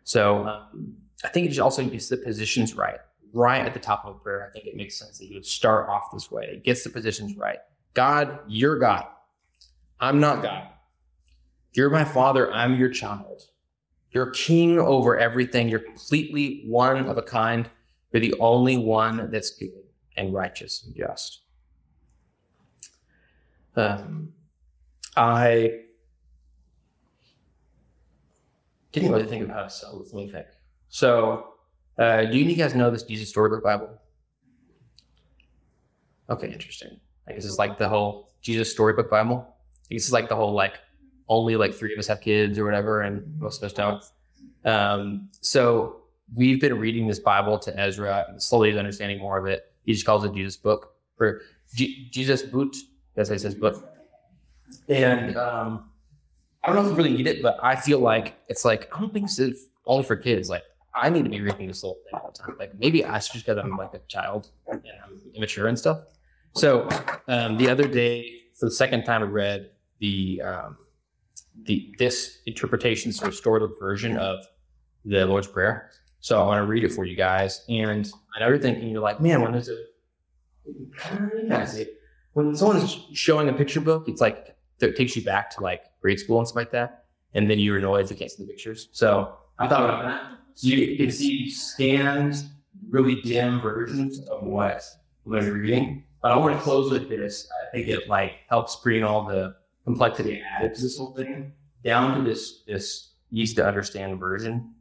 So 0.03 0.47
um, 0.47 0.95
I 1.23 1.27
think 1.27 1.51
it 1.51 1.59
also 1.59 1.85
gets 1.85 2.09
the 2.09 2.17
positions 2.17 2.73
right, 2.73 2.99
right 3.33 3.65
at 3.65 3.73
the 3.73 3.79
top 3.79 4.05
of 4.05 4.15
a 4.15 4.19
prayer. 4.19 4.47
I 4.47 4.51
think 4.51 4.65
it 4.65 4.75
makes 4.75 4.97
sense 4.97 5.17
that 5.19 5.25
he 5.25 5.33
would 5.33 5.45
start 5.45 5.89
off 5.89 6.11
this 6.11 6.31
way. 6.31 6.45
It 6.45 6.63
gets 6.63 6.83
the 6.83 6.89
positions 6.89 7.35
right. 7.37 7.59
God, 7.93 8.39
you're 8.47 8.79
God. 8.79 9.05
I'm 9.99 10.19
not 10.19 10.41
God. 10.41 10.67
You're 11.73 11.89
my 11.89 12.03
father. 12.03 12.51
I'm 12.51 12.75
your 12.75 12.89
child. 12.89 13.43
You're 14.11 14.31
king 14.31 14.77
over 14.79 15.17
everything. 15.17 15.69
You're 15.69 15.79
completely 15.79 16.63
one 16.65 17.07
of 17.07 17.17
a 17.17 17.21
kind. 17.21 17.69
You're 18.11 18.21
the 18.21 18.35
only 18.39 18.77
one 18.77 19.29
that's 19.31 19.51
good 19.51 19.71
and 20.17 20.33
righteous 20.33 20.83
and 20.83 20.95
just. 20.95 21.41
Um, 23.75 24.33
I 25.15 25.79
didn't 28.91 29.11
really 29.11 29.27
think 29.27 29.43
of 29.43 29.49
how 29.49 29.63
to 29.63 29.69
sell 29.69 29.99
this. 29.99 30.11
Let 30.13 30.25
me 30.25 30.31
think. 30.31 30.47
So, 30.89 31.50
uh, 31.97 32.25
do 32.25 32.37
you 32.37 32.55
guys 32.55 32.75
know 32.75 32.89
this 32.91 33.03
Jesus 33.03 33.29
Storybook 33.29 33.63
Bible? 33.63 33.89
Okay, 36.29 36.51
interesting. 36.51 36.99
I 37.27 37.33
guess 37.33 37.45
it's 37.45 37.57
like 37.57 37.77
the 37.77 37.89
whole 37.89 38.31
Jesus 38.41 38.71
Storybook 38.71 39.09
Bible. 39.09 39.45
I 39.89 39.93
guess 39.93 40.03
it's 40.03 40.11
like 40.11 40.29
the 40.29 40.35
whole 40.35 40.53
like 40.53 40.79
only 41.27 41.55
like 41.55 41.73
three 41.73 41.93
of 41.93 41.99
us 41.99 42.07
have 42.07 42.21
kids 42.21 42.57
or 42.57 42.65
whatever, 42.65 43.01
and 43.01 43.39
most 43.39 43.61
of 43.61 43.65
us 43.65 43.73
don't. 43.73 44.03
Um, 44.65 45.29
so 45.41 46.01
we've 46.35 46.61
been 46.61 46.77
reading 46.79 47.07
this 47.07 47.19
Bible 47.19 47.59
to 47.59 47.79
Ezra, 47.79 48.25
and 48.29 48.41
slowly 48.41 48.77
understanding 48.77 49.19
more 49.19 49.37
of 49.37 49.45
it. 49.45 49.71
He 49.85 49.93
just 49.93 50.05
calls 50.05 50.23
it 50.23 50.33
Jesus 50.33 50.57
book 50.57 50.93
or 51.19 51.41
G- 51.73 52.09
Jesus 52.11 52.41
boot. 52.41 52.75
That's 53.15 53.29
how 53.29 53.33
he 53.33 53.39
says 53.39 53.55
book. 53.55 53.87
And 54.87 55.35
um, 55.37 55.89
I 56.63 56.67
don't 56.67 56.75
know 56.75 56.89
if 56.89 56.97
we 56.97 57.03
really 57.03 57.17
need 57.17 57.27
it, 57.27 57.41
but 57.41 57.57
I 57.61 57.75
feel 57.75 57.99
like 57.99 58.35
it's 58.47 58.63
like 58.63 58.89
I 58.95 58.99
don't 58.99 59.13
think 59.13 59.25
it's 59.25 59.65
only 59.85 60.03
for 60.03 60.15
kids. 60.15 60.49
Like 60.49 60.63
I 60.93 61.09
need 61.09 61.23
to 61.23 61.29
be 61.29 61.41
reading 61.41 61.67
this 61.67 61.81
whole 61.81 61.99
thing 62.03 62.19
all 62.19 62.31
the 62.31 62.37
time. 62.37 62.55
Like 62.59 62.77
maybe 62.79 63.05
I 63.05 63.15
just 63.15 63.33
because 63.33 63.57
I'm 63.57 63.77
like 63.77 63.93
a 63.93 63.99
child 64.07 64.49
and 64.67 64.81
I'm 65.05 65.21
immature 65.35 65.67
and 65.67 65.77
stuff. 65.77 65.99
So 66.53 66.87
um, 67.27 67.57
the 67.57 67.69
other 67.69 67.87
day, 67.87 68.41
for 68.59 68.65
the 68.65 68.71
second 68.71 69.05
time, 69.05 69.21
I 69.21 69.25
read 69.25 69.71
the 69.99 70.41
um, 70.41 70.77
the 71.63 71.93
this 71.97 72.39
interpretation, 72.45 73.11
sort 73.11 73.27
of 73.27 73.33
restorative 73.33 73.71
version 73.79 74.17
of 74.17 74.39
the 75.05 75.25
Lord's 75.25 75.47
Prayer. 75.47 75.91
So 76.19 76.41
I 76.41 76.45
want 76.45 76.61
to 76.63 76.67
read 76.67 76.83
it 76.83 76.91
for 76.91 77.05
you 77.05 77.15
guys. 77.15 77.65
And 77.67 78.11
I 78.35 78.39
know 78.39 78.49
you're 78.49 78.59
thinking, 78.59 78.89
you're 78.89 79.01
like, 79.01 79.19
man, 79.19 79.41
when 79.41 79.55
a 79.55 79.63
when 82.33 82.55
someone's 82.55 82.99
showing 83.13 83.49
a 83.49 83.53
picture 83.53 83.81
book, 83.81 84.07
it's 84.07 84.21
like 84.21 84.55
it 84.79 84.95
takes 84.95 85.15
you 85.15 85.23
back 85.23 85.49
to 85.51 85.61
like 85.61 85.83
grade 86.01 86.19
school 86.19 86.39
and 86.39 86.47
stuff 86.47 86.55
like 86.57 86.71
that. 86.71 87.05
And 87.33 87.49
then 87.49 87.59
you're 87.59 87.77
annoyed 87.77 88.05
if 88.05 88.11
you 88.11 88.17
can't 88.17 88.29
see 88.29 88.43
the 88.43 88.49
pictures. 88.49 88.89
So 88.91 89.35
I 89.57 89.67
thought 89.67 89.83
about 89.83 90.03
that. 90.03 90.40
So 90.55 90.67
you 90.67 90.97
can 90.97 91.11
see 91.11 91.49
scanned, 91.49 92.43
really 92.89 93.21
dim 93.21 93.61
versions 93.61 94.19
of 94.27 94.43
what 94.43 94.83
I'm 95.25 95.53
reading. 95.53 96.03
But 96.21 96.31
I 96.31 96.37
want 96.37 96.55
to 96.55 96.61
close 96.61 96.91
with 96.91 97.09
this. 97.09 97.47
I 97.61 97.71
think 97.71 97.87
it 97.87 98.07
like 98.07 98.33
helps 98.49 98.75
bring 98.77 99.03
all 99.03 99.25
the 99.25 99.55
complexity 99.85 100.41
added 100.41 100.75
to 100.75 100.81
this 100.81 100.97
whole 100.97 101.15
thing 101.15 101.53
down 101.83 102.17
to 102.17 102.23
this 102.23 102.63
this 102.67 103.13
easy 103.31 103.55
to 103.55 103.65
understand 103.65 104.19
version. 104.19 104.73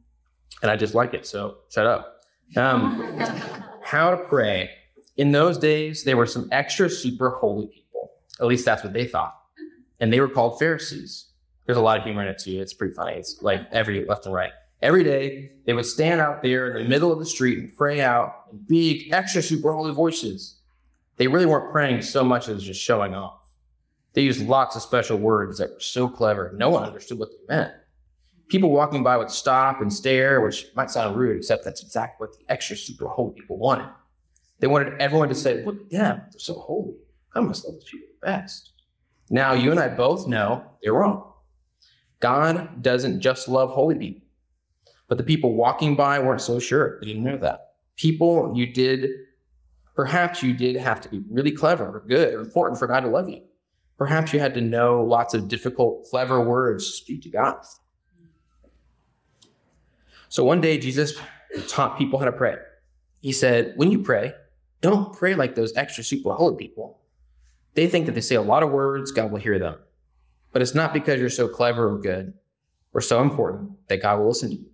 And 0.61 0.69
I 0.69 0.75
just 0.75 0.93
like 0.93 1.13
it. 1.13 1.25
So 1.25 1.57
shut 1.69 1.87
up. 1.87 2.21
Um, 2.55 3.17
how 3.83 4.11
to 4.11 4.17
pray. 4.17 4.69
In 5.17 5.31
those 5.31 5.57
days, 5.57 6.03
there 6.03 6.17
were 6.17 6.25
some 6.25 6.47
extra 6.51 6.89
super 6.89 7.31
holy 7.31 7.67
people. 7.67 8.11
At 8.39 8.47
least 8.47 8.65
that's 8.65 8.83
what 8.83 8.93
they 8.93 9.05
thought 9.05 9.35
and 10.01 10.11
they 10.11 10.19
were 10.19 10.27
called 10.27 10.59
Pharisees. 10.59 11.27
There's 11.65 11.77
a 11.77 11.81
lot 11.81 11.97
of 11.97 12.03
humor 12.03 12.23
in 12.23 12.27
it 12.27 12.39
too. 12.39 12.59
It's 12.59 12.73
pretty 12.73 12.93
funny. 12.93 13.13
It's 13.13 13.41
like 13.41 13.61
every 13.71 14.03
left 14.03 14.25
and 14.25 14.35
right. 14.35 14.51
Every 14.81 15.03
day 15.03 15.51
they 15.65 15.73
would 15.73 15.85
stand 15.85 16.21
out 16.21 16.41
there 16.41 16.75
in 16.75 16.83
the 16.83 16.89
middle 16.89 17.11
of 17.11 17.19
the 17.19 17.25
street 17.25 17.59
and 17.59 17.75
pray 17.75 18.01
out 18.01 18.45
in 18.51 18.59
big, 18.67 19.13
extra 19.13 19.41
super 19.41 19.73
holy 19.73 19.93
voices. 19.93 20.59
They 21.17 21.27
really 21.27 21.45
weren't 21.45 21.71
praying 21.71 22.01
so 22.01 22.23
much 22.23 22.47
as 22.47 22.63
just 22.63 22.81
showing 22.81 23.13
off. 23.13 23.41
They 24.13 24.23
used 24.23 24.45
lots 24.45 24.75
of 24.75 24.81
special 24.81 25.17
words 25.17 25.59
that 25.59 25.71
were 25.71 25.79
so 25.79 26.09
clever, 26.09 26.53
no 26.55 26.69
one 26.69 26.83
understood 26.83 27.19
what 27.19 27.29
they 27.29 27.55
meant. 27.55 27.73
People 28.49 28.71
walking 28.71 29.03
by 29.03 29.15
would 29.15 29.31
stop 29.31 29.81
and 29.81 29.93
stare, 29.93 30.41
which 30.41 30.65
might 30.75 30.91
sound 30.91 31.15
rude, 31.15 31.37
except 31.37 31.63
that's 31.63 31.81
exactly 31.81 32.27
what 32.27 32.37
the 32.37 32.51
extra 32.51 32.75
super 32.75 33.07
holy 33.07 33.33
people 33.33 33.57
wanted. 33.57 33.87
They 34.59 34.67
wanted 34.67 34.99
everyone 34.99 35.29
to 35.29 35.35
say, 35.35 35.63
Look 35.63 35.81
at 35.83 35.89
them, 35.91 36.21
they're 36.31 36.39
so 36.39 36.55
holy. 36.55 36.95
I 37.33 37.39
must 37.39 37.63
love 37.65 37.75
those 37.75 37.85
people 37.85 38.07
the 38.19 38.25
best. 38.25 38.73
Now, 39.29 39.53
you 39.53 39.71
and 39.71 39.79
I 39.79 39.87
both 39.87 40.27
know 40.27 40.65
they're 40.83 40.93
wrong. 40.93 41.31
God 42.19 42.83
doesn't 42.83 43.21
just 43.21 43.47
love 43.47 43.71
holy 43.71 43.95
people, 43.95 44.27
but 45.11 45.17
the 45.17 45.25
people 45.25 45.55
walking 45.55 45.97
by 45.97 46.19
weren't 46.19 46.39
so 46.39 46.57
sure. 46.57 46.97
They 47.01 47.07
didn't 47.07 47.25
know 47.25 47.35
that. 47.35 47.73
People 47.97 48.53
you 48.55 48.65
did, 48.65 49.09
perhaps 49.93 50.41
you 50.41 50.53
did 50.53 50.77
have 50.77 51.01
to 51.01 51.09
be 51.09 51.21
really 51.29 51.51
clever 51.51 51.83
or 51.83 52.05
good 52.07 52.33
or 52.33 52.39
important 52.39 52.79
for 52.79 52.87
God 52.87 53.01
to 53.01 53.09
love 53.09 53.27
you. 53.27 53.41
Perhaps 53.97 54.31
you 54.31 54.39
had 54.39 54.53
to 54.53 54.61
know 54.61 55.03
lots 55.03 55.33
of 55.33 55.49
difficult, 55.49 56.05
clever 56.09 56.39
words 56.39 56.89
to 56.89 56.95
speak 56.95 57.23
to 57.23 57.29
God. 57.29 57.57
So 60.29 60.45
one 60.45 60.61
day, 60.61 60.77
Jesus 60.77 61.19
taught 61.67 61.97
people 61.97 62.17
how 62.17 62.23
to 62.23 62.31
pray. 62.31 62.55
He 63.19 63.33
said, 63.33 63.73
When 63.75 63.91
you 63.91 63.99
pray, 63.99 64.31
don't 64.79 65.11
pray 65.11 65.35
like 65.35 65.55
those 65.55 65.75
extra 65.75 66.05
super 66.05 66.31
holy 66.35 66.55
people. 66.55 67.01
They 67.73 67.87
think 67.87 68.05
that 68.05 68.13
they 68.13 68.21
say 68.21 68.35
a 68.35 68.41
lot 68.41 68.63
of 68.63 68.71
words, 68.71 69.11
God 69.11 69.29
will 69.29 69.41
hear 69.41 69.59
them. 69.59 69.75
But 70.53 70.61
it's 70.61 70.73
not 70.73 70.93
because 70.93 71.19
you're 71.19 71.29
so 71.29 71.49
clever 71.49 71.93
or 71.93 71.99
good 71.99 72.33
or 72.93 73.01
so 73.01 73.21
important 73.21 73.71
that 73.89 74.01
God 74.01 74.17
will 74.17 74.29
listen 74.29 74.51
to 74.51 74.55
you. 74.55 74.70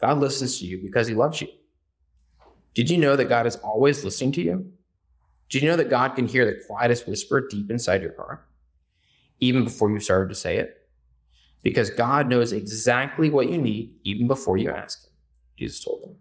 God 0.00 0.18
listens 0.18 0.58
to 0.58 0.66
you 0.66 0.78
because 0.82 1.06
he 1.06 1.14
loves 1.14 1.40
you. 1.40 1.48
Did 2.74 2.90
you 2.90 2.98
know 2.98 3.16
that 3.16 3.28
God 3.28 3.46
is 3.46 3.56
always 3.56 4.04
listening 4.04 4.32
to 4.32 4.42
you? 4.42 4.72
Did 5.48 5.62
you 5.62 5.68
know 5.68 5.76
that 5.76 5.90
God 5.90 6.16
can 6.16 6.26
hear 6.26 6.44
the 6.44 6.60
quietest 6.66 7.06
whisper 7.06 7.46
deep 7.48 7.70
inside 7.70 8.02
your 8.02 8.16
heart, 8.16 8.46
even 9.40 9.64
before 9.64 9.90
you 9.90 10.00
started 10.00 10.28
to 10.30 10.34
say 10.34 10.56
it? 10.58 10.88
Because 11.62 11.90
God 11.90 12.28
knows 12.28 12.52
exactly 12.52 13.30
what 13.30 13.48
you 13.48 13.58
need 13.58 13.94
even 14.04 14.26
before 14.26 14.56
you 14.56 14.70
ask 14.70 15.04
him, 15.04 15.12
Jesus 15.56 15.84
told 15.84 16.02
them. 16.02 16.16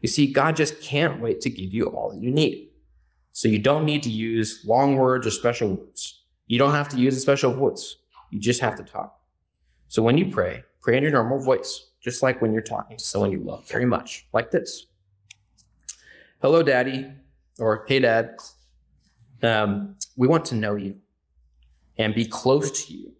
You 0.00 0.08
see, 0.08 0.32
God 0.32 0.56
just 0.56 0.80
can't 0.82 1.20
wait 1.20 1.40
to 1.42 1.50
give 1.50 1.72
you 1.72 1.86
all 1.86 2.10
that 2.10 2.20
you 2.20 2.30
need. 2.30 2.70
So 3.32 3.48
you 3.48 3.58
don't 3.58 3.86
need 3.86 4.02
to 4.02 4.10
use 4.10 4.62
long 4.66 4.96
words 4.96 5.26
or 5.26 5.30
special 5.30 5.70
words. 5.70 6.22
You 6.46 6.58
don't 6.58 6.72
have 6.72 6.88
to 6.90 6.98
use 6.98 7.16
a 7.16 7.20
special 7.20 7.52
voice. 7.52 7.96
You 8.30 8.38
just 8.38 8.60
have 8.60 8.76
to 8.76 8.82
talk. 8.82 9.18
So 9.88 10.02
when 10.02 10.18
you 10.18 10.30
pray, 10.30 10.64
pray 10.80 10.98
in 10.98 11.02
your 11.02 11.12
normal 11.12 11.38
voice, 11.38 11.91
just 12.02 12.22
like 12.22 12.42
when 12.42 12.52
you're 12.52 12.62
talking 12.62 12.96
to 12.96 13.04
someone 13.04 13.30
you 13.30 13.40
love 13.40 13.66
very 13.68 13.86
much, 13.86 14.26
like 14.32 14.50
this. 14.50 14.86
Hello, 16.40 16.62
Daddy, 16.62 17.10
or 17.58 17.84
Hey, 17.86 18.00
Dad. 18.00 18.36
Um, 19.42 19.96
we 20.16 20.28
want 20.28 20.44
to 20.46 20.54
know 20.54 20.76
you 20.76 20.96
and 21.96 22.14
be 22.14 22.24
close 22.24 22.86
to 22.86 22.92
you. 22.92 23.12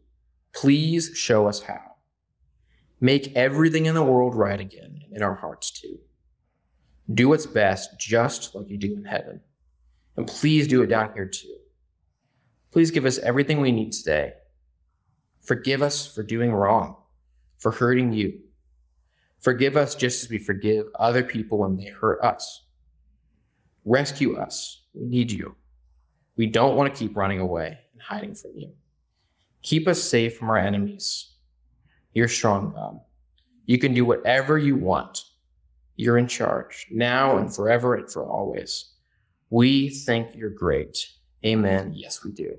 Please 0.52 1.12
show 1.14 1.46
us 1.46 1.62
how. 1.62 1.80
Make 3.00 3.34
everything 3.34 3.86
in 3.86 3.94
the 3.94 4.02
world 4.02 4.34
right 4.34 4.60
again, 4.60 5.00
in 5.10 5.22
our 5.22 5.34
hearts 5.34 5.70
too. 5.70 5.98
Do 7.12 7.28
what's 7.28 7.46
best, 7.46 7.98
just 7.98 8.54
like 8.54 8.68
you 8.68 8.78
do 8.78 8.94
in 8.94 9.04
heaven. 9.04 9.40
And 10.16 10.26
please 10.26 10.68
do 10.68 10.82
it 10.82 10.86
down 10.88 11.12
here 11.14 11.26
too. 11.26 11.56
Please 12.70 12.90
give 12.90 13.04
us 13.04 13.18
everything 13.18 13.60
we 13.60 13.72
need 13.72 13.92
today. 13.92 14.34
Forgive 15.42 15.82
us 15.82 16.12
for 16.12 16.22
doing 16.22 16.52
wrong, 16.52 16.96
for 17.58 17.72
hurting 17.72 18.12
you. 18.12 18.40
Forgive 19.42 19.76
us 19.76 19.96
just 19.96 20.22
as 20.22 20.30
we 20.30 20.38
forgive 20.38 20.86
other 20.98 21.24
people 21.24 21.58
when 21.58 21.76
they 21.76 21.86
hurt 21.86 22.22
us. 22.22 22.64
Rescue 23.84 24.36
us. 24.36 24.84
We 24.94 25.04
need 25.06 25.32
you. 25.32 25.56
We 26.36 26.46
don't 26.46 26.76
want 26.76 26.92
to 26.92 26.98
keep 26.98 27.16
running 27.16 27.40
away 27.40 27.78
and 27.92 28.00
hiding 28.00 28.36
from 28.36 28.52
you. 28.56 28.72
Keep 29.62 29.88
us 29.88 30.02
safe 30.02 30.36
from 30.36 30.48
our 30.48 30.58
enemies. 30.58 31.32
You're 32.14 32.28
strong, 32.28 32.72
God. 32.72 33.00
You 33.66 33.78
can 33.78 33.94
do 33.94 34.04
whatever 34.04 34.58
you 34.58 34.76
want. 34.76 35.24
You're 35.96 36.18
in 36.18 36.28
charge 36.28 36.86
now 36.90 37.38
and 37.38 37.54
forever 37.54 37.96
and 37.96 38.10
for 38.10 38.24
always. 38.24 38.92
We 39.50 39.90
think 39.90 40.34
you're 40.36 40.50
great. 40.50 41.06
Amen. 41.44 41.92
Yes, 41.94 42.24
we 42.24 42.30
do. 42.30 42.56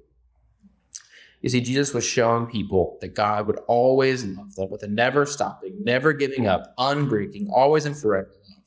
You 1.44 1.50
see, 1.50 1.60
Jesus 1.60 1.94
was 1.94 2.06
showing 2.06 2.46
people 2.48 2.98
that 3.02 3.16
God 3.16 3.48
would 3.48 3.60
always 3.68 4.24
love 4.24 4.56
them 4.56 4.70
with 4.70 4.82
a 4.84 4.88
never 4.88 5.26
stopping, 5.26 5.76
never 5.84 6.14
giving 6.14 6.48
up, 6.48 6.74
unbreaking, 6.80 7.50
always 7.54 7.86
and 7.86 7.98
forever 7.98 8.30
love. 8.50 8.64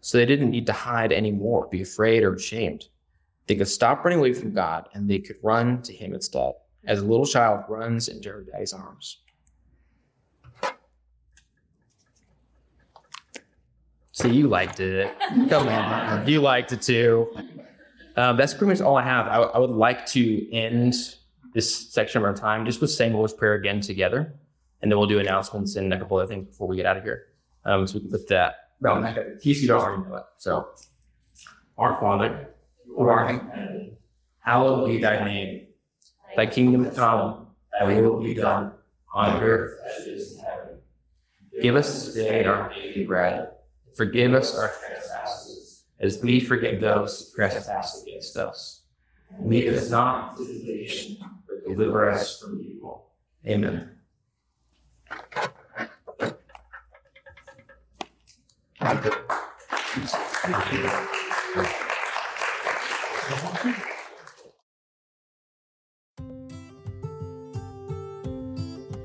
So 0.00 0.18
they 0.18 0.26
didn't 0.26 0.50
need 0.50 0.66
to 0.66 0.72
hide 0.72 1.12
anymore, 1.12 1.68
be 1.70 1.80
afraid 1.80 2.24
or 2.24 2.34
ashamed. 2.34 2.88
They 3.46 3.54
could 3.54 3.68
stop 3.68 4.04
running 4.04 4.18
away 4.18 4.32
from 4.32 4.52
God 4.52 4.88
and 4.94 5.08
they 5.08 5.20
could 5.20 5.36
run 5.44 5.80
to 5.82 5.92
Him 5.92 6.12
instead, 6.12 6.54
as 6.84 6.98
a 6.98 7.04
little 7.04 7.24
child 7.24 7.64
runs 7.68 8.08
into 8.08 8.30
her 8.30 8.42
daddy's 8.42 8.72
arms. 8.72 9.18
See, 14.10 14.30
you 14.30 14.48
liked 14.48 14.80
it. 14.80 15.14
Come 15.48 15.68
on. 15.68 16.26
You 16.26 16.40
liked 16.40 16.72
it 16.72 16.82
too. 16.82 17.32
Um, 18.16 18.36
that's 18.36 18.54
pretty 18.54 18.72
much 18.72 18.80
all 18.80 18.96
I 18.96 19.04
have. 19.04 19.28
I, 19.28 19.36
I, 19.36 19.58
would 19.58 19.70
like 19.70 20.04
to 20.06 20.52
end 20.52 20.94
this 21.52 21.92
section 21.92 22.18
of 22.18 22.24
our 22.24 22.34
time 22.34 22.64
just 22.64 22.80
with 22.80 22.90
saying 22.90 23.12
Lord's 23.14 23.32
Prayer 23.32 23.54
again 23.54 23.80
together. 23.80 24.34
And 24.80 24.90
then 24.90 24.98
we'll 24.98 25.08
do 25.08 25.20
announcements 25.20 25.76
and 25.76 25.92
a 25.92 25.98
couple 25.98 26.16
other 26.16 26.26
things 26.26 26.48
before 26.48 26.66
we 26.66 26.76
get 26.76 26.86
out 26.86 26.96
of 26.96 27.04
here. 27.04 27.26
Um, 27.64 27.86
so 27.86 27.94
we 27.94 28.00
can 28.00 28.10
put 28.10 28.28
that. 28.28 28.70
In 29.34 29.38
case 29.40 29.62
you 29.62 29.70
already 29.70 30.02
know 30.02 30.16
it. 30.16 30.24
So, 30.38 30.70
Our 31.78 32.00
Father, 32.00 32.48
who 32.86 33.08
art 33.08 33.30
in 33.30 33.96
hallowed 34.42 34.88
be 34.88 34.98
thy 34.98 35.24
name. 35.24 35.66
Thy 36.36 36.46
kingdom 36.46 36.90
come, 36.90 37.46
thy 37.78 38.00
will 38.00 38.22
be 38.22 38.34
done, 38.34 38.72
on 39.14 39.42
earth 39.42 39.78
as 39.86 40.06
it 40.06 40.14
is 40.14 40.32
in 40.34 40.44
heaven. 40.44 40.78
Give 41.60 41.76
us 41.76 42.12
today 42.12 42.44
our 42.44 42.72
daily 42.72 43.04
bread. 43.04 43.50
Forgive 43.94 44.34
us 44.34 44.56
our 44.58 44.72
trespasses, 44.88 45.84
as 46.00 46.22
we 46.22 46.40
forgive 46.40 46.80
those 46.80 47.30
who 47.30 47.36
trespass 47.36 48.02
against 48.02 48.36
us. 48.36 48.82
Lead 49.40 49.68
us 49.68 49.90
not 49.90 50.38
into 50.38 50.52
temptation, 50.52 51.18
deliver 51.66 52.10
us 52.10 52.40
from 52.40 52.60
evil. 52.60 53.06
Amen. 53.46 53.90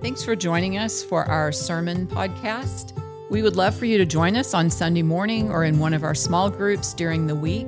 Thanks 0.01 0.24
for 0.24 0.36
joining 0.36 0.78
us 0.78 1.03
for 1.03 1.26
our 1.26 1.51
sermon 1.51 2.08
podcast. 2.08 2.93
We 3.30 3.41
would 3.41 3.55
love 3.55 3.76
for 3.76 3.86
you 3.86 3.97
to 3.97 4.05
join 4.05 4.36
us 4.36 4.53
on 4.53 4.70
Sunday 4.70 5.01
morning 5.01 5.51
or 5.51 5.64
in 5.66 5.80
one 5.80 5.93
of 5.93 6.03
our 6.03 6.16
small 6.16 6.49
groups 6.49 6.93
during 6.93 7.28
the 7.28 7.36
week. 7.36 7.68